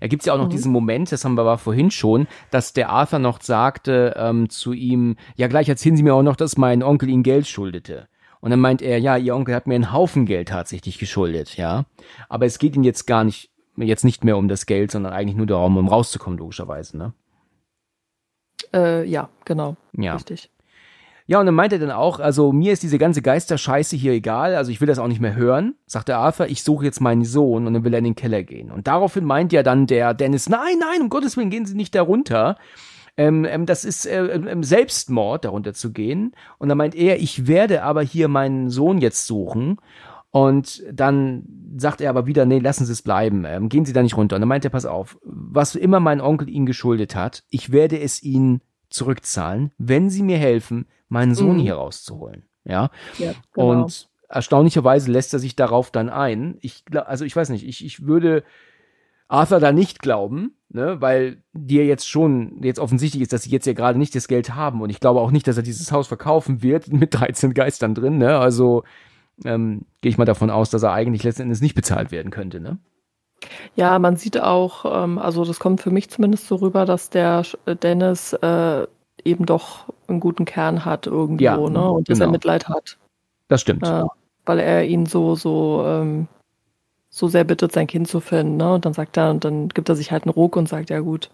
[0.00, 0.50] Er gibt ja auch noch mhm.
[0.50, 4.72] diesen Moment, das haben wir aber vorhin schon, dass der Arthur noch sagte ähm, zu
[4.72, 8.08] ihm, ja gleich erzählen Sie mir auch noch, dass mein Onkel Ihnen Geld schuldete.
[8.42, 11.84] Und dann meint er, ja, ihr Onkel hat mir einen Haufen Geld tatsächlich geschuldet, ja.
[12.28, 15.36] Aber es geht ihm jetzt gar nicht, jetzt nicht mehr um das Geld, sondern eigentlich
[15.36, 17.12] nur darum, um rauszukommen, logischerweise, ne?
[18.74, 19.76] Äh, ja, genau.
[19.96, 20.14] Ja.
[20.14, 20.50] Richtig.
[21.28, 24.56] Ja, und dann meint er dann auch, also mir ist diese ganze Geisterscheiße hier egal,
[24.56, 27.24] also ich will das auch nicht mehr hören, sagt der Arthur, ich suche jetzt meinen
[27.24, 28.72] Sohn und dann will er in den Keller gehen.
[28.72, 31.94] Und daraufhin meint ja dann der Dennis, nein, nein, um Gottes Willen gehen Sie nicht
[31.94, 32.56] da runter
[33.16, 36.32] ähm, ähm, das ist äh, ähm, Selbstmord, darunter zu gehen.
[36.58, 39.78] Und dann meint er, ich werde aber hier meinen Sohn jetzt suchen.
[40.30, 41.44] Und dann
[41.76, 44.36] sagt er aber wieder, nee, lassen Sie es bleiben, ähm, gehen Sie da nicht runter.
[44.36, 48.00] Und dann meint er, pass auf, was immer mein Onkel Ihnen geschuldet hat, ich werde
[48.00, 51.60] es Ihnen zurückzahlen, wenn Sie mir helfen, meinen Sohn mhm.
[51.60, 52.44] hier rauszuholen.
[52.64, 52.90] Ja.
[53.18, 53.82] ja genau.
[53.82, 56.56] Und erstaunlicherweise lässt er sich darauf dann ein.
[56.60, 58.42] Ich, also ich weiß nicht, ich, ich würde
[59.32, 63.66] Arthur da nicht glauben, ne, weil dir jetzt schon jetzt offensichtlich ist, dass sie jetzt
[63.66, 66.06] ja gerade nicht das Geld haben und ich glaube auch nicht, dass er dieses Haus
[66.06, 68.38] verkaufen wird mit 13 Geistern drin, ne?
[68.38, 68.84] Also
[69.44, 72.78] ähm, gehe ich mal davon aus, dass er eigentlich letztendlich nicht bezahlt werden könnte, ne?
[73.74, 77.42] Ja, man sieht auch, ähm, also das kommt für mich zumindest so rüber, dass der
[77.82, 78.86] Dennis äh,
[79.24, 81.90] eben doch einen guten Kern hat irgendwo, ja, ne?
[81.90, 82.32] Und dass er genau.
[82.32, 82.98] Mitleid hat.
[83.48, 83.86] Das stimmt.
[83.86, 84.04] Äh,
[84.44, 86.28] weil er ihn so, so ähm,
[87.14, 88.56] so sehr bittet, sein Kind zu finden.
[88.56, 88.72] Ne?
[88.72, 91.00] Und dann sagt er, und dann gibt er sich halt einen Ruck und sagt, ja
[91.00, 91.30] gut.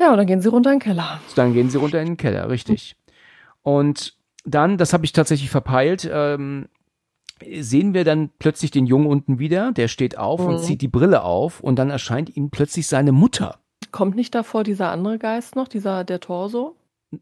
[0.00, 1.20] Ja, und dann gehen sie runter in den Keller.
[1.36, 2.96] Dann gehen sie runter in den Keller, richtig.
[3.62, 6.68] Und dann, das habe ich tatsächlich verpeilt, ähm,
[7.60, 10.46] sehen wir dann plötzlich den Jungen unten wieder, der steht auf mhm.
[10.46, 13.58] und zieht die Brille auf und dann erscheint ihm plötzlich seine Mutter.
[13.92, 16.76] Kommt nicht davor dieser andere Geist noch, dieser der Torso?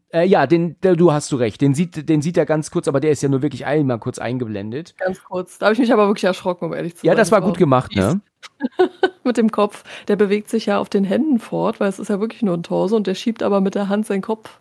[0.09, 1.61] Äh, ja, den, der, du hast du recht.
[1.61, 4.19] Den sieht, den sieht er ganz kurz, aber der ist ja nur wirklich einmal kurz
[4.19, 4.95] eingeblendet.
[4.97, 5.59] Ganz kurz.
[5.59, 7.09] Da habe ich mich aber wirklich erschrocken, um ehrlich zu sein.
[7.09, 8.21] Ja, das war gut gemacht, ne?
[9.23, 9.83] mit dem Kopf.
[10.07, 12.63] Der bewegt sich ja auf den Händen fort, weil es ist ja wirklich nur ein
[12.63, 14.59] Torso und der schiebt aber mit der Hand seinen Kopf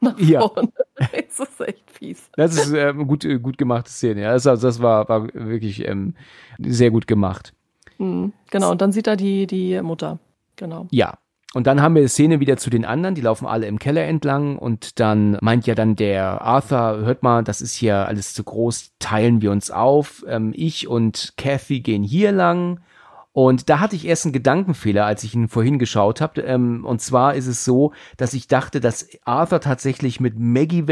[0.00, 0.30] nach vorne.
[0.30, 1.08] Ja.
[1.12, 2.30] das ist echt fies.
[2.36, 4.22] Das ist äh, gut, äh, gut gemachte Szene.
[4.22, 6.14] Ja, das, das war, war wirklich ähm,
[6.58, 7.54] sehr gut gemacht.
[7.98, 10.18] Mhm, genau, und dann sieht er die, die Mutter.
[10.56, 10.86] Genau.
[10.90, 11.18] Ja,
[11.52, 14.56] und dann haben wir Szene wieder zu den anderen, die laufen alle im Keller entlang
[14.56, 18.92] und dann meint ja dann der Arthur, hört mal, das ist hier alles zu groß,
[19.00, 20.24] teilen wir uns auf.
[20.28, 22.80] Ähm, ich und Kathy gehen hier lang
[23.32, 26.40] und da hatte ich erst einen Gedankenfehler, als ich ihn vorhin geschaut habe.
[26.40, 30.82] Ähm, und zwar ist es so, dass ich dachte, dass Arthur tatsächlich mit Maggie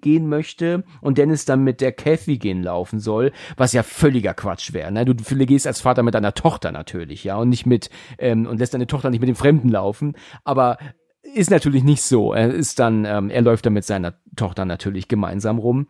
[0.00, 4.72] gehen möchte und Dennis dann mit der Kathy gehen laufen soll, was ja völliger Quatsch
[4.72, 4.90] wäre.
[4.90, 5.04] Ne?
[5.04, 5.14] Du,
[5.46, 8.86] gehst als Vater mit deiner Tochter natürlich, ja, und nicht mit ähm, und lässt deine
[8.86, 10.16] Tochter nicht mit dem Fremden laufen.
[10.44, 10.78] Aber
[11.22, 12.32] ist natürlich nicht so.
[12.32, 15.88] Er ist dann, ähm, er läuft dann mit seiner Tochter natürlich gemeinsam rum.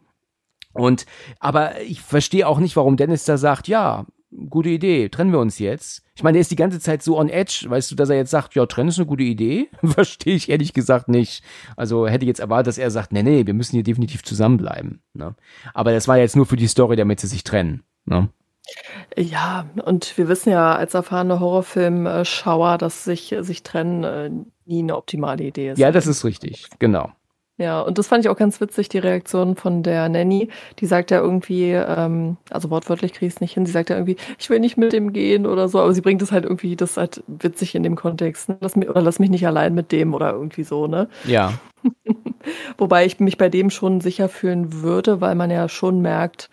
[0.73, 1.07] Und
[1.39, 4.07] aber ich verstehe auch nicht, warum Dennis da sagt, ja,
[4.49, 6.03] gute Idee, trennen wir uns jetzt.
[6.15, 8.31] Ich meine, er ist die ganze Zeit so on edge, weißt du, dass er jetzt
[8.31, 9.69] sagt, ja, trennen ist eine gute Idee?
[9.85, 11.43] Verstehe ich ehrlich gesagt nicht.
[11.77, 15.03] Also hätte ich jetzt erwartet, dass er sagt, nee, nee, wir müssen hier definitiv zusammenbleiben.
[15.15, 15.35] Ne?
[15.75, 17.83] Aber das war jetzt nur für die Story, damit sie sich trennen.
[18.05, 18.29] Ne?
[19.17, 24.31] Ja, und wir wissen ja als erfahrene Horrorfilm-Schauer, dass sich, sich trennen äh,
[24.65, 25.79] nie eine optimale Idee ist.
[25.79, 27.13] Ja, das ist richtig, genau.
[27.63, 30.49] Ja, und das fand ich auch ganz witzig, die Reaktion von der Nanny.
[30.81, 33.95] Die sagt ja irgendwie, ähm, also wortwörtlich kriege ich es nicht hin, sie sagt ja
[33.95, 36.75] irgendwie, ich will nicht mit dem gehen oder so, aber sie bringt es halt irgendwie,
[36.75, 38.59] das ist halt witzig in dem Kontext, ne?
[38.61, 41.09] lass mich, oder lass mich nicht allein mit dem oder irgendwie so, ne?
[41.25, 41.53] Ja.
[42.79, 46.51] Wobei ich mich bei dem schon sicher fühlen würde, weil man ja schon merkt,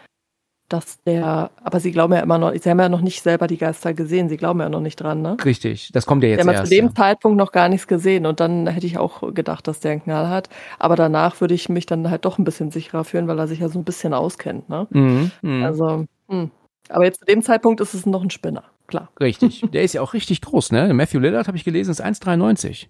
[0.70, 3.58] dass der, aber sie glauben ja immer noch, sie haben ja noch nicht selber die
[3.58, 5.36] Geister gesehen, sie glauben ja noch nicht dran, ne?
[5.44, 6.70] Richtig, das kommt ja jetzt sie haben erst.
[6.70, 6.96] zu dem ja.
[6.96, 10.30] Zeitpunkt noch gar nichts gesehen und dann hätte ich auch gedacht, dass der einen Knall
[10.30, 10.50] hat.
[10.78, 13.60] Aber danach würde ich mich dann halt doch ein bisschen sicherer fühlen, weil er sich
[13.60, 14.88] ja so ein bisschen auskennt, ne?
[14.92, 15.64] Mhm, mhm.
[15.64, 16.52] Also, hm.
[16.90, 19.10] aber jetzt zu dem Zeitpunkt ist es noch ein Spinner, klar.
[19.20, 19.62] Richtig.
[19.74, 20.94] Der ist ja auch richtig groß, ne?
[20.94, 22.88] Matthew Lillard, habe ich gelesen, ist 1,93.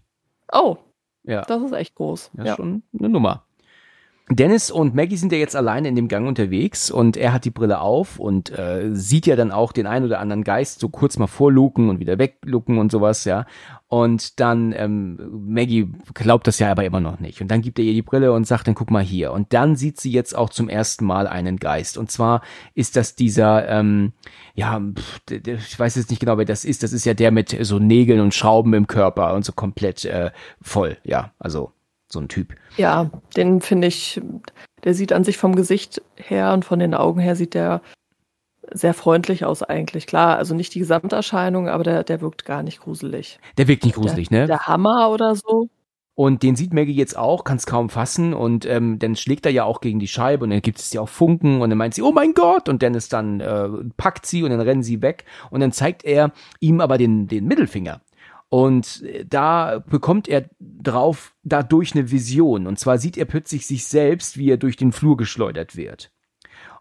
[0.51, 0.77] Oh,
[1.23, 1.41] Ja.
[1.43, 2.31] das ist echt groß.
[2.33, 2.55] Das ist Ja.
[2.55, 3.43] schon eine Nummer.
[4.31, 7.49] Dennis und Maggie sind ja jetzt alleine in dem Gang unterwegs und er hat die
[7.49, 11.17] Brille auf und äh, sieht ja dann auch den ein oder anderen Geist so kurz
[11.17, 13.47] mal vorluken und wieder weglucken und sowas, ja.
[13.87, 15.17] Und dann ähm,
[15.47, 17.41] Maggie glaubt das ja aber immer noch nicht.
[17.41, 19.31] Und dann gibt er ihr die Brille und sagt dann guck mal hier.
[19.31, 21.97] Und dann sieht sie jetzt auch zum ersten Mal einen Geist.
[21.97, 22.43] Und zwar
[22.75, 24.13] ist das dieser, ähm,
[24.53, 24.79] ja,
[25.27, 26.83] ich weiß jetzt nicht genau, wer das ist.
[26.83, 30.29] Das ist ja der mit so Nägeln und Schrauben im Körper und so komplett äh,
[30.61, 31.31] voll, ja.
[31.39, 31.71] Also
[32.11, 32.55] so ein Typ.
[32.77, 34.21] Ja, den finde ich,
[34.83, 37.81] der sieht an sich vom Gesicht her und von den Augen her sieht der
[38.71, 40.07] sehr freundlich aus eigentlich.
[40.07, 43.39] Klar, also nicht die Gesamterscheinung, aber der, der wirkt gar nicht gruselig.
[43.57, 44.47] Der wirkt nicht gruselig, der, ne?
[44.47, 45.69] Der Hammer oder so.
[46.15, 49.53] Und den sieht Maggie jetzt auch, kann es kaum fassen und ähm, dann schlägt er
[49.53, 51.93] ja auch gegen die Scheibe und dann gibt es ja auch Funken und dann meint
[51.93, 55.23] sie, oh mein Gott und Dennis dann äh, packt sie und dann rennen sie weg
[55.49, 58.01] und dann zeigt er ihm aber den, den Mittelfinger.
[58.49, 62.67] Und äh, da bekommt er drauf dadurch eine Vision.
[62.67, 66.11] Und zwar sieht er plötzlich sich selbst, wie er durch den Flur geschleudert wird.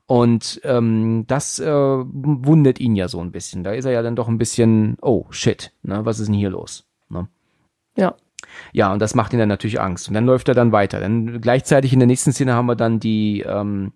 [0.06, 3.62] Und ähm, das äh, wundert ihn ja so ein bisschen.
[3.62, 6.48] Da ist er ja dann doch ein bisschen, oh shit, ne, was ist denn hier
[6.48, 6.88] los?
[7.10, 7.28] Ne?
[7.96, 8.14] Ja.
[8.72, 10.08] Ja, und das macht ihn dann natürlich Angst.
[10.08, 11.00] Und dann läuft er dann weiter.
[11.00, 13.92] Dann gleichzeitig in der nächsten Szene haben wir dann die, ähm,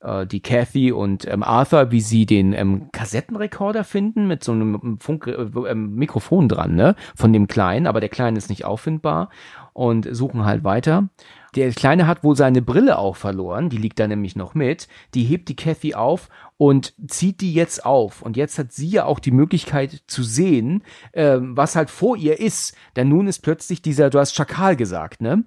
[0.00, 4.98] äh, die Kathy und ähm, Arthur, wie sie den ähm, Kassettenrekorder finden mit so einem
[5.00, 6.94] Funk äh, ähm, Mikrofon dran, ne?
[7.16, 9.30] Von dem Kleinen, aber der Kleine ist nicht auffindbar
[9.72, 11.08] und suchen halt weiter.
[11.54, 14.86] Der Kleine hat wohl seine Brille auch verloren, die liegt da nämlich noch mit.
[15.14, 18.22] Die hebt die Kathy auf und zieht die jetzt auf.
[18.22, 20.82] Und jetzt hat sie ja auch die Möglichkeit zu sehen,
[21.14, 22.76] ähm, was halt vor ihr ist.
[22.96, 25.44] Denn nun ist plötzlich dieser, du hast Schakal gesagt, ne?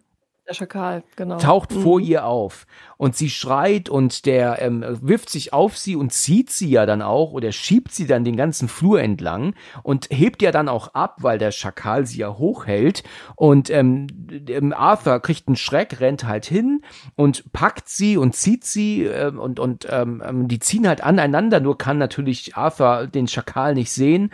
[0.47, 1.37] Der Schakal, genau.
[1.37, 1.81] taucht Mhm.
[1.81, 2.65] vor ihr auf
[2.97, 7.03] und sie schreit und der ähm, wirft sich auf sie und zieht sie ja dann
[7.03, 11.17] auch oder schiebt sie dann den ganzen Flur entlang und hebt ja dann auch ab,
[11.19, 13.03] weil der Schakal sie ja hochhält
[13.35, 14.07] und ähm,
[14.49, 16.81] ähm, Arthur kriegt einen Schreck, rennt halt hin
[17.15, 21.59] und packt sie und zieht sie ähm, und und ähm, ähm, die ziehen halt aneinander,
[21.59, 24.31] nur kann natürlich Arthur den Schakal nicht sehen.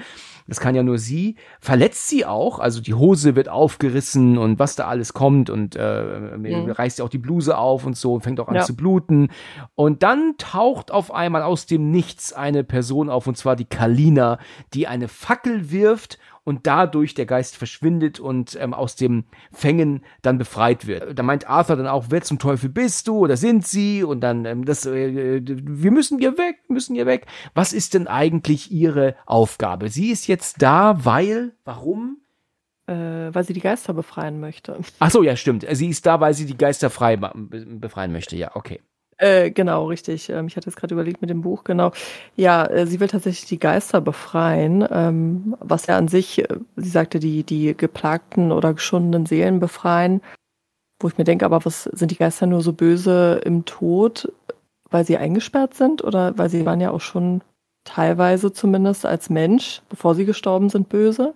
[0.48, 1.36] Das kann ja nur sie.
[1.60, 6.04] Verletzt sie auch, also die Hose wird aufgerissen und was da alles kommt und äh,
[6.38, 6.72] Mhm.
[6.72, 8.62] reißt ja auch die Bluse auf und so und fängt auch an Ja.
[8.64, 9.30] zu bluten.
[9.76, 14.40] Und dann taucht auf einmal aus dem Nichts eine Person auf und zwar die Kalina,
[14.74, 16.18] die eine Fackel wirft
[16.48, 21.20] und dadurch der Geist verschwindet und ähm, aus dem Fängen dann befreit wird.
[21.20, 24.02] Da meint Arthur dann auch, wer zum Teufel bist du oder sind sie?
[24.02, 27.26] Und dann, ähm, das, äh, wir müssen hier weg, müssen hier weg.
[27.54, 29.90] Was ist denn eigentlich ihre Aufgabe?
[29.90, 32.22] Sie ist jetzt da, weil, warum?
[32.86, 34.80] Äh, weil sie die Geister befreien möchte.
[35.00, 35.66] Ach so, ja, stimmt.
[35.70, 38.38] Sie ist da, weil sie die Geister frei be- befreien möchte.
[38.38, 38.80] Ja, okay.
[39.20, 40.30] Äh, genau, richtig.
[40.30, 41.92] Ähm, ich hatte jetzt gerade überlegt mit dem Buch, genau.
[42.36, 46.90] Ja, äh, sie will tatsächlich die Geister befreien, ähm, was ja an sich, äh, sie
[46.90, 50.22] sagte, die, die geplagten oder geschundenen Seelen befreien.
[51.02, 54.32] Wo ich mir denke, aber was sind die Geister nur so böse im Tod,
[54.92, 56.04] weil sie eingesperrt sind?
[56.04, 57.42] Oder weil sie waren ja auch schon
[57.86, 61.34] teilweise zumindest als Mensch, bevor sie gestorben sind, böse?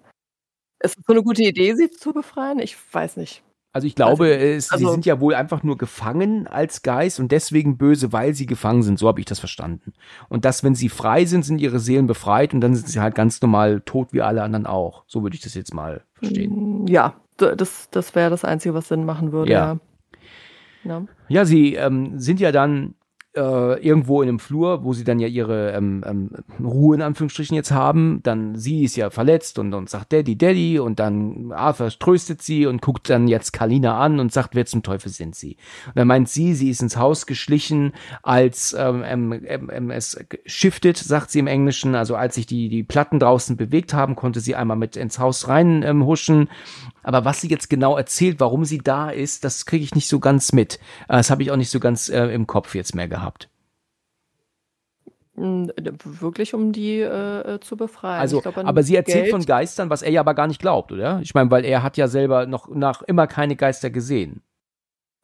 [0.82, 2.60] Ist es so eine gute Idee, sie zu befreien?
[2.60, 3.44] Ich weiß nicht.
[3.74, 7.20] Also ich glaube, Also, es, sie also- sind ja wohl einfach nur gefangen als Geist
[7.20, 9.00] und deswegen böse, weil sie gefangen sind.
[9.00, 9.94] So habe ich das verstanden.
[10.28, 13.16] Und dass, wenn sie frei sind, sind ihre Seelen befreit und dann sind sie halt
[13.16, 15.04] ganz normal tot wie alle anderen auch.
[15.08, 16.84] So würde ich das jetzt mal verstehen.
[16.84, 19.74] Mm, Ja, das, das wäre das Einzige, was Sinn machen würde, Ja.
[19.74, 19.80] ja.
[20.84, 21.06] Ja.
[21.30, 22.96] Ja, sie ähm, sind ja dann
[23.36, 26.30] äh, irgendwo in einem Flur, wo sie dann ja ihre ähm, ähm,
[26.62, 28.20] Ruhe in Anführungsstrichen jetzt haben.
[28.24, 32.66] Dann sie ist ja verletzt und, und sagt Daddy, Daddy und dann Arthur tröstet sie
[32.66, 35.58] und guckt dann jetzt Kalina an und sagt, wer zum Teufel sind sie?
[35.88, 40.98] Und dann meint sie, sie ist ins Haus geschlichen, als ähm, ähm, ähm, es shifted,
[40.98, 44.56] sagt sie im Englischen, also als sich die, die Platten draußen bewegt haben, konnte sie
[44.56, 46.50] einmal mit ins Haus rein ähm, huschen.
[47.04, 50.20] Aber was sie jetzt genau erzählt, warum sie da ist, das kriege ich nicht so
[50.20, 50.76] ganz mit.
[51.08, 53.50] Äh, Das habe ich auch nicht so ganz äh, im Kopf jetzt mehr gehabt.
[55.38, 58.20] D- Wirklich, um die äh, äh, zu befreien.
[58.20, 60.92] Also, glaub, aber sie erzählt Geld- von Geistern, was er ja aber gar nicht glaubt,
[60.92, 61.20] oder?
[61.24, 64.42] Ich meine, weil er hat ja selber noch nach immer keine Geister gesehen.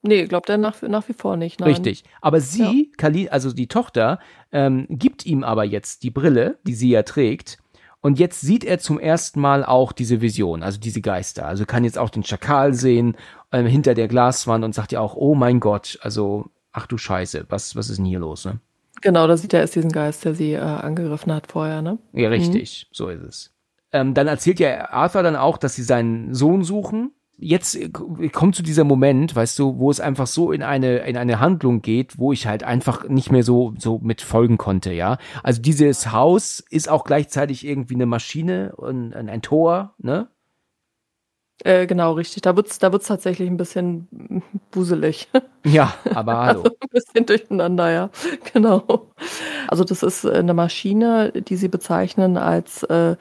[0.04, 1.60] Nee, glaubt er nach, nach wie vor nicht.
[1.60, 1.70] Nein.
[1.70, 2.04] Richtig.
[2.22, 4.20] Aber sie, Kali, also die Tochter,
[4.52, 7.58] ähm, gibt ihm aber jetzt die Brille, die sie ja trägt.
[8.02, 11.48] Und jetzt sieht er zum ersten Mal auch diese Vision, also diese Geister.
[11.48, 13.18] Also kann jetzt auch den Schakal sehen
[13.52, 17.46] ähm, hinter der Glaswand und sagt ja auch, oh mein Gott, also ach du Scheiße,
[17.50, 18.60] was, was ist denn hier los, ne?
[19.02, 22.00] Genau, da sieht er erst diesen Geist, der sie äh, angegriffen hat vorher, ne?
[22.14, 22.96] Ja, richtig, mhm.
[22.96, 23.54] so ist es.
[23.92, 27.12] Ähm, dann erzählt ja Arthur dann auch, dass sie seinen Sohn suchen.
[27.40, 31.18] Jetzt äh, kommt zu dieser Moment, weißt du, wo es einfach so in eine in
[31.18, 35.18] eine Handlung geht, wo ich halt einfach nicht mehr so so mit folgen konnte, ja.
[35.44, 40.30] Also dieses Haus ist auch gleichzeitig irgendwie eine Maschine und ein Tor, ne?
[41.64, 42.44] Äh, genau, richtig.
[42.44, 44.08] Da wird's, da wird's tatsächlich ein bisschen
[44.72, 45.30] buselig.
[45.66, 46.62] Ja, aber hallo.
[46.62, 48.10] Also ein bisschen durcheinander, ja.
[48.54, 49.12] Genau.
[49.68, 53.18] Also das ist äh, eine Maschine, die sie bezeichnen als, äh,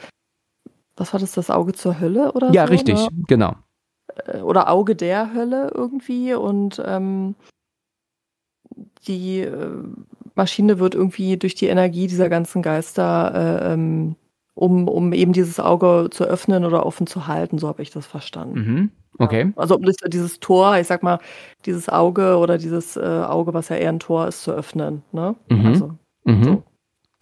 [0.95, 2.57] was war das, das Auge zur Hölle oder ja, so?
[2.57, 3.09] Ja, richtig, ne?
[3.27, 3.57] genau.
[4.27, 7.35] Äh, oder Auge der Hölle irgendwie und ähm,
[9.07, 9.71] die äh,
[10.35, 14.17] Maschine wird irgendwie durch die Energie dieser ganzen Geister äh, ähm,
[14.57, 18.07] um, um eben dieses Auge zu öffnen oder offen zu halten, so habe ich das
[18.07, 18.59] verstanden.
[18.59, 18.91] Mhm.
[19.19, 19.53] Okay.
[19.55, 21.21] Also um dieses Tor, ich sag mal,
[21.67, 25.03] dieses Auge oder dieses äh, Auge, was ja eher ein Tor ist, zu öffnen.
[25.13, 25.37] Ne?
[25.51, 25.67] Mhm.
[25.67, 26.45] Also, mhm.
[26.45, 26.63] So.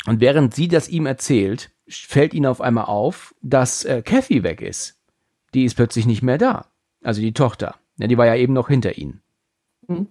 [0.07, 4.61] Und während sie das ihm erzählt, fällt ihnen auf einmal auf, dass äh, Kathy weg
[4.61, 5.01] ist.
[5.55, 6.66] Die ist plötzlich nicht mehr da.
[7.05, 7.76] Also die Tochter.
[7.98, 9.22] Ja, die war ja eben noch hinter ihnen.
[9.86, 10.09] Mhm.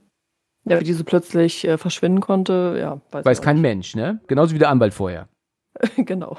[0.66, 3.02] Ja, wie diese plötzlich äh, verschwinden konnte, ja.
[3.12, 3.64] Weiß, weiß kein nicht.
[3.64, 4.22] Mensch, ne?
[4.28, 5.28] Genauso wie der Anwalt vorher.
[5.98, 6.38] genau.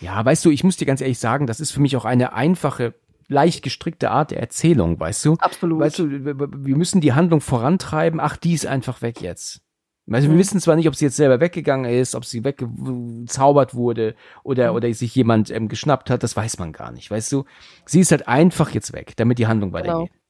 [0.00, 2.32] Ja, weißt du, ich muss dir ganz ehrlich sagen, das ist für mich auch eine
[2.32, 2.94] einfache,
[3.28, 5.34] leicht gestrickte Art der Erzählung, weißt du?
[5.34, 5.80] Absolut.
[5.80, 8.18] Weißt du, wir müssen die Handlung vorantreiben.
[8.18, 9.62] Ach, die ist einfach weg jetzt.
[10.10, 10.38] Also wir mhm.
[10.38, 14.76] wissen zwar nicht, ob sie jetzt selber weggegangen ist, ob sie weggezaubert wurde oder, mhm.
[14.76, 17.44] oder sich jemand ähm, geschnappt hat, das weiß man gar nicht, weißt du?
[17.86, 19.82] Sie ist halt einfach jetzt weg, damit die Handlung genau.
[19.82, 20.10] weitergeht.
[20.10, 20.20] Genau.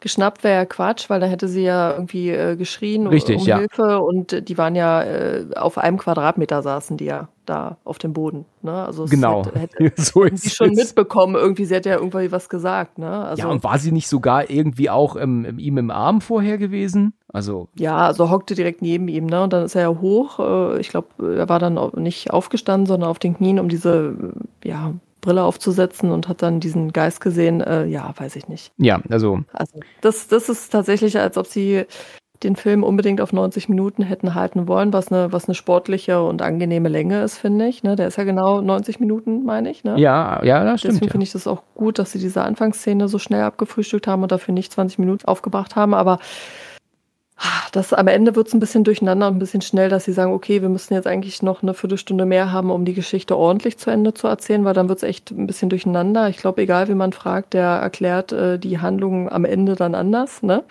[0.00, 3.58] Geschnappt wäre ja Quatsch, weil da hätte sie ja irgendwie äh, geschrien Richtig, um ja.
[3.58, 8.12] Hilfe und die waren ja äh, auf einem Quadratmeter saßen die ja da auf dem
[8.12, 8.44] Boden.
[8.62, 8.72] Ne?
[8.72, 12.48] Also genau, hätte, hätte so ist sie schon mitbekommen, irgendwie, sie hat ja irgendwie was
[12.48, 12.98] gesagt.
[12.98, 13.10] Ne?
[13.10, 17.14] Also, ja, und war sie nicht sogar irgendwie auch ähm, ihm im Arm vorher gewesen?
[17.34, 19.42] Also ja, also hockte direkt neben ihm, ne?
[19.42, 20.38] Und dann ist er ja hoch.
[20.38, 24.14] Äh, ich glaube, er war dann nicht aufgestanden, sondern auf den Knien, um diese
[24.62, 27.60] ja Brille aufzusetzen und hat dann diesen Geist gesehen.
[27.60, 28.72] Äh, ja, weiß ich nicht.
[28.76, 29.40] Ja, also.
[29.52, 31.86] Also das, das ist tatsächlich, als ob sie
[32.44, 36.42] den Film unbedingt auf 90 Minuten hätten halten wollen, was eine, was eine sportliche und
[36.42, 37.82] angenehme Länge ist, finde ich.
[37.82, 37.96] Ne?
[37.96, 39.82] Der ist ja genau 90 Minuten, meine ich.
[39.82, 39.98] Ne?
[39.98, 40.94] Ja, ja, das stimmt.
[40.94, 41.12] Deswegen ja.
[41.12, 44.54] finde ich das auch gut, dass sie diese Anfangsszene so schnell abgefrühstückt haben und dafür
[44.54, 45.94] nicht 20 Minuten aufgebracht haben.
[45.94, 46.18] Aber
[47.72, 50.32] das am Ende wird es ein bisschen durcheinander und ein bisschen schnell, dass sie sagen,
[50.32, 53.90] okay, wir müssen jetzt eigentlich noch eine Viertelstunde mehr haben, um die Geschichte ordentlich zu
[53.90, 56.28] Ende zu erzählen, weil dann wird es echt ein bisschen durcheinander.
[56.28, 60.42] Ich glaube, egal wie man fragt, der erklärt äh, die Handlung am Ende dann anders,
[60.42, 60.62] ne?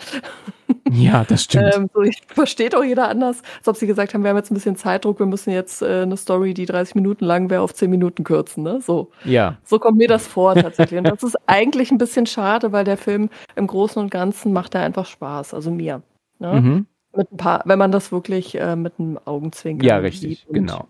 [0.90, 1.72] Ja, das stimmt.
[1.76, 4.56] ähm, so, versteht auch jeder anders, als ob sie gesagt haben, wir haben jetzt ein
[4.56, 7.90] bisschen Zeitdruck, wir müssen jetzt äh, eine Story, die 30 Minuten lang wäre, auf 10
[7.90, 8.80] Minuten kürzen, ne?
[8.82, 9.12] So.
[9.26, 9.58] Ja.
[9.66, 10.98] So kommt mir das vor tatsächlich.
[10.98, 14.76] Und das ist eigentlich ein bisschen schade, weil der Film im Großen und Ganzen macht
[14.76, 16.02] er einfach Spaß, also mir.
[16.44, 16.62] Ne?
[16.62, 16.88] Mhm.
[17.16, 20.88] Mit ein paar, wenn man das wirklich äh, mit einem Augenzwinkern Ja, richtig, und, genau.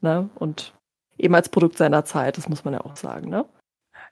[0.00, 0.30] Ne?
[0.36, 0.74] Und
[1.18, 3.44] eben als Produkt seiner Zeit, das muss man ja auch sagen, ne?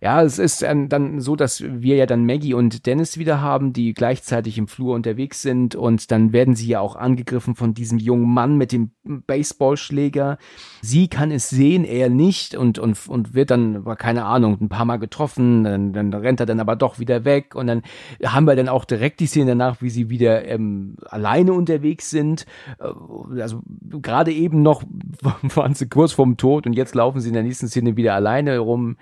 [0.03, 3.73] Ja, es ist ähm, dann so, dass wir ja dann Maggie und Dennis wieder haben,
[3.73, 7.99] die gleichzeitig im Flur unterwegs sind und dann werden sie ja auch angegriffen von diesem
[7.99, 10.39] jungen Mann mit dem Baseballschläger.
[10.81, 14.87] Sie kann es sehen, er nicht und, und, und wird dann, keine Ahnung, ein paar
[14.87, 17.83] Mal getroffen, dann, dann rennt er dann aber doch wieder weg und dann
[18.25, 22.45] haben wir dann auch direkt die Szene danach, wie sie wieder ähm, alleine unterwegs sind.
[22.81, 24.83] Äh, also gerade eben noch
[25.55, 28.59] waren sie kurz vorm Tod und jetzt laufen sie in der nächsten Szene wieder alleine
[28.59, 28.97] rum.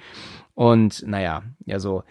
[0.60, 2.02] Und naja, also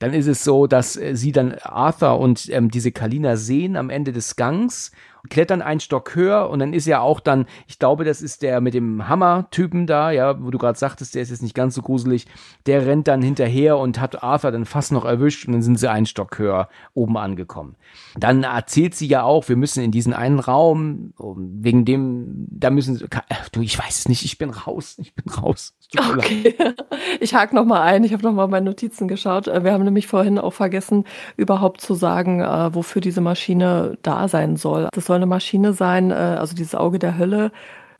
[0.00, 3.88] dann ist es so, dass äh, sie dann Arthur und ähm, diese Kalina sehen am
[3.88, 4.90] Ende des Gangs
[5.30, 8.60] klettern einen Stock höher und dann ist ja auch dann, ich glaube, das ist der
[8.60, 11.82] mit dem Hammer-Typen da, ja, wo du gerade sagtest, der ist jetzt nicht ganz so
[11.82, 12.26] gruselig,
[12.66, 15.90] der rennt dann hinterher und hat Arthur dann fast noch erwischt und dann sind sie
[15.90, 17.76] einen Stock höher oben angekommen.
[18.16, 22.96] Dann erzählt sie ja auch, wir müssen in diesen einen Raum, wegen dem, da müssen
[22.96, 23.06] sie,
[23.52, 25.74] du, ich weiß es nicht, ich bin raus, ich bin raus.
[25.96, 26.54] Okay,
[27.20, 29.48] ich hake nochmal ein, ich habe nochmal meine Notizen geschaut.
[29.48, 31.04] Äh, wir haben nämlich vorhin auch vergessen,
[31.36, 34.88] überhaupt zu sagen, äh, wofür diese Maschine da sein soll.
[34.92, 37.50] Das soll eine Maschine sein, äh, also dieses Auge der Hölle,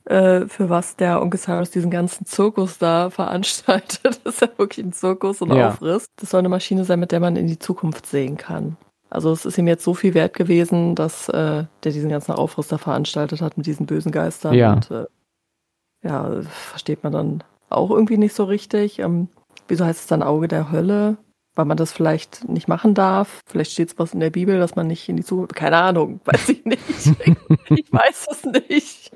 [0.05, 4.21] äh, für was der Onkel Cyrus diesen ganzen Zirkus da veranstaltet.
[4.25, 5.71] Das ist ja wirklich ein Zirkus und ja.
[5.71, 6.07] Aufriss.
[6.17, 8.77] Das soll eine Maschine sein, mit der man in die Zukunft sehen kann.
[9.11, 12.69] Also es ist ihm jetzt so viel wert gewesen, dass äh, der diesen ganzen Aufriss
[12.69, 14.55] da veranstaltet hat mit diesen bösen Geistern.
[14.55, 14.75] Ja.
[14.75, 15.07] Und äh,
[16.05, 18.99] ja, versteht man dann auch irgendwie nicht so richtig.
[18.99, 19.29] Ähm,
[19.67, 21.17] wieso heißt es dann Auge der Hölle?
[21.59, 23.41] Weil man das vielleicht nicht machen darf.
[23.47, 25.57] Vielleicht steht es was in der Bibel, dass man nicht in die Zukunft.
[25.57, 26.83] Keine Ahnung, weiß ich nicht.
[27.69, 29.11] ich weiß es nicht.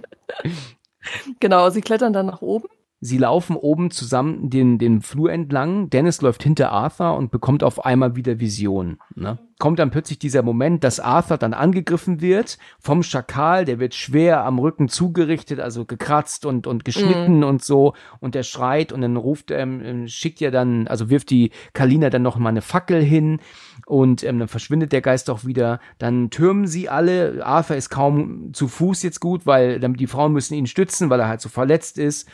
[1.41, 2.67] genau, sie klettern dann nach oben
[3.05, 5.91] Sie laufen oben zusammen den, den Flur entlang.
[5.91, 8.99] Dennis läuft hinter Arthur und bekommt auf einmal wieder Visionen.
[9.17, 9.41] Ne?
[9.59, 13.65] Kommt dann plötzlich dieser Moment, dass Arthur dann angegriffen wird vom Schakal.
[13.65, 17.45] Der wird schwer am Rücken zugerichtet, also gekratzt und, und geschnitten mm.
[17.45, 17.95] und so.
[18.21, 22.09] Und der schreit und dann ruft, ähm, ähm, schickt ja dann, also wirft die Kalina
[22.09, 23.41] dann noch mal eine Fackel hin
[23.85, 25.81] und ähm, dann verschwindet der Geist auch wieder.
[25.99, 27.45] Dann türmen sie alle.
[27.45, 31.19] Arthur ist kaum zu Fuß jetzt gut, weil damit die Frauen müssen ihn stützen, weil
[31.19, 32.29] er halt so verletzt ist.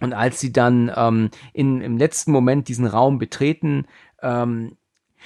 [0.00, 3.86] Und als sie dann ähm, in, im letzten Moment diesen Raum betreten,
[4.22, 4.76] ähm,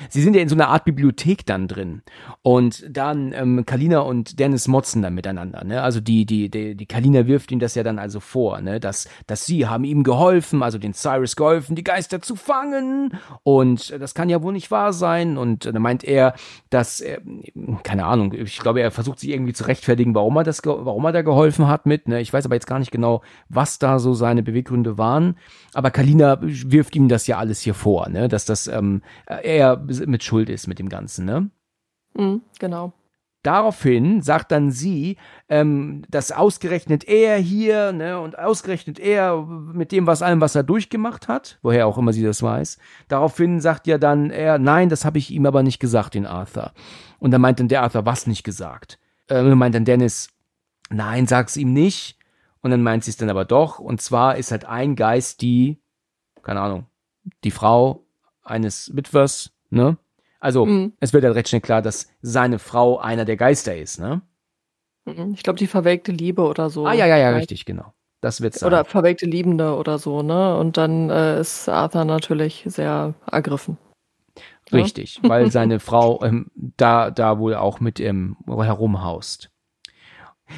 [0.08, 2.02] Sie sind ja in so einer Art Bibliothek dann drin.
[2.42, 5.64] Und dann ähm, Kalina und Dennis motzen dann miteinander.
[5.64, 5.82] Ne?
[5.82, 8.80] Also die, die, die, die Kalina wirft ihm das ja dann also vor, ne?
[8.80, 13.18] dass, dass sie haben ihm geholfen, also den Cyrus geholfen, die Geister zu fangen.
[13.42, 15.38] Und das kann ja wohl nicht wahr sein.
[15.38, 16.34] Und dann meint er,
[16.70, 17.20] dass, er,
[17.82, 21.12] keine Ahnung, ich glaube, er versucht sich irgendwie zu rechtfertigen, warum er das, warum er
[21.12, 22.08] da geholfen hat mit.
[22.08, 22.20] Ne?
[22.20, 25.36] Ich weiß aber jetzt gar nicht genau, was da so seine Beweggründe waren.
[25.72, 28.28] Aber Kalina wirft ihm das ja alles hier vor, ne?
[28.28, 31.50] dass das ähm, er mit Schuld ist mit dem Ganzen, ne?
[32.14, 32.92] Mhm, genau.
[33.42, 35.18] Daraufhin sagt dann sie,
[35.50, 40.62] ähm, dass ausgerechnet er hier, ne, und ausgerechnet er mit dem, was allem, was er
[40.62, 42.78] durchgemacht hat, woher auch immer sie das weiß,
[43.08, 46.72] daraufhin sagt ja dann er, nein, das habe ich ihm aber nicht gesagt, den Arthur.
[47.18, 48.98] Und dann meint dann der Arthur, was nicht gesagt?
[49.28, 50.30] Äh, meint dann Dennis,
[50.88, 52.18] nein, sag's ihm nicht.
[52.62, 53.78] Und dann meint sie es dann aber doch.
[53.78, 55.82] Und zwar ist halt ein Geist die,
[56.42, 56.86] keine Ahnung,
[57.44, 58.06] die Frau
[58.42, 59.96] eines Witwers ne?
[60.40, 60.92] Also, mhm.
[61.00, 64.22] es wird halt recht schnell klar, dass seine Frau einer der Geister ist, ne?
[65.06, 65.32] Mhm.
[65.34, 66.86] Ich glaube, die verwelkte Liebe oder so.
[66.86, 67.94] Ah, ja, ja, ja, richtig, genau.
[68.20, 68.66] Das wird sein.
[68.66, 70.56] Oder verwelkte Liebende oder so, ne?
[70.56, 73.78] Und dann äh, ist Arthur natürlich sehr ergriffen.
[74.70, 74.78] Ne?
[74.78, 75.28] Richtig, ja?
[75.28, 79.50] weil seine Frau ähm, da, da wohl auch mit ihm herumhaust.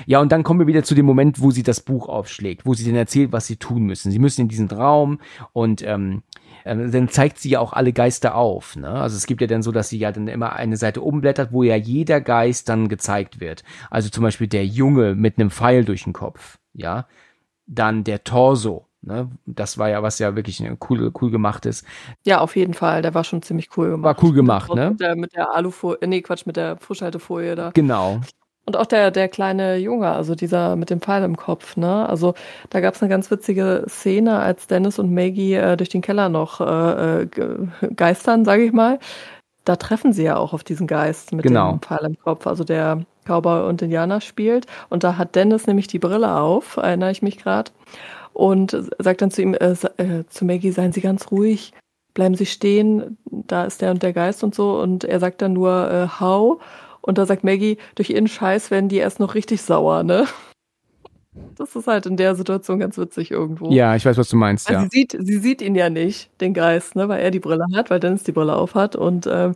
[0.05, 2.75] Ja, und dann kommen wir wieder zu dem Moment, wo sie das Buch aufschlägt, wo
[2.75, 4.11] sie dann erzählt, was sie tun müssen.
[4.11, 5.21] Sie müssen in diesen Raum
[5.53, 6.23] und ähm,
[6.67, 8.77] ähm, dann zeigt sie ja auch alle Geister auf.
[8.77, 8.89] Ne?
[8.89, 11.63] Also es gibt ja dann so, dass sie ja dann immer eine Seite umblättert, wo
[11.63, 13.63] ja jeder Geist dann gezeigt wird.
[13.91, 17.07] Also zum Beispiel der Junge mit einem Pfeil durch den Kopf, ja.
[17.69, 19.31] Dann der Torso, Ne?
[19.47, 20.61] Das war ja was ja wirklich
[20.91, 21.87] cool, cool gemacht ist.
[22.25, 23.03] Ja, auf jeden Fall.
[23.03, 24.17] Der war schon ziemlich cool gemacht.
[24.17, 24.91] War cool gemacht, ne?
[24.91, 27.71] Mit der, mit der Alufolie, nee, Quatsch, mit der Frischhaltefolie da.
[27.73, 28.21] Genau.
[28.67, 32.09] Und auch der, der kleine Junge, also dieser mit dem Pfeil im Kopf, ne?
[32.09, 32.35] Also
[32.69, 36.29] da gab es eine ganz witzige Szene, als Dennis und Maggie äh, durch den Keller
[36.29, 37.29] noch äh, äh
[37.95, 38.99] geistern, sage ich mal.
[39.65, 41.73] Da treffen sie ja auch auf diesen Geist mit genau.
[41.73, 42.49] dem Pfeil im Kopf.
[42.49, 44.67] Also der Cowboy und Indianer spielt.
[44.89, 47.71] Und da hat Dennis nämlich die Brille auf, erinnere ich mich gerade.
[48.33, 51.73] Und sagt dann zu ihm, äh, äh, zu Maggie, seien Sie ganz ruhig,
[52.15, 54.81] bleiben Sie stehen, da ist der und der Geist und so.
[54.81, 56.61] Und er sagt dann nur, äh, how?
[57.07, 60.27] Und da sagt Maggie, durch ihren Scheiß werden die erst noch richtig sauer, ne?
[61.55, 63.71] Das ist halt in der Situation ganz witzig irgendwo.
[63.71, 64.81] Ja, ich weiß, was du meinst, ja.
[64.81, 67.91] Sie sieht, sie sieht ihn ja nicht, den Geist, ne, weil er die Brille hat,
[67.91, 69.55] weil Dennis die Brille auf hat und ähm,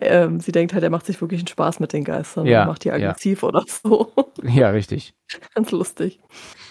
[0.00, 2.68] ähm, sie denkt halt, er macht sich wirklich einen Spaß mit den Geistern ja, und
[2.68, 3.48] macht die aggressiv ja.
[3.48, 4.12] oder so.
[4.42, 5.14] Ja, richtig.
[5.54, 6.18] ganz lustig.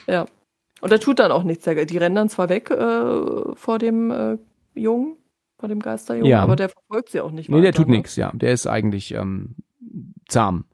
[0.07, 0.25] Ja.
[0.81, 1.65] Und er tut dann auch nichts.
[1.65, 4.37] Die rennen dann zwar weg äh, vor dem äh,
[4.73, 5.17] Jungen,
[5.59, 6.41] vor dem Geisterjungen, ja.
[6.41, 7.49] aber der verfolgt sie auch nicht.
[7.49, 7.97] Nee, der tut ne?
[7.97, 8.31] nichts, ja.
[8.33, 9.55] Der ist eigentlich ähm,
[10.27, 10.65] zahm.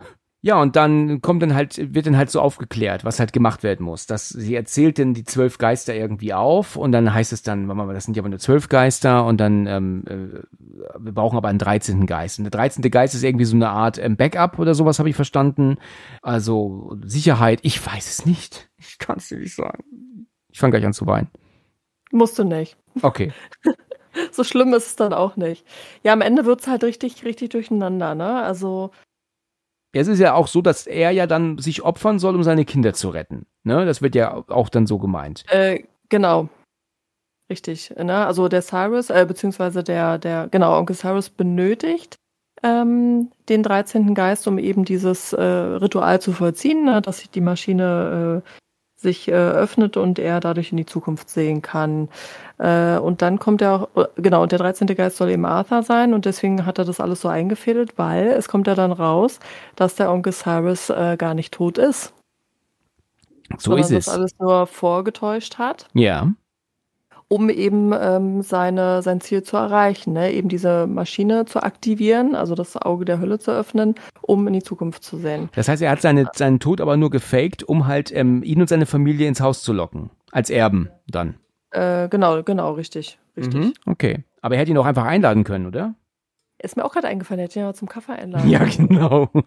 [0.45, 3.83] Ja, und dann kommt dann halt, wird dann halt so aufgeklärt, was halt gemacht werden
[3.83, 4.05] muss.
[4.05, 8.05] Dass sie erzählt dann die zwölf Geister irgendwie auf und dann heißt es dann, das
[8.05, 10.43] sind ja aber nur zwölf Geister und dann, ähm, äh,
[10.99, 12.37] wir brauchen aber einen dreizehnten Geist.
[12.37, 15.15] Und der dreizehnte Geist ist irgendwie so eine Art ähm, Backup oder sowas, habe ich
[15.15, 15.77] verstanden.
[16.21, 18.69] Also Sicherheit, ich weiß es nicht.
[18.77, 19.83] Ich kann es dir nicht sagen.
[20.51, 21.31] Ich fange gleich an zu weinen.
[22.11, 22.77] Musst du nicht.
[23.01, 23.33] Okay.
[24.31, 25.65] so schlimm ist es dann auch nicht.
[26.03, 28.43] Ja, am Ende wird's halt richtig, richtig durcheinander, ne?
[28.43, 28.91] Also
[30.01, 32.93] es ist ja auch so, dass er ja dann sich opfern soll, um seine Kinder
[32.93, 33.45] zu retten.
[33.63, 33.85] Ne?
[33.85, 35.45] Das wird ja auch dann so gemeint.
[35.49, 36.49] Äh, genau.
[37.49, 37.93] Richtig.
[37.97, 38.25] Ne?
[38.25, 42.17] Also der Cyrus, äh, beziehungsweise der, der, genau, Onkel Cyrus benötigt
[42.61, 44.13] ähm, den 13.
[44.13, 47.01] Geist, um eben dieses äh, Ritual zu vollziehen, ne?
[47.01, 48.49] dass sich die Maschine äh,
[48.95, 52.09] sich äh, öffnet und er dadurch in die Zukunft sehen kann.
[52.57, 54.87] Äh, und dann kommt er auch, äh, genau, und der 13.
[54.87, 58.47] Geist soll eben Arthur sein und deswegen hat er das alles so eingefädelt, weil es
[58.47, 59.39] kommt ja dann raus,
[59.75, 62.13] dass der Onkel Cyrus äh, gar nicht tot ist.
[63.57, 64.05] So ist es.
[64.05, 65.87] das alles nur vorgetäuscht hat.
[65.93, 66.31] Ja
[67.27, 70.31] um eben ähm, seine, sein Ziel zu erreichen, ne?
[70.31, 74.63] eben diese Maschine zu aktivieren, also das Auge der Hölle zu öffnen, um in die
[74.63, 75.49] Zukunft zu sehen.
[75.55, 78.69] Das heißt, er hat seine, seinen Tod aber nur gefaked, um halt ähm, ihn und
[78.69, 81.35] seine Familie ins Haus zu locken, als Erben dann.
[81.71, 83.55] Äh, genau, genau, richtig, richtig.
[83.55, 84.23] Mhm, okay.
[84.41, 85.95] Aber er hätte ihn auch einfach einladen können, oder?
[86.57, 88.49] Ist mir auch gerade eingefallen, er hätte ihn ja zum Kaffee einladen.
[88.49, 89.29] Ja, genau.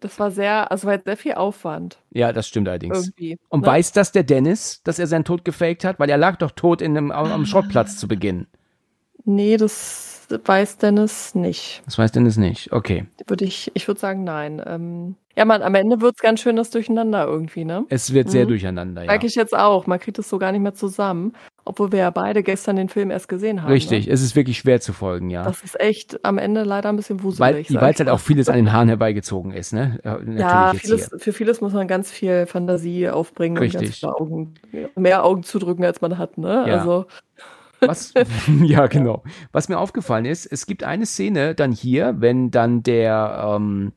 [0.00, 1.98] Das war sehr, also war sehr viel Aufwand.
[2.10, 3.06] ja, das stimmt allerdings.
[3.06, 3.38] Irgendwie.
[3.48, 3.68] Und ne?
[3.68, 6.00] weiß das der Dennis, dass er seinen Tod gefaked hat?
[6.00, 8.48] Weil er lag doch tot in einem, am, am Schrottplatz zu Beginn.
[9.24, 11.82] Nee, das weiß Dennis nicht.
[11.84, 12.72] Das weiß Dennis nicht.
[12.72, 13.04] Okay.
[13.26, 14.62] Würde ich, ich würde sagen, nein.
[14.66, 17.84] Ähm, ja, man, am Ende wird es ganz schön das Durcheinander irgendwie, ne?
[17.88, 18.48] Es wird sehr Mhm.
[18.48, 19.06] durcheinander, ja.
[19.08, 19.86] Merke ich jetzt auch.
[19.86, 21.32] Man kriegt es so gar nicht mehr zusammen.
[21.64, 23.70] Obwohl wir ja beide gestern den Film erst gesehen haben.
[23.70, 24.12] Richtig, Ne?
[24.12, 25.44] es ist wirklich schwer zu folgen, ja.
[25.44, 27.68] Das ist echt am Ende leider ein bisschen Weil wuselig.
[27.70, 30.00] es sag halt auch vieles an den Haaren herbeigezogen ist, ne?
[30.04, 33.80] Ja, Natürlich Ja, vieles, für vieles muss man ganz viel Fantasie aufbringen und Richtig.
[33.80, 34.54] ganz viele Augen,
[34.96, 36.64] mehr Augen zudrücken, als man hat, ne?
[36.66, 36.78] Ja.
[36.78, 37.06] Also,
[37.84, 38.14] Was,
[38.62, 39.22] ja, genau.
[39.52, 43.92] Was mir aufgefallen ist, es gibt eine Szene dann hier, wenn dann der, ähm,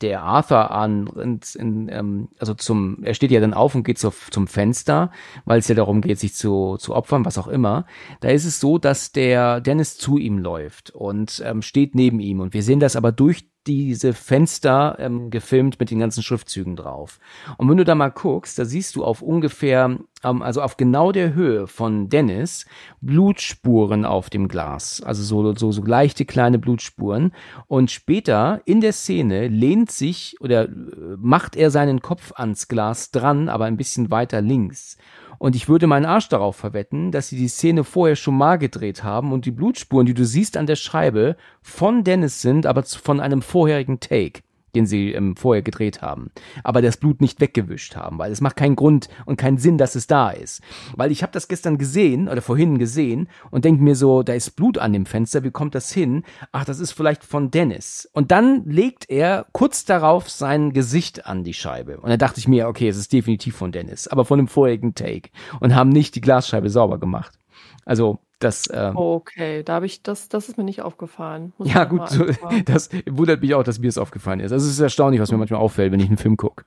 [0.00, 3.98] der Arthur an, ins- in, ähm, also zum, er steht ja dann auf und geht
[3.98, 5.10] so, zum Fenster,
[5.44, 7.86] weil es ja darum geht, sich zu, zu opfern, was auch immer.
[8.20, 12.40] Da ist es so, dass der Dennis zu ihm läuft und ähm, steht neben ihm
[12.40, 17.18] und wir sehen das aber durch diese Fenster ähm, gefilmt mit den ganzen Schriftzügen drauf.
[17.56, 21.12] Und wenn du da mal guckst, da siehst du auf ungefähr, ähm, also auf genau
[21.12, 22.66] der Höhe von Dennis,
[23.00, 25.02] Blutspuren auf dem Glas.
[25.02, 27.32] Also so, so, so leichte kleine Blutspuren.
[27.66, 30.70] Und später in der Szene lehnt sich oder äh,
[31.18, 34.96] macht er seinen Kopf ans Glas dran, aber ein bisschen weiter links.
[35.44, 39.04] Und ich würde meinen Arsch darauf verwetten, dass sie die Szene vorher schon mal gedreht
[39.04, 43.20] haben und die Blutspuren, die du siehst an der Scheibe, von Dennis sind, aber von
[43.20, 44.40] einem vorherigen Take,
[44.74, 46.30] den sie ähm, vorher gedreht haben.
[46.62, 49.94] Aber das Blut nicht weggewischt haben, weil es macht keinen Grund und keinen Sinn, dass
[49.94, 50.62] es da ist.
[50.96, 54.56] Weil ich habe das gestern gesehen oder vorhin gesehen und denke mir so, da ist
[54.56, 56.24] Blut an dem Fenster, wie kommt das hin?
[56.52, 58.08] Ach, das ist vielleicht von Dennis.
[58.12, 61.98] Und dann legt er kurz darauf sein Gesicht an die Scheibe.
[61.98, 64.94] Und da dachte ich mir, okay, es ist definitiv von Dennis, aber von dem vorherigen
[64.94, 65.30] Take.
[65.60, 67.38] Und haben nicht die Glasscheibe sauber gemacht.
[67.84, 71.52] Also, das, ähm, okay, da habe ich, das, das ist mir nicht aufgefallen.
[71.58, 72.24] Muss ja gut, so,
[72.64, 74.52] das wundert mich auch, dass mir es aufgefallen ist.
[74.52, 76.64] Also es ist erstaunlich, was mir manchmal auffällt, wenn ich einen Film gucke.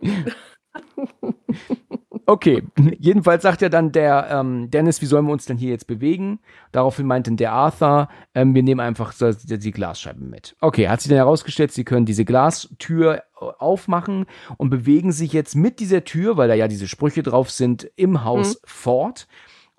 [2.28, 2.64] Okay,
[2.98, 6.40] jedenfalls sagt ja dann der ähm, Dennis, wie sollen wir uns denn hier jetzt bewegen?
[6.72, 10.56] Daraufhin meinte der Arthur, ähm, wir nehmen einfach die, die Glasscheiben mit.
[10.60, 14.26] Okay, hat sich dann herausgestellt, sie können diese Glastür äh, aufmachen
[14.56, 18.24] und bewegen sich jetzt mit dieser Tür, weil da ja diese Sprüche drauf sind, im
[18.24, 19.28] Haus fort,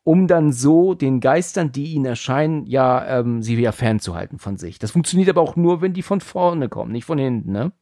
[0.07, 4.79] um dann so den Geistern, die ihnen erscheinen, ja, ähm, sie wieder fernzuhalten von sich.
[4.79, 7.73] Das funktioniert aber auch nur, wenn die von vorne kommen, nicht von hinten, ne?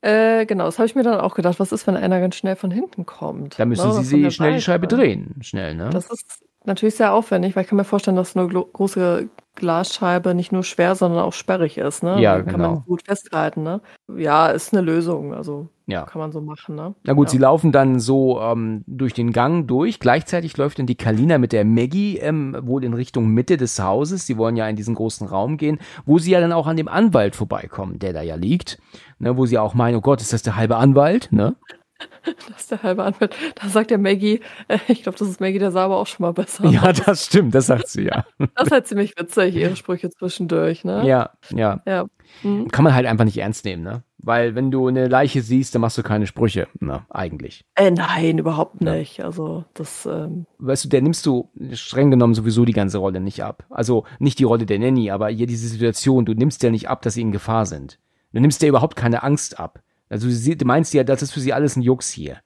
[0.00, 1.58] Äh, genau, das habe ich mir dann auch gedacht.
[1.58, 3.58] Was ist, wenn einer ganz schnell von hinten kommt?
[3.58, 4.60] Da müssen Ne, sie sie schnell die Seite.
[4.60, 5.90] Scheibe drehen, schnell, ne?
[5.90, 10.52] Das ist natürlich sehr aufwendig, weil ich kann mir vorstellen, dass eine große Glasscheibe nicht
[10.52, 12.02] nur schwer, sondern auch sperrig ist.
[12.02, 12.20] Ne?
[12.20, 12.70] Ja, Kann genau.
[12.74, 13.62] man gut festhalten.
[13.62, 13.80] Ne?
[14.16, 15.34] Ja, ist eine Lösung.
[15.34, 16.02] Also Ja.
[16.04, 16.76] kann man so machen.
[16.76, 16.94] Ne?
[17.04, 17.30] Na gut, ja.
[17.32, 19.98] sie laufen dann so ähm, durch den Gang durch.
[19.98, 24.26] Gleichzeitig läuft dann die Kalina mit der Maggie ähm, wohl in Richtung Mitte des Hauses.
[24.26, 26.88] Sie wollen ja in diesen großen Raum gehen, wo sie ja dann auch an dem
[26.88, 28.78] Anwalt vorbeikommen, der da ja liegt.
[29.18, 31.28] Ne, wo sie auch meinen, oh Gott, ist das der halbe Anwalt?
[31.32, 31.56] Ne?
[32.48, 33.34] Das ist der halbe Anwalt.
[33.54, 36.24] Da sagt der Maggie, äh, ich glaube, das ist Maggie, der sah aber auch schon
[36.24, 36.66] mal besser.
[36.68, 38.24] Ja, das stimmt, das sagt sie ja.
[38.56, 40.84] Das ist halt ziemlich witzig, ihre Sprüche zwischendurch.
[40.84, 41.06] Ne?
[41.06, 41.80] Ja, ja.
[41.86, 42.06] ja.
[42.42, 42.68] Mhm.
[42.68, 44.02] Kann man halt einfach nicht ernst nehmen, ne?
[44.18, 47.06] Weil wenn du eine Leiche siehst, dann machst du keine Sprüche, ne?
[47.10, 47.64] Eigentlich.
[47.76, 48.94] Äh, nein, überhaupt Ja.
[48.96, 49.22] nicht.
[49.22, 53.44] Also das, ähm, weißt du, der nimmst du streng genommen sowieso die ganze Rolle nicht
[53.44, 53.64] ab.
[53.70, 57.02] Also nicht die Rolle der Nanny, aber hier diese Situation, du nimmst ja nicht ab,
[57.02, 58.00] dass sie in Gefahr sind.
[58.32, 59.80] Du nimmst dir überhaupt keine Angst ab.
[60.08, 62.40] Also sie, du meinst ja, das ist für sie alles ein Jux hier.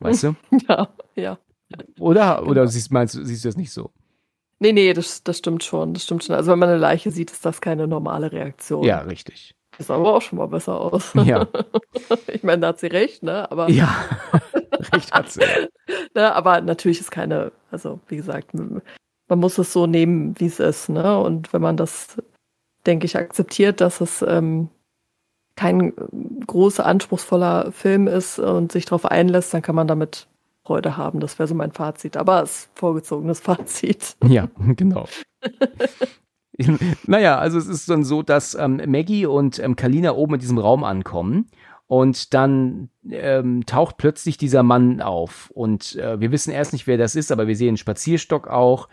[0.00, 0.34] Weißt du?
[0.68, 1.38] ja, ja.
[1.98, 2.66] Oder, oder Genau.
[2.66, 3.90] siehst, meinst, du- siehst du das nicht so?
[4.60, 5.94] Nee, nee, das, das stimmt schon.
[5.94, 6.34] Das stimmt schon.
[6.34, 8.82] Also wenn man eine Leiche sieht, ist das keine normale Reaktion.
[8.84, 9.54] Ja, richtig.
[9.76, 11.12] Das sah aber auch schon mal besser aus.
[11.24, 11.46] Ja.
[12.32, 13.48] ich meine, da hat sie recht, ne?
[13.50, 13.94] Aber, Ja.
[14.92, 15.40] Recht hat sie.
[16.14, 16.34] ne?
[16.34, 18.82] aber natürlich ist keine, also wie gesagt, man
[19.38, 21.18] muss es so nehmen, wie es ist, ne?
[21.20, 22.16] Und wenn man das,
[22.86, 24.68] denke ich, akzeptiert, dass es ähm,
[25.58, 25.92] kein
[26.46, 30.28] großer, anspruchsvoller Film ist und sich darauf einlässt, dann kann man damit
[30.64, 31.18] Freude haben.
[31.18, 32.16] Das wäre so mein Fazit.
[32.16, 34.16] Aber es ist vorgezogenes Fazit.
[34.24, 35.08] Ja, genau.
[37.06, 40.58] naja, also es ist dann so, dass ähm, Maggie und ähm, Kalina oben in diesem
[40.58, 41.50] Raum ankommen
[41.88, 46.98] und dann ähm, taucht plötzlich dieser Mann auf und äh, wir wissen erst nicht, wer
[46.98, 48.88] das ist, aber wir sehen einen Spazierstock auch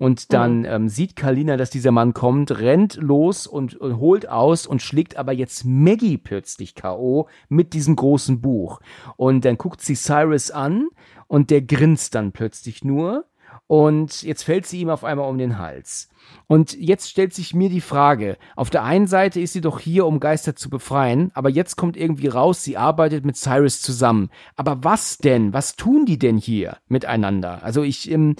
[0.00, 4.66] und dann ähm, sieht Kalina, dass dieser Mann kommt, rennt los und, und holt aus
[4.66, 7.28] und schlägt aber jetzt Maggie plötzlich K.O.
[7.50, 8.80] mit diesem großen Buch
[9.18, 10.88] und dann guckt sie Cyrus an
[11.26, 13.26] und der grinst dann plötzlich nur
[13.66, 16.08] und jetzt fällt sie ihm auf einmal um den Hals.
[16.46, 20.06] Und jetzt stellt sich mir die Frage, auf der einen Seite ist sie doch hier,
[20.06, 24.30] um Geister zu befreien, aber jetzt kommt irgendwie raus, sie arbeitet mit Cyrus zusammen.
[24.56, 25.52] Aber was denn?
[25.52, 27.62] Was tun die denn hier miteinander?
[27.62, 28.36] Also ich ähm,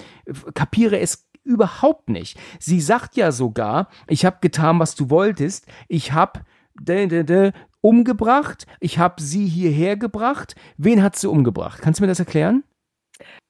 [0.55, 2.39] kapiere es überhaupt nicht.
[2.59, 5.67] Sie sagt ja sogar, ich habe getan, was du wolltest.
[5.87, 6.41] Ich habe
[7.81, 8.65] umgebracht.
[8.79, 10.55] Ich habe sie hierher gebracht.
[10.77, 11.81] Wen hat sie umgebracht?
[11.81, 12.63] Kannst du mir das erklären?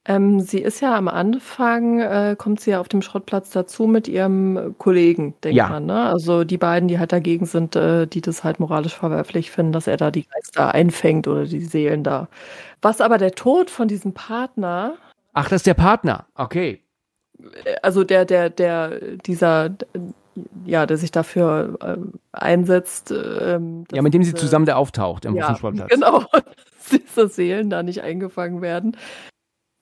[0.04, 4.08] Ähm, sie ist ja am Anfang, äh, kommt sie ja auf dem Schrottplatz dazu mit
[4.08, 5.68] ihrem Kollegen, denkt ja.
[5.68, 5.86] man.
[5.86, 6.02] Ne?
[6.02, 9.86] Also die beiden, die halt dagegen sind, äh, die das halt moralisch verwerflich finden, dass
[9.86, 12.30] er da die Geister einfängt oder die Seelen da.
[12.82, 14.96] Was aber der Tod von diesem Partner.
[15.34, 16.81] Ach, das ist der Partner, okay.
[17.66, 19.76] Äh, also der, der, der, dieser,
[20.66, 21.98] ja, der sich dafür äh,
[22.32, 23.12] einsetzt.
[23.12, 25.58] Ähm, ja, mit dem sie zusammen da auftaucht im ja.
[25.90, 26.26] Genau,
[26.92, 28.98] diese Seelen da nicht eingefangen werden.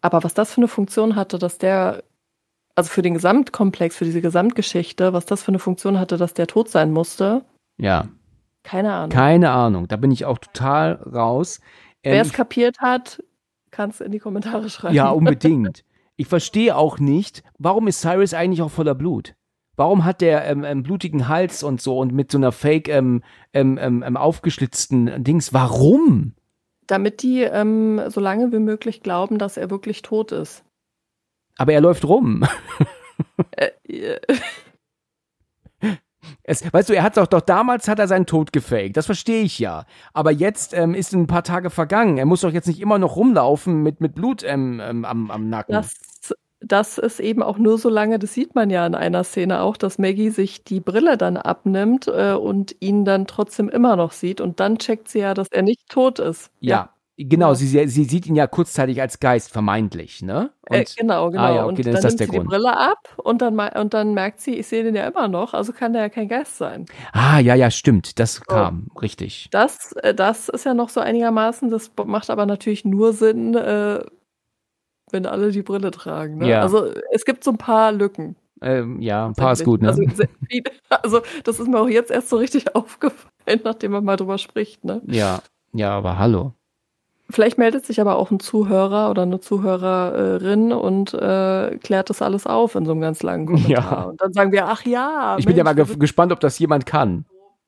[0.02, 2.04] Aber was das für eine Funktion hatte, dass der,
[2.76, 6.48] also für den Gesamtkomplex, für diese Gesamtgeschichte, was das für eine Funktion hatte, dass der
[6.48, 7.44] tot sein musste.
[7.78, 8.08] Ja.
[8.64, 9.10] Keine Ahnung.
[9.10, 9.88] Keine Ahnung.
[9.88, 11.60] Da bin ich auch total raus.
[12.04, 13.22] Ähm, Wer es kapiert hat,
[13.72, 14.96] kann es in die Kommentare schreiben.
[14.96, 15.84] Ja, unbedingt.
[16.20, 19.36] Ich verstehe auch nicht, warum ist Cyrus eigentlich auch voller Blut?
[19.78, 23.24] Warum hat der ähm, ähm, blutigen Hals und so und mit so einer fake ähm,
[23.54, 25.54] ähm, ähm, ähm aufgeschlitzten Dings?
[25.54, 26.34] Warum?
[26.88, 27.48] Damit die
[28.10, 30.66] so lange wie möglich glauben, dass er wirklich tot ist.
[31.56, 32.46] Aber er läuft rum.
[33.52, 34.18] Äh,
[36.44, 38.98] es, weißt du, er hat doch, doch damals hat er seinen Tod gefaked.
[38.98, 39.86] Das verstehe ich ja.
[40.14, 42.18] Aber jetzt ähm, ist ein paar Tage vergangen.
[42.18, 45.50] Er muss doch jetzt nicht immer noch rumlaufen mit, mit Blut ähm, ähm, am, am
[45.50, 45.74] Nacken.
[45.74, 45.94] Das
[46.62, 49.78] das ist eben auch nur so lange, das sieht man ja in einer Szene auch,
[49.78, 54.42] dass Maggie sich die Brille dann abnimmt äh, und ihn dann trotzdem immer noch sieht
[54.42, 56.52] und dann checkt sie ja, dass er nicht tot ist.
[56.60, 56.76] Ja.
[56.76, 56.90] ja.
[57.22, 60.52] Genau, sie, sie sieht ihn ja kurzzeitig als Geist, vermeintlich, ne?
[60.68, 61.44] Äh, genau, genau.
[61.44, 62.44] Ah, ja, okay, und dann, dann nimmt sie Grund.
[62.44, 65.54] die Brille ab und dann, und dann merkt sie, ich sehe den ja immer noch,
[65.54, 66.86] also kann der ja kein Geist sein.
[67.12, 69.00] Ah, ja, ja, stimmt, das kam, so.
[69.02, 69.50] richtig.
[69.52, 74.00] Das, äh, das ist ja noch so einigermaßen, das macht aber natürlich nur Sinn, äh,
[75.12, 76.38] wenn alle die Brille tragen.
[76.38, 76.52] Ne?
[76.52, 76.62] Ja.
[76.62, 78.38] Also es gibt so ein paar Lücken.
[78.62, 79.90] Ähm, ja, ein paar ist gut, ne?
[79.90, 80.04] Also,
[80.90, 84.86] also, das ist mir auch jetzt erst so richtig aufgefallen, nachdem man mal drüber spricht,
[84.86, 85.02] ne?
[85.06, 85.42] Ja,
[85.74, 86.54] ja, aber hallo.
[87.32, 92.48] Vielleicht meldet sich aber auch ein Zuhörer oder eine Zuhörerin und äh, klärt das alles
[92.48, 93.70] auf in so einem ganz langen Kommentar.
[93.70, 94.04] Ja.
[94.04, 95.36] Und dann sagen wir, ach ja.
[95.38, 97.26] Ich Mensch, bin ja mal ge gespannt, ob das jemand kann.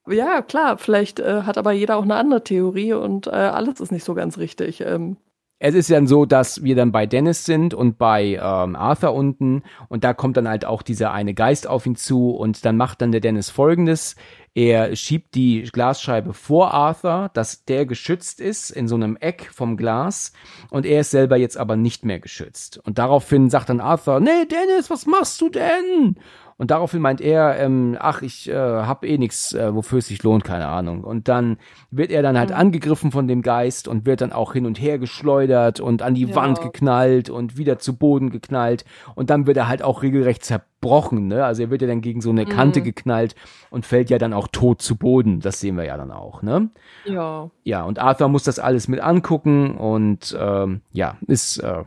[0.07, 3.91] Ja, klar, vielleicht äh, hat aber jeder auch eine andere Theorie und äh, alles ist
[3.91, 4.81] nicht so ganz richtig.
[4.81, 5.17] Ähm,
[5.63, 9.61] es ist dann so, dass wir dann bei Dennis sind und bei ähm, Arthur unten
[9.89, 12.99] und da kommt dann halt auch dieser eine Geist auf ihn zu und dann macht
[12.99, 14.15] dann der Dennis folgendes.
[14.55, 19.77] Er schiebt die Glasscheibe vor Arthur, dass der geschützt ist in so einem Eck vom
[19.77, 20.33] Glas
[20.71, 22.79] und er ist selber jetzt aber nicht mehr geschützt.
[22.83, 26.15] Und daraufhin sagt dann Arthur, nee, Dennis, was machst du denn?
[26.61, 30.21] Und daraufhin meint er, ähm, ach, ich äh, hab eh nichts, äh, wofür es sich
[30.21, 31.03] lohnt, keine Ahnung.
[31.03, 31.57] Und dann
[31.89, 32.55] wird er dann halt mhm.
[32.55, 36.27] angegriffen von dem Geist und wird dann auch hin und her geschleudert und an die
[36.27, 36.35] ja.
[36.35, 38.85] Wand geknallt und wieder zu Boden geknallt.
[39.15, 41.43] Und dann wird er halt auch regelrecht zerbrochen, ne?
[41.43, 42.83] Also er wird ja dann gegen so eine Kante mhm.
[42.83, 43.33] geknallt
[43.71, 45.39] und fällt ja dann auch tot zu Boden.
[45.39, 46.69] Das sehen wir ja dann auch, ne?
[47.05, 47.49] Ja.
[47.63, 51.85] Ja, und Arthur muss das alles mit angucken und ähm, ja, ist äh,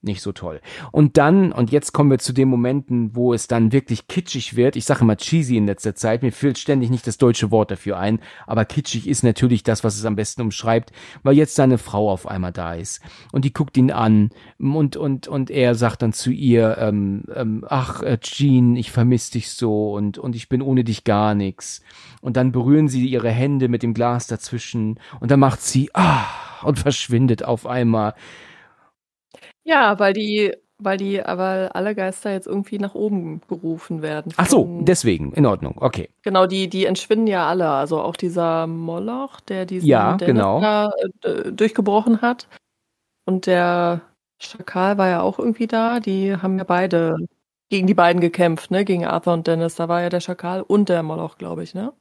[0.00, 0.60] nicht so toll.
[0.92, 4.76] Und dann, und jetzt kommen wir zu den Momenten, wo es dann wirklich kitschig wird.
[4.76, 6.22] Ich sage immer cheesy in letzter Zeit.
[6.22, 8.20] Mir fällt ständig nicht das deutsche Wort dafür ein.
[8.46, 10.92] Aber kitschig ist natürlich das, was es am besten umschreibt,
[11.24, 13.00] weil jetzt seine Frau auf einmal da ist.
[13.32, 17.64] Und die guckt ihn an und, und, und er sagt dann zu ihr, ähm, ähm,
[17.68, 21.82] ach, äh, Jean, ich vermisse dich so und, und ich bin ohne dich gar nichts.
[22.20, 26.24] Und dann berühren sie ihre Hände mit dem Glas dazwischen und dann macht sie, ah,
[26.62, 28.14] und verschwindet auf einmal.
[29.68, 34.32] Ja, weil die weil die aber alle Geister jetzt irgendwie nach oben gerufen werden.
[34.36, 36.08] Ach so, deswegen, in Ordnung, okay.
[36.22, 37.68] Genau, die, die entschwinden ja alle.
[37.68, 40.60] Also auch dieser Moloch, der diesen ja, genau.
[40.60, 40.90] da,
[41.24, 42.46] äh, durchgebrochen hat.
[43.24, 44.02] Und der
[44.40, 45.98] Schakal war ja auch irgendwie da.
[45.98, 47.16] Die haben ja beide
[47.70, 48.84] gegen die beiden gekämpft, ne?
[48.84, 49.74] Gegen Arthur und Dennis.
[49.74, 51.92] Da war ja der Schakal und der Moloch, glaube ich, ne?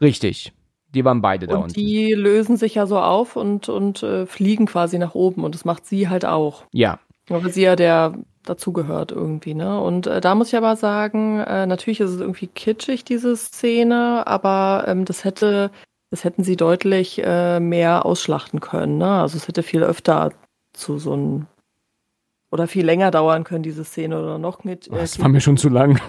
[0.00, 0.52] Richtig.
[0.94, 1.74] Die waren beide da und unten.
[1.74, 5.64] Die lösen sich ja so auf und, und äh, fliegen quasi nach oben und das
[5.64, 6.64] macht sie halt auch.
[6.72, 6.98] Ja.
[7.28, 8.14] Weil sie ja der
[8.44, 9.80] dazugehört irgendwie, ne?
[9.80, 14.26] Und äh, da muss ich aber sagen, äh, natürlich ist es irgendwie kitschig, diese Szene,
[14.26, 15.70] aber ähm, das hätte,
[16.10, 19.20] das hätten sie deutlich äh, mehr ausschlachten können, ne?
[19.22, 20.32] Also es hätte viel öfter
[20.74, 21.46] zu so einem
[22.54, 25.56] oder viel länger dauern können, diese Szene, oder noch knit, äh, Das war mir schon
[25.56, 26.00] zu lang.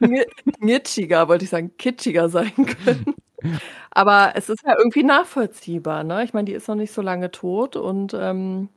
[0.58, 3.14] Nitschiger, wollte ich sagen, kitschiger sein können.
[3.90, 6.24] Aber es ist ja irgendwie nachvollziehbar, ne?
[6.24, 8.70] Ich meine, die ist noch nicht so lange tot und ähm,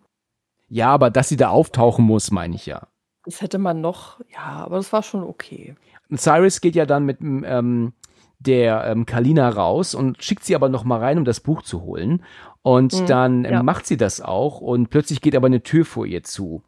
[0.67, 2.87] Ja, aber dass sie da auftauchen muss, meine ich ja.
[3.23, 5.75] Das hätte man noch, ja, aber das war schon okay.
[6.09, 7.93] Und Cyrus geht ja dann mit ähm,
[8.39, 11.83] der ähm, Kalina raus und schickt sie aber noch mal rein, um das Buch zu
[11.83, 12.21] holen.
[12.63, 13.63] Und mhm, dann ähm, ja.
[13.63, 16.63] macht sie das auch und plötzlich geht aber eine Tür vor ihr zu.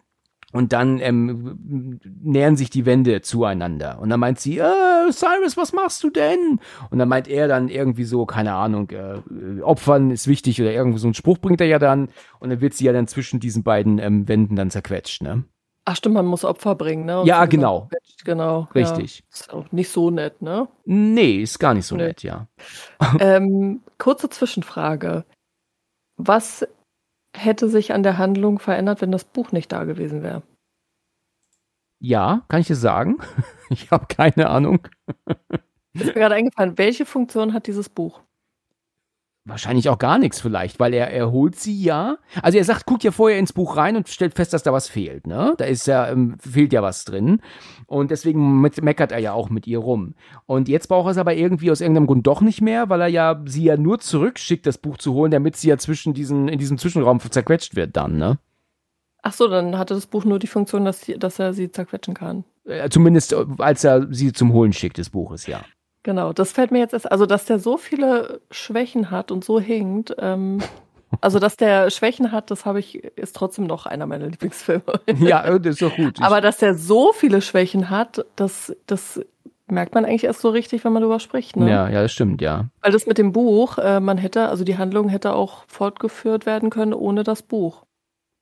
[0.56, 3.99] Und dann ähm, nähern sich die Wände zueinander.
[3.99, 6.61] Und dann meint sie, äh, Cyrus, was machst du denn?
[6.90, 10.98] Und dann meint er dann irgendwie so, keine Ahnung, äh, Opfern ist wichtig oder irgendwo
[10.98, 12.07] so einen Spruch bringt er ja dann.
[12.40, 15.44] Und dann wird sie ja dann zwischen diesen beiden ähm, Wänden dann zerquetscht, ne?
[15.84, 17.19] Ach stimmt, man muss Opfer bringen, ne?
[17.19, 17.90] Und Ja, genau.
[18.23, 18.68] Genau.
[18.73, 19.19] Richtig.
[19.19, 19.26] Ja.
[19.34, 20.69] Ist auch nicht so nett, ne?
[20.86, 22.03] Nee, ist gar nicht so Nee.
[22.07, 22.48] nett, ja.
[23.19, 25.26] ähm, kurze Zwischenfrage.
[26.18, 26.65] Was
[27.38, 30.44] hätte sich an der Handlung verändert, wenn das Buch nicht da gewesen wäre?
[31.99, 33.18] Ja, kann ich dir sagen?
[33.72, 34.88] Ich habe keine Ahnung.
[35.94, 38.22] Ist mir gerade eingefallen, welche Funktion hat dieses Buch?
[39.48, 42.18] Wahrscheinlich auch gar nichts vielleicht, weil er, er holt sie ja.
[42.42, 44.90] Also er sagt, guckt ja vorher ins Buch rein und stellt fest, dass da was
[44.90, 45.54] fehlt, ne?
[45.60, 47.42] Da ist ja, ähm, fehlt ja was drin.
[47.86, 50.16] Und deswegen mit, meckert er ja auch mit ihr rum.
[50.48, 53.08] Und jetzt braucht er es aber irgendwie aus irgendeinem Grund doch nicht mehr, weil er
[53.08, 56.58] ja sie ja nur zurückschickt, das Buch zu holen, damit sie ja zwischen diesen, in
[56.58, 58.40] diesem Zwischenraum zerquetscht wird dann, ne?
[59.22, 62.16] Ach so, dann hatte das Buch nur die Funktion, dass, sie, dass er sie zerquetschen
[62.16, 62.46] kann.
[62.64, 65.62] Äh, Zumindest äh, als er sie zum Holen schickt des Buches, ja.
[66.06, 69.60] Genau, das fällt mir jetzt erst, also dass der so viele Schwächen hat und so
[69.60, 70.61] hinkt, ähm,
[71.19, 74.84] also dass der Schwächen hat, das habe ich, ist trotzdem noch einer meiner Lieblingsfilme.
[75.19, 76.22] Ja, das ist doch gut.
[76.22, 79.19] Aber dass der so viele Schwächen hat, das, das
[79.65, 81.56] merkt man eigentlich erst so richtig, wenn man darüber spricht.
[81.56, 81.72] Ne?
[81.72, 82.65] ja, ja, das stimmt, ja.
[82.82, 86.69] Weil das mit dem Buch, äh, man hätte, also die Handlung hätte auch fortgeführt werden
[86.69, 87.84] können ohne das Buch.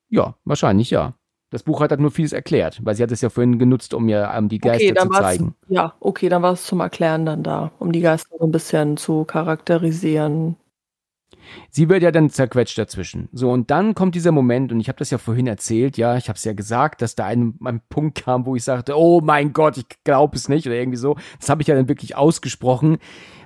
[0.09, 1.13] Ja, wahrscheinlich ja.
[1.53, 4.05] Das Buch hat halt nur vieles erklärt, weil sie hat es ja vorhin genutzt, um
[4.05, 5.55] mir ähm, die Geister okay, zu zeigen.
[5.67, 8.97] ja, okay, dann war es zum Erklären dann da, um die Geister so ein bisschen
[8.97, 10.55] zu charakterisieren.
[11.69, 13.29] Sie wird ja dann zerquetscht dazwischen.
[13.33, 16.27] So, und dann kommt dieser Moment, und ich habe das ja vorhin erzählt, ja, ich
[16.27, 19.53] habe es ja gesagt, dass da ein, ein Punkt kam, wo ich sagte, oh mein
[19.53, 21.17] Gott, ich glaube es nicht, oder irgendwie so.
[21.39, 22.97] Das habe ich ja dann wirklich ausgesprochen,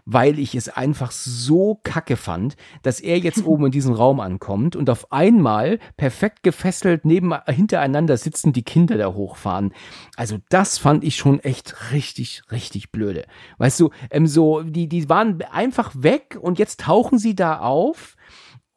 [0.09, 4.77] weil ich es einfach so kacke fand, dass er jetzt oben in diesen Raum ankommt
[4.77, 9.73] und auf einmal perfekt gefesselt neben, hintereinander sitzen die Kinder da hochfahren.
[10.15, 13.25] Also das fand ich schon echt richtig, richtig blöde.
[13.57, 18.15] Weißt du, ähm, so, die, die waren einfach weg und jetzt tauchen sie da auf.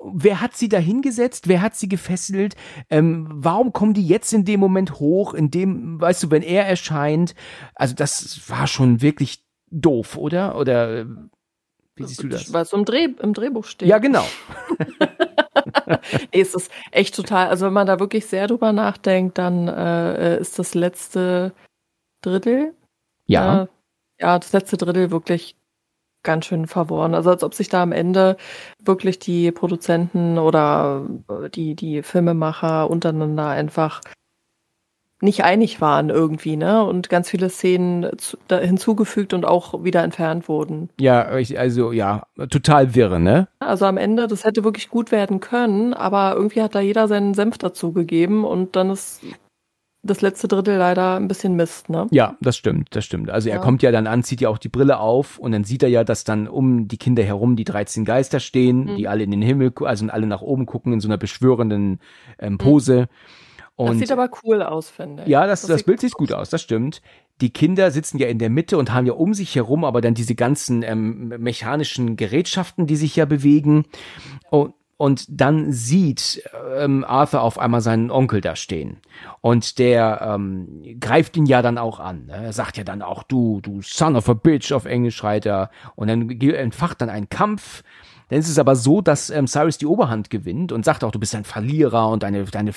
[0.03, 1.47] Wer hat sie da hingesetzt?
[1.47, 2.57] Wer hat sie gefesselt?
[2.89, 5.33] Ähm, warum kommen die jetzt in dem Moment hoch?
[5.35, 7.37] In dem, weißt du, wenn er erscheint?
[7.77, 10.57] Also das war schon wirklich doof, oder?
[10.57, 11.07] Oder äh,
[11.97, 12.53] wie siehst du das?
[12.53, 13.89] Weil es im, Dreh, im Drehbuch steht.
[13.89, 14.25] Ja, genau.
[14.87, 15.97] Nee,
[16.41, 20.59] es ist echt total, also wenn man da wirklich sehr drüber nachdenkt, dann äh, ist
[20.59, 21.53] das letzte
[22.23, 22.75] Drittel,
[23.27, 23.63] Ja.
[23.63, 23.67] äh,
[24.21, 25.57] ja, das letzte Drittel wirklich
[26.23, 27.15] ganz schön verworren.
[27.15, 28.37] Also als ob sich da am Ende
[28.83, 34.03] wirklich die Produzenten oder äh, die, die Filmemacher untereinander einfach
[35.23, 36.85] nicht einig waren irgendwie, ne?
[36.85, 40.89] Und ganz viele Szenen zu, hinzugefügt und auch wieder entfernt wurden.
[40.99, 43.49] Ja, ich, also ja, total wirre, ne?
[43.59, 47.35] Also am Ende, das hätte wirklich gut werden können, aber irgendwie hat da jeder seinen
[47.35, 49.21] Senf dazu gegeben und dann ist
[50.03, 52.07] das letzte Drittel leider ein bisschen Mist, ne?
[52.11, 53.29] Ja, das stimmt, das stimmt.
[53.29, 53.61] Also er Ja.
[53.61, 56.05] kommt ja dann an, zieht ja auch die Brille auf und dann sieht er ja,
[56.05, 58.97] dass dann um die Kinder herum die 13 Geister stehen, Mhm.
[58.97, 62.01] die alle in den Himmel, also alle nach oben gucken in so einer beschwörenden
[62.39, 63.09] ähm, Pose.
[63.09, 63.09] das
[63.89, 65.29] Und sieht aber cool aus, finde ich.
[65.29, 67.01] ja, das, das, sieht Bild sieht gut aus, das stimmt.
[67.41, 70.15] Die Kinder sitzen ja in der Mitte und haben ja um sich herum aber dann
[70.15, 73.87] diese ganzen ähm, mechanischen Gerätschaften, die sich ja bewegen.
[74.51, 76.43] Und, und dann sieht
[76.77, 78.99] ähm, Arthur auf einmal seinen Onkel da stehen.
[79.41, 82.27] Und der ähm, greift ihn ja dann auch an.
[82.27, 82.35] Ne?
[82.35, 85.71] Er sagt ja dann auch, du, du son of a bitch, auf Englisch schreit er.
[85.97, 87.83] Und dann entfacht dann ein Kampf.
[88.31, 91.19] Dann ist es aber so, dass ähm, Cyrus die Oberhand gewinnt und sagt auch, du
[91.19, 92.73] bist ein Verlierer und deine, deine,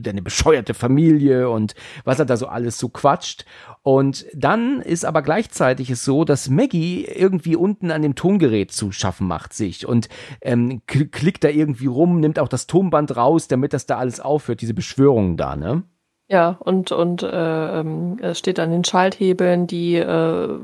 [0.00, 1.74] deine bescheuerte Familie und
[2.04, 3.46] was er da so alles so quatscht.
[3.82, 8.92] Und dann ist aber gleichzeitig es so, dass Maggie irgendwie unten an dem Tongerät zu
[8.92, 10.08] schaffen macht sich und
[10.42, 14.20] ähm, kl- klickt da irgendwie rum, nimmt auch das Tonband raus, damit das da alles
[14.20, 15.84] aufhört, diese Beschwörungen da, ne?
[16.30, 17.82] Ja, und, und äh,
[18.20, 20.58] es steht an den Schalthebeln, die äh,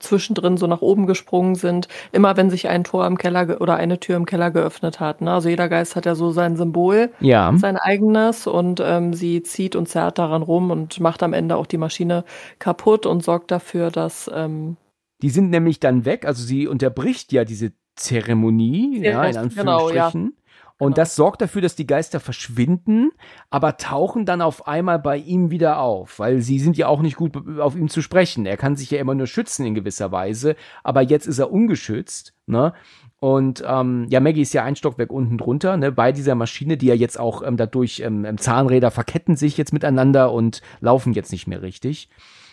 [0.00, 4.00] zwischendrin so nach oben gesprungen sind, immer wenn sich ein Tor im Keller oder eine
[4.00, 5.20] Tür im Keller geöffnet hat.
[5.20, 5.32] Ne?
[5.32, 7.52] Also jeder Geist hat ja so sein Symbol, Ja.
[7.56, 11.66] sein eigenes und ähm, sie zieht und zerrt daran rum und macht am Ende auch
[11.66, 12.24] die Maschine
[12.58, 14.76] kaputt und sorgt dafür, dass ähm,
[15.22, 19.90] Die sind nämlich dann weg, also sie unterbricht ja diese Zeremonie, ja, in Richtig, genau,
[19.90, 20.12] ja.
[20.78, 23.10] Und das sorgt dafür, dass die Geister verschwinden,
[23.48, 27.16] aber tauchen dann auf einmal bei ihm wieder auf, weil sie sind ja auch nicht
[27.16, 28.44] gut auf ihm zu sprechen.
[28.44, 30.54] Er kann sich ja immer nur schützen in gewisser Weise,
[30.84, 32.74] aber jetzt ist er ungeschützt, ne?
[33.18, 36.86] Und ähm, ja, Maggie ist ja ein Stockwerk unten drunter, ne, bei dieser Maschine, die
[36.86, 41.32] ja jetzt auch ähm, dadurch ähm, ähm, Zahnräder verketten sich jetzt miteinander und laufen jetzt
[41.32, 42.10] nicht mehr richtig.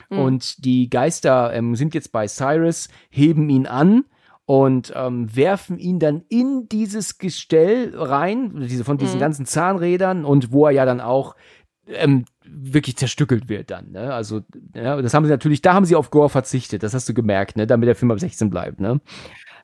[0.10, 4.06] Und die Geister ähm, sind jetzt bei Cyrus, heben ihn an
[4.46, 9.22] und ähm, werfen ihn dann in dieses Gestell rein, diese, von diesen Mhm.
[9.22, 11.36] ganzen Zahnrädern und wo er ja dann auch
[11.88, 13.92] ähm, wirklich zerstückelt wird dann.
[13.92, 14.14] Ne?
[14.14, 14.42] Also,
[14.76, 17.56] ja, das haben sie natürlich, da haben sie auf Gore verzichtet, das hast du gemerkt,
[17.58, 17.68] ne?
[17.68, 18.80] damit der Film ab 16 bleibt.
[18.80, 19.00] Ne?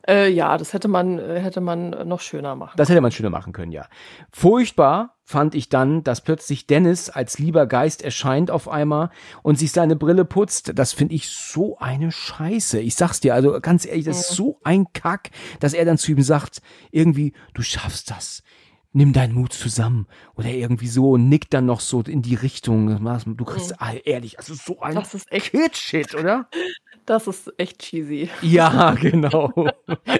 [0.09, 2.73] Äh, ja, das hätte man, äh, hätte man noch schöner machen.
[2.77, 3.85] Das hätte man schöner machen können, ja.
[4.31, 9.11] Furchtbar fand ich dann, dass plötzlich Dennis als lieber Geist erscheint auf einmal
[9.43, 10.71] und sich seine Brille putzt.
[10.73, 12.79] Das finde ich so eine Scheiße.
[12.79, 15.29] Ich sag's dir, also ganz ehrlich, das ist so ein Kack,
[15.59, 18.41] dass er dann zu ihm sagt, irgendwie, du schaffst das
[18.91, 22.87] nimm deinen Mut zusammen oder irgendwie so und nickt dann noch so in die Richtung.
[23.37, 23.99] Du kriegst, mhm.
[24.03, 26.49] ehrlich, also so ein das ist echt Kid-Shit, oder?
[27.05, 28.29] Das ist echt cheesy.
[28.41, 29.51] Ja, genau.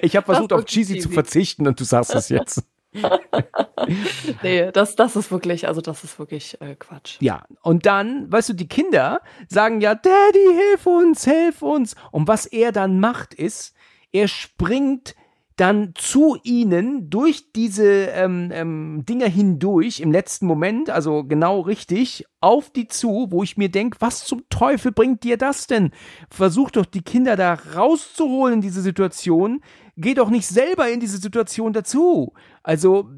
[0.02, 2.64] Ich habe versucht, auf cheesy, cheesy, zu verzichten und du sagst es jetzt.
[4.42, 7.16] nee, das, das ist wirklich, also das ist wirklich äh, Quatsch.
[7.20, 11.94] Ja, und dann, weißt du, die Kinder sagen ja, Daddy, hilf uns, hilf uns.
[12.10, 13.74] Und was er dann macht, ist,
[14.12, 15.14] er springt
[15.60, 22.24] dann zu ihnen durch diese ähm, ähm, Dinger hindurch im letzten Moment, also genau richtig,
[22.40, 25.90] auf die zu, wo ich mir denke, was zum Teufel bringt dir das denn?
[26.30, 29.60] Versuch doch die Kinder da rauszuholen in diese Situation.
[29.96, 32.32] Geh doch nicht selber in diese Situation dazu.
[32.62, 33.10] Also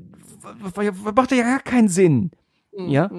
[1.15, 2.33] macht ja gar keinen Sinn.
[2.77, 2.89] Mhm.
[2.89, 3.11] Ja.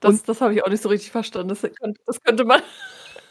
[0.00, 1.50] Das, das habe ich auch nicht so richtig verstanden.
[1.50, 1.64] Das,
[2.06, 2.60] das könnte man.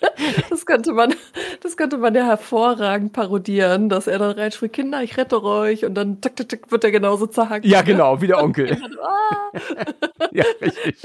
[0.50, 1.14] Das könnte man,
[1.62, 5.94] das könnte man ja hervorragend parodieren, dass er dann reinschrieb, Kinder, ich rette euch und
[5.96, 7.66] dann tick, tick, tick, wird er genauso zerhackt.
[7.66, 8.78] Ja, genau, wie der Onkel.
[9.02, 9.52] Ah.
[10.32, 11.02] ja, richtig.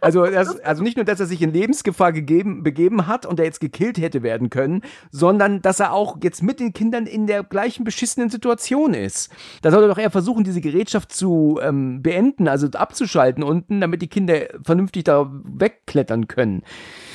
[0.00, 3.46] Also, das, also nicht nur, dass er sich in Lebensgefahr gegeben, begeben hat und er
[3.46, 7.42] jetzt gekillt hätte werden können, sondern dass er auch jetzt mit den Kindern in der
[7.42, 9.30] gleichen beschissenen Situation ist.
[9.62, 14.02] Da soll er doch eher versuchen, diese Gerätschaft zu ähm, beenden, also abzuschalten unten, damit
[14.02, 16.62] die Kinder vernünftig da wegklettern können.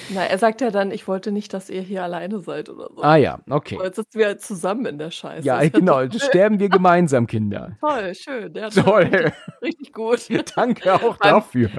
[0.10, 3.02] Na, er sagt ja dann, ich wollte nicht, dass ihr hier alleine seid oder so.
[3.02, 3.76] Ah ja, okay.
[3.76, 5.45] Aber jetzt sitzen wir halt zusammen in der Scheiße.
[5.45, 6.10] Ja, genau.
[6.10, 7.77] Sterben wir gemeinsam, Kinder.
[7.81, 8.53] Toll, schön.
[8.56, 9.31] Ja, Toll.
[9.61, 10.27] Richtig gut.
[10.56, 11.69] Danke auch dafür.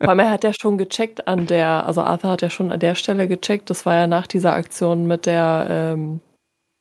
[0.00, 2.80] Vor allem, er hat ja schon gecheckt an der, also Arthur hat ja schon an
[2.80, 6.20] der Stelle gecheckt, das war ja nach dieser Aktion mit der, ähm,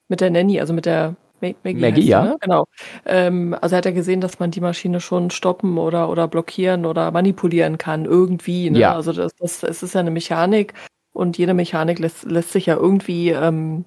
[0.10, 2.24] mit der Nanny, also mit der Maggie, Maggie ja.
[2.24, 2.38] Ne?
[2.40, 2.66] Genau.
[3.06, 7.12] Ähm, also hat er gesehen, dass man die Maschine schon stoppen oder, oder blockieren oder
[7.12, 8.70] manipulieren kann, irgendwie.
[8.70, 8.80] Ne?
[8.80, 8.96] Ja.
[8.96, 10.74] Also das, das, es ist ja eine Mechanik
[11.14, 13.86] und jede Mechanik lässt, lässt sich ja irgendwie, ähm,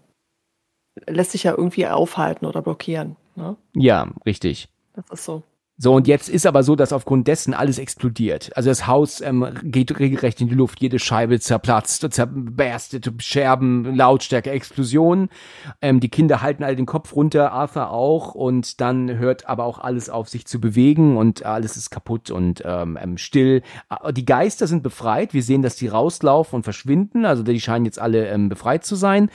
[1.06, 3.16] lässt sich ja irgendwie aufhalten oder blockieren.
[3.36, 3.56] Ne?
[3.74, 4.68] Ja, richtig.
[4.94, 5.42] Das ist so.
[5.76, 8.56] So, und jetzt ist aber so, dass aufgrund dessen alles explodiert.
[8.56, 14.52] Also das Haus ähm, geht regelrecht in die Luft, jede Scheibe zerplatzt, zerberstet, Scherben, Lautstärke,
[14.52, 15.28] Explosion.
[15.82, 19.80] Ähm, die Kinder halten alle den Kopf runter, Arthur auch, und dann hört aber auch
[19.80, 23.62] alles auf, sich zu bewegen und alles ist kaputt und ähm, ähm still.
[23.90, 25.34] Äh, die Geister sind befreit.
[25.34, 27.24] Wir sehen, dass die rauslaufen und verschwinden.
[27.24, 29.28] Also die scheinen jetzt alle ähm, befreit zu sein.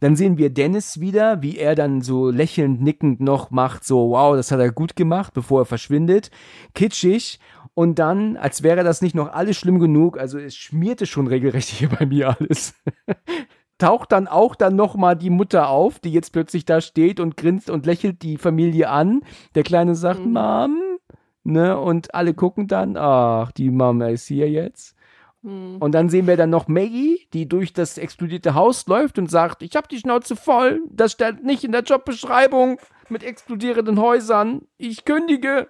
[0.00, 4.36] Dann sehen wir Dennis wieder, wie er dann so lächelnd, nickend noch macht, so, wow,
[4.36, 6.30] das hat er gut gemacht, bevor er verschwindet.
[6.74, 7.40] Kitschig.
[7.74, 11.68] Und dann, als wäre das nicht noch alles schlimm genug, also es schmierte schon regelrecht
[11.68, 12.74] hier bei mir alles.
[13.78, 17.36] taucht dann auch dann noch mal die Mutter auf, die jetzt plötzlich da steht und
[17.36, 19.22] grinst und lächelt die Familie an.
[19.54, 20.32] Der Kleine sagt, mhm.
[20.32, 20.80] Mom,
[21.44, 24.96] ne, und alle gucken dann, ach, die Mama ist hier jetzt.
[25.42, 25.76] Hm.
[25.78, 29.62] Und dann sehen wir dann noch Maggie, die durch das explodierte Haus läuft und sagt,
[29.62, 35.04] ich habe die Schnauze voll, das steht nicht in der Jobbeschreibung mit explodierenden Häusern, ich
[35.04, 35.68] kündige.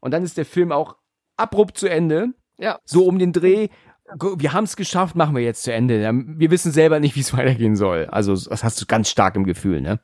[0.00, 0.96] Und dann ist der Film auch
[1.36, 2.34] abrupt zu Ende.
[2.58, 2.78] Ja.
[2.84, 3.68] So um den Dreh,
[4.36, 6.10] wir haben es geschafft, machen wir jetzt zu Ende.
[6.12, 8.06] Wir wissen selber nicht, wie es weitergehen soll.
[8.06, 10.00] Also das hast du ganz stark im Gefühl, ne?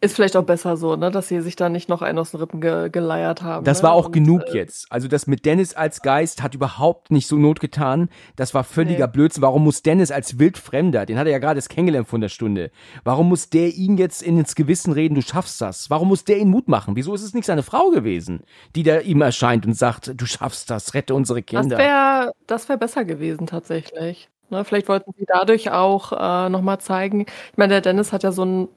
[0.00, 2.40] Ist vielleicht auch besser so, ne, dass sie sich da nicht noch einen aus den
[2.40, 3.64] Rippen ge geleiert haben.
[3.64, 3.84] Das ne?
[3.84, 4.86] war auch und, genug äh, jetzt.
[4.90, 8.08] Also das mit Dennis als Geist hat überhaupt nicht so Not getan.
[8.36, 9.12] Das war völliger nee.
[9.12, 9.42] Blödsinn.
[9.42, 12.70] Warum muss Dennis als Wildfremder, den hat er ja gerade das kennengelernt von der Stunde,
[13.04, 15.90] warum muss der ihn jetzt ins Gewissen reden, du schaffst das?
[15.90, 16.96] Warum muss der ihn Mut machen?
[16.96, 18.42] Wieso ist es nicht seine Frau gewesen,
[18.74, 21.76] die da ihm erscheint und sagt, du schaffst das, rette unsere Kinder?
[21.76, 24.28] Das wäre das wär besser gewesen tatsächlich.
[24.52, 27.22] Ne, vielleicht wollten sie dadurch auch äh, nochmal zeigen.
[27.22, 28.68] Ich meine, der Dennis hat ja so ein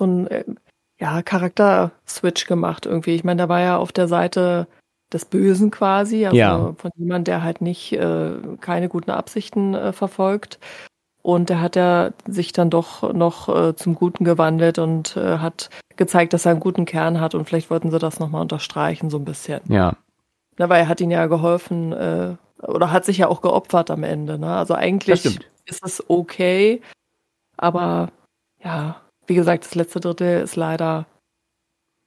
[0.00, 0.44] so ein äh,
[0.98, 3.14] ja, Charakter-Switch gemacht irgendwie.
[3.14, 4.66] Ich meine, da war ja auf der Seite
[5.12, 6.74] des Bösen quasi, also ja.
[6.76, 10.58] von jemand, der halt nicht äh, keine guten Absichten äh, verfolgt.
[11.22, 15.68] Und der hat ja sich dann doch noch äh, zum Guten gewandelt und äh, hat
[15.96, 19.18] gezeigt, dass er einen guten Kern hat und vielleicht wollten sie das nochmal unterstreichen, so
[19.18, 19.60] ein bisschen.
[19.68, 19.96] Ja.
[20.56, 24.02] Na, weil er hat ihnen ja geholfen, äh, oder hat sich ja auch geopfert am
[24.02, 24.38] Ende.
[24.38, 24.54] Ne?
[24.54, 26.80] Also eigentlich ist es okay,
[27.58, 28.10] aber
[28.64, 31.06] ja, wie gesagt, das letzte Drittel ist leider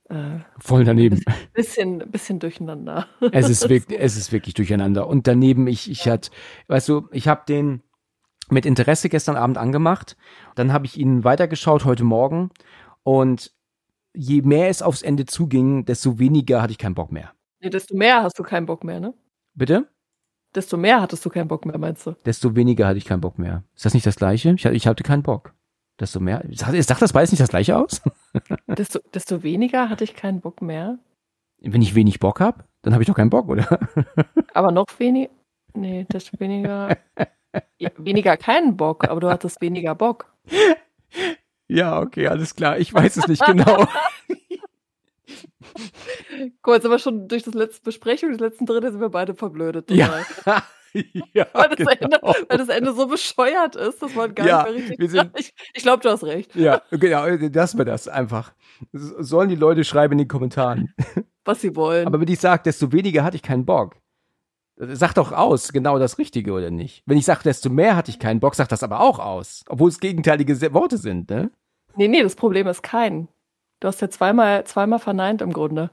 [0.10, 1.24] äh, voll daneben.
[1.54, 3.08] Bisschen, bisschen durcheinander.
[3.32, 5.08] Es ist wirklich, es ist wirklich durcheinander.
[5.08, 6.32] Und daneben, ich, ich hatte,
[6.68, 7.82] weißt du, ich habe den
[8.50, 10.18] mit Interesse gestern Abend angemacht.
[10.56, 12.52] Dann habe ich ihn weitergeschaut heute Morgen.
[13.04, 13.54] Und
[14.14, 17.32] je mehr es aufs Ende zuging, desto weniger hatte ich keinen Bock mehr.
[17.62, 19.14] Nee, desto mehr hast du keinen Bock mehr, ne?
[19.54, 19.88] Bitte?
[20.56, 22.12] desto mehr hattest du keinen Bock mehr, meinst du?
[22.26, 23.64] Desto weniger hatte ich keinen Bock mehr.
[23.76, 24.54] Ist das nicht das Gleiche?
[24.54, 25.54] Ich, ich hatte keinen Bock.
[26.03, 26.43] Desto mehr.
[26.51, 28.01] Sagt, das beides nicht das Gleiche aus?
[28.67, 30.99] desto, desto weniger hatte ich keinen Bock mehr.
[31.61, 33.80] Wenn ich wenig Bock habe, dann habe ich doch keinen Bock, oder?
[34.53, 35.31] Aber noch weniger.
[35.73, 36.97] Nee, desto weniger.
[37.77, 40.31] ja, weniger keinen Bock, aber du hattest weniger Bock.
[41.69, 42.77] Ja, okay, alles klar.
[42.77, 43.88] Ich weiß es nicht genau.
[46.61, 49.09] Guck mal, jetzt sind wir schon durch das letzte Besprechung, das letzten Drittel sind wir
[49.09, 49.88] beide verblödet.
[49.88, 50.25] Total.
[50.45, 50.63] Ja.
[51.34, 51.91] ja, weil, das genau.
[51.91, 55.11] Ende, weil das Ende so bescheuert ist, dass man gar ja, nicht mehr richtig.
[55.11, 56.56] Sind, ich, ich glaube, du hast recht.
[56.56, 58.53] Ja, genau, lassen wir das einfach.
[58.91, 60.94] Sollen die Leute schreiben in den Kommentaren.
[61.45, 62.07] Was sie wollen.
[62.07, 63.98] Aber wenn ich sage, desto weniger hatte ich keinen Bock.
[64.78, 67.03] Sag doch aus, genau das Richtige oder nicht?
[67.06, 69.64] Wenn ich sage, desto mehr hatte ich keinen Bock, sagt das aber auch aus.
[69.68, 71.52] Obwohl es gegenteilige Worte sind, ne?
[71.95, 73.28] Nee, nee, das Problem ist kein.
[73.80, 75.91] Du hast ja zweimal, zweimal verneint im Grunde.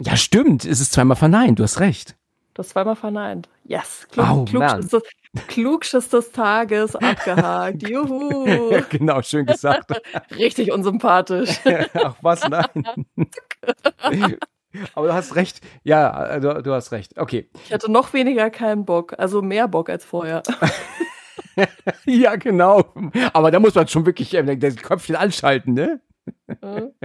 [0.00, 0.64] Ja, stimmt.
[0.64, 1.58] Es ist zweimal verneint.
[1.58, 2.16] Du hast recht.
[2.54, 3.48] Du hast zweimal verneint.
[3.64, 4.06] Yes.
[4.10, 5.02] Klug, oh, Klugschiss, des,
[5.48, 7.82] Klugschiss des Tages abgehakt.
[7.88, 8.44] Juhu.
[8.90, 9.90] genau, schön gesagt.
[10.36, 11.60] Richtig unsympathisch.
[11.94, 12.68] Ach was, nein.
[14.94, 15.60] Aber du hast recht.
[15.82, 17.18] Ja, du, du, hast recht.
[17.18, 17.48] Okay.
[17.64, 19.14] Ich hatte noch weniger keinen Bock.
[19.18, 20.42] Also mehr Bock als vorher.
[22.04, 22.84] ja, genau.
[23.32, 26.00] Aber da muss man schon wirklich äh, das Köpfchen anschalten, ne?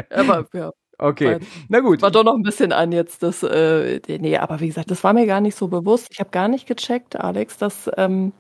[0.09, 0.71] Aber ja.
[0.99, 1.37] Okay,
[1.69, 2.01] na gut.
[2.01, 5.13] War doch noch ein bisschen an jetzt das, äh, nee, aber wie gesagt, das war
[5.13, 6.07] mir gar nicht so bewusst.
[6.11, 8.33] Ich habe gar nicht gecheckt, Alex, dass, ähm,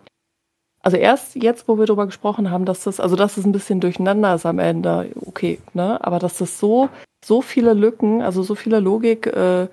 [0.81, 3.79] also erst jetzt, wo wir darüber gesprochen haben, dass das, also dass es ein bisschen
[3.81, 6.89] durcheinander ist am Ende, okay, ne, aber dass das so,
[7.23, 9.67] so viele Lücken, also so viele Logik, äh,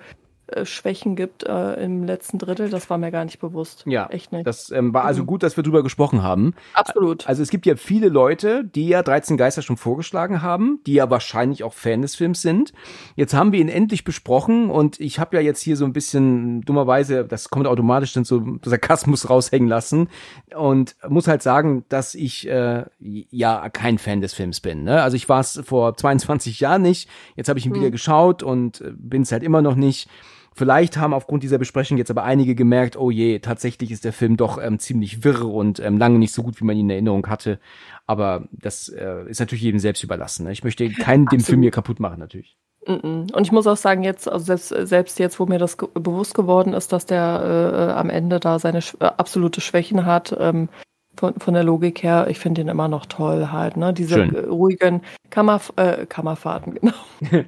[0.63, 3.83] Schwächen gibt äh, im letzten Drittel, das war mir gar nicht bewusst.
[3.87, 4.45] Ja, echt nicht.
[4.45, 5.27] Das ähm, war also mhm.
[5.27, 6.53] gut, dass wir drüber gesprochen haben.
[6.73, 7.27] Absolut.
[7.27, 11.09] Also es gibt ja viele Leute, die ja 13 Geister schon vorgeschlagen haben, die ja
[11.09, 12.73] wahrscheinlich auch Fan des Films sind.
[13.15, 16.61] Jetzt haben wir ihn endlich besprochen und ich habe ja jetzt hier so ein bisschen
[16.61, 20.09] dummerweise, das kommt automatisch dann so Sarkasmus raushängen lassen
[20.55, 24.83] und muss halt sagen, dass ich äh, ja kein Fan des Films bin.
[24.83, 25.01] Ne?
[25.01, 27.77] Also ich war es vor 22 Jahren nicht, jetzt habe ich ihn mhm.
[27.77, 30.07] wieder geschaut und äh, bin es halt immer noch nicht.
[30.57, 34.37] Vielleicht haben aufgrund dieser Besprechung jetzt aber einige gemerkt, oh je, tatsächlich ist der Film
[34.37, 37.27] doch ähm, ziemlich wirr und ähm, lange nicht so gut, wie man ihn in Erinnerung
[37.27, 37.59] hatte.
[38.07, 40.45] Aber das äh, ist natürlich jedem selbst überlassen.
[40.45, 40.53] Ne?
[40.53, 42.57] Ich möchte keinen den Film hier kaputt machen, natürlich.
[42.87, 46.35] Und ich muss auch sagen, jetzt, also selbst, selbst jetzt, wo mir das ge bewusst
[46.35, 50.69] geworden ist, dass der äh, am Ende da seine sch äh, absolute Schwächen hat, ähm,
[51.17, 53.91] von, von der Logik her, ich finde ihn immer noch toll halt, ne?
[53.93, 54.35] Diese Schön.
[54.35, 55.01] ruhigen
[55.31, 56.93] Kammer, äh, Kammerfahrten, genau.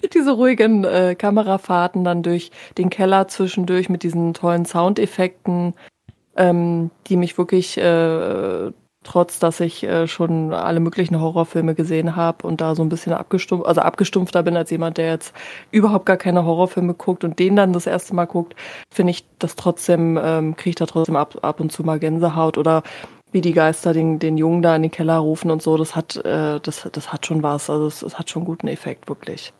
[0.14, 5.74] diese ruhigen äh, Kamerafahrten dann durch den Keller zwischendurch mit diesen tollen Soundeffekten,
[6.36, 8.72] ähm, die mich wirklich, äh,
[9.04, 13.12] trotz dass ich äh, schon alle möglichen Horrorfilme gesehen habe und da so ein bisschen
[13.12, 15.34] abgestumpft, also abgestumpfter bin als jemand, der jetzt
[15.72, 18.54] überhaupt gar keine Horrorfilme guckt und den dann das erste Mal guckt,
[18.92, 22.58] finde ich das trotzdem, ähm, kriege ich da trotzdem ab, ab und zu mal Gänsehaut
[22.58, 22.82] oder
[23.32, 26.16] wie die Geister den, den Jungen da in den Keller rufen und so, das hat,
[26.16, 29.52] äh, das, das hat schon was, also es, es hat schon guten Effekt, wirklich.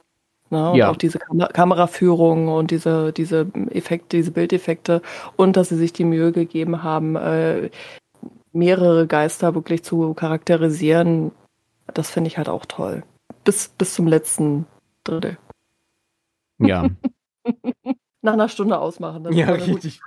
[0.52, 0.70] Ne?
[0.70, 0.90] Und ja.
[0.90, 5.00] auch diese Kam Kameraführung und diese, diese Effekte, diese Bildeffekte
[5.36, 7.70] und dass sie sich die Mühe gegeben haben, äh,
[8.52, 11.32] mehrere Geister wirklich zu charakterisieren,
[11.94, 13.02] das finde ich halt auch toll.
[13.44, 14.66] Bis, bis zum letzten
[15.04, 15.38] Drittel.
[16.58, 16.86] Ja.
[18.20, 19.32] Nach einer Stunde ausmachen.
[19.32, 20.02] ja, richtig.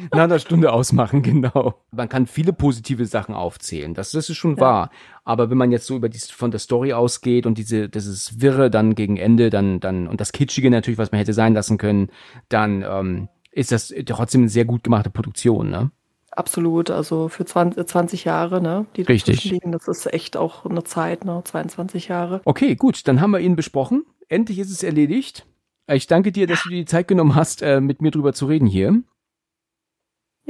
[0.12, 1.74] Nach einer Stunde ausmachen, genau.
[1.90, 4.60] Man kann viele positive Sachen aufzählen, das, das ist schon ja.
[4.60, 4.90] wahr.
[5.24, 8.70] Aber wenn man jetzt so über die, von der Story ausgeht und diese, dieses Wirre
[8.70, 12.08] dann gegen Ende, dann, dann, und das Kitschige natürlich, was man hätte sein lassen können,
[12.48, 15.90] dann ähm, ist das trotzdem eine sehr gut gemachte Produktion, ne?
[16.32, 19.44] Absolut, also für 20, 20 Jahre, ne, die Richtig.
[19.44, 22.40] liegen, das ist echt auch eine Zeit, ne, 22 Jahre.
[22.44, 24.04] Okay, gut, dann haben wir ihn besprochen.
[24.28, 25.44] Endlich ist es erledigt.
[25.88, 28.46] Ich danke dir, dass du dir die Zeit genommen hast, äh, mit mir drüber zu
[28.46, 29.02] reden hier.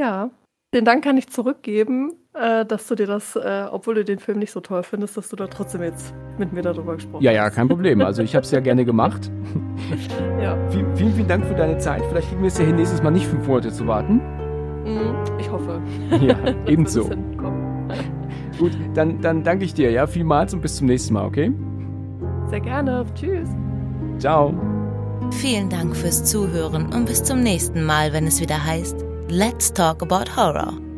[0.01, 0.31] Ja,
[0.73, 4.39] den Dank kann ich zurückgeben, äh, dass du dir das, äh, obwohl du den Film
[4.39, 7.25] nicht so toll findest, dass du da trotzdem jetzt mit mir darüber gesprochen hast.
[7.25, 8.01] Ja, ja, kein Problem.
[8.01, 9.31] Also ich habe es ja gerne gemacht.
[10.43, 10.57] ja.
[10.71, 12.03] Vielen, vielen, vielen Dank für deine Zeit.
[12.09, 14.23] Vielleicht kriegen wir es ja hin, nächstes Mal nicht fünf Monate zu warten.
[14.85, 15.83] Mhm, ich hoffe.
[16.23, 16.37] Ja,
[16.67, 17.11] ebenso.
[18.59, 21.53] Gut, dann, dann danke ich dir, ja, vielmals und bis zum nächsten Mal, okay?
[22.49, 23.05] Sehr gerne.
[23.15, 23.51] Tschüss.
[24.19, 24.55] Ciao.
[25.33, 30.03] Vielen Dank fürs Zuhören und bis zum nächsten Mal, wenn es wieder heißt Let's Talk
[30.03, 30.90] About Horror.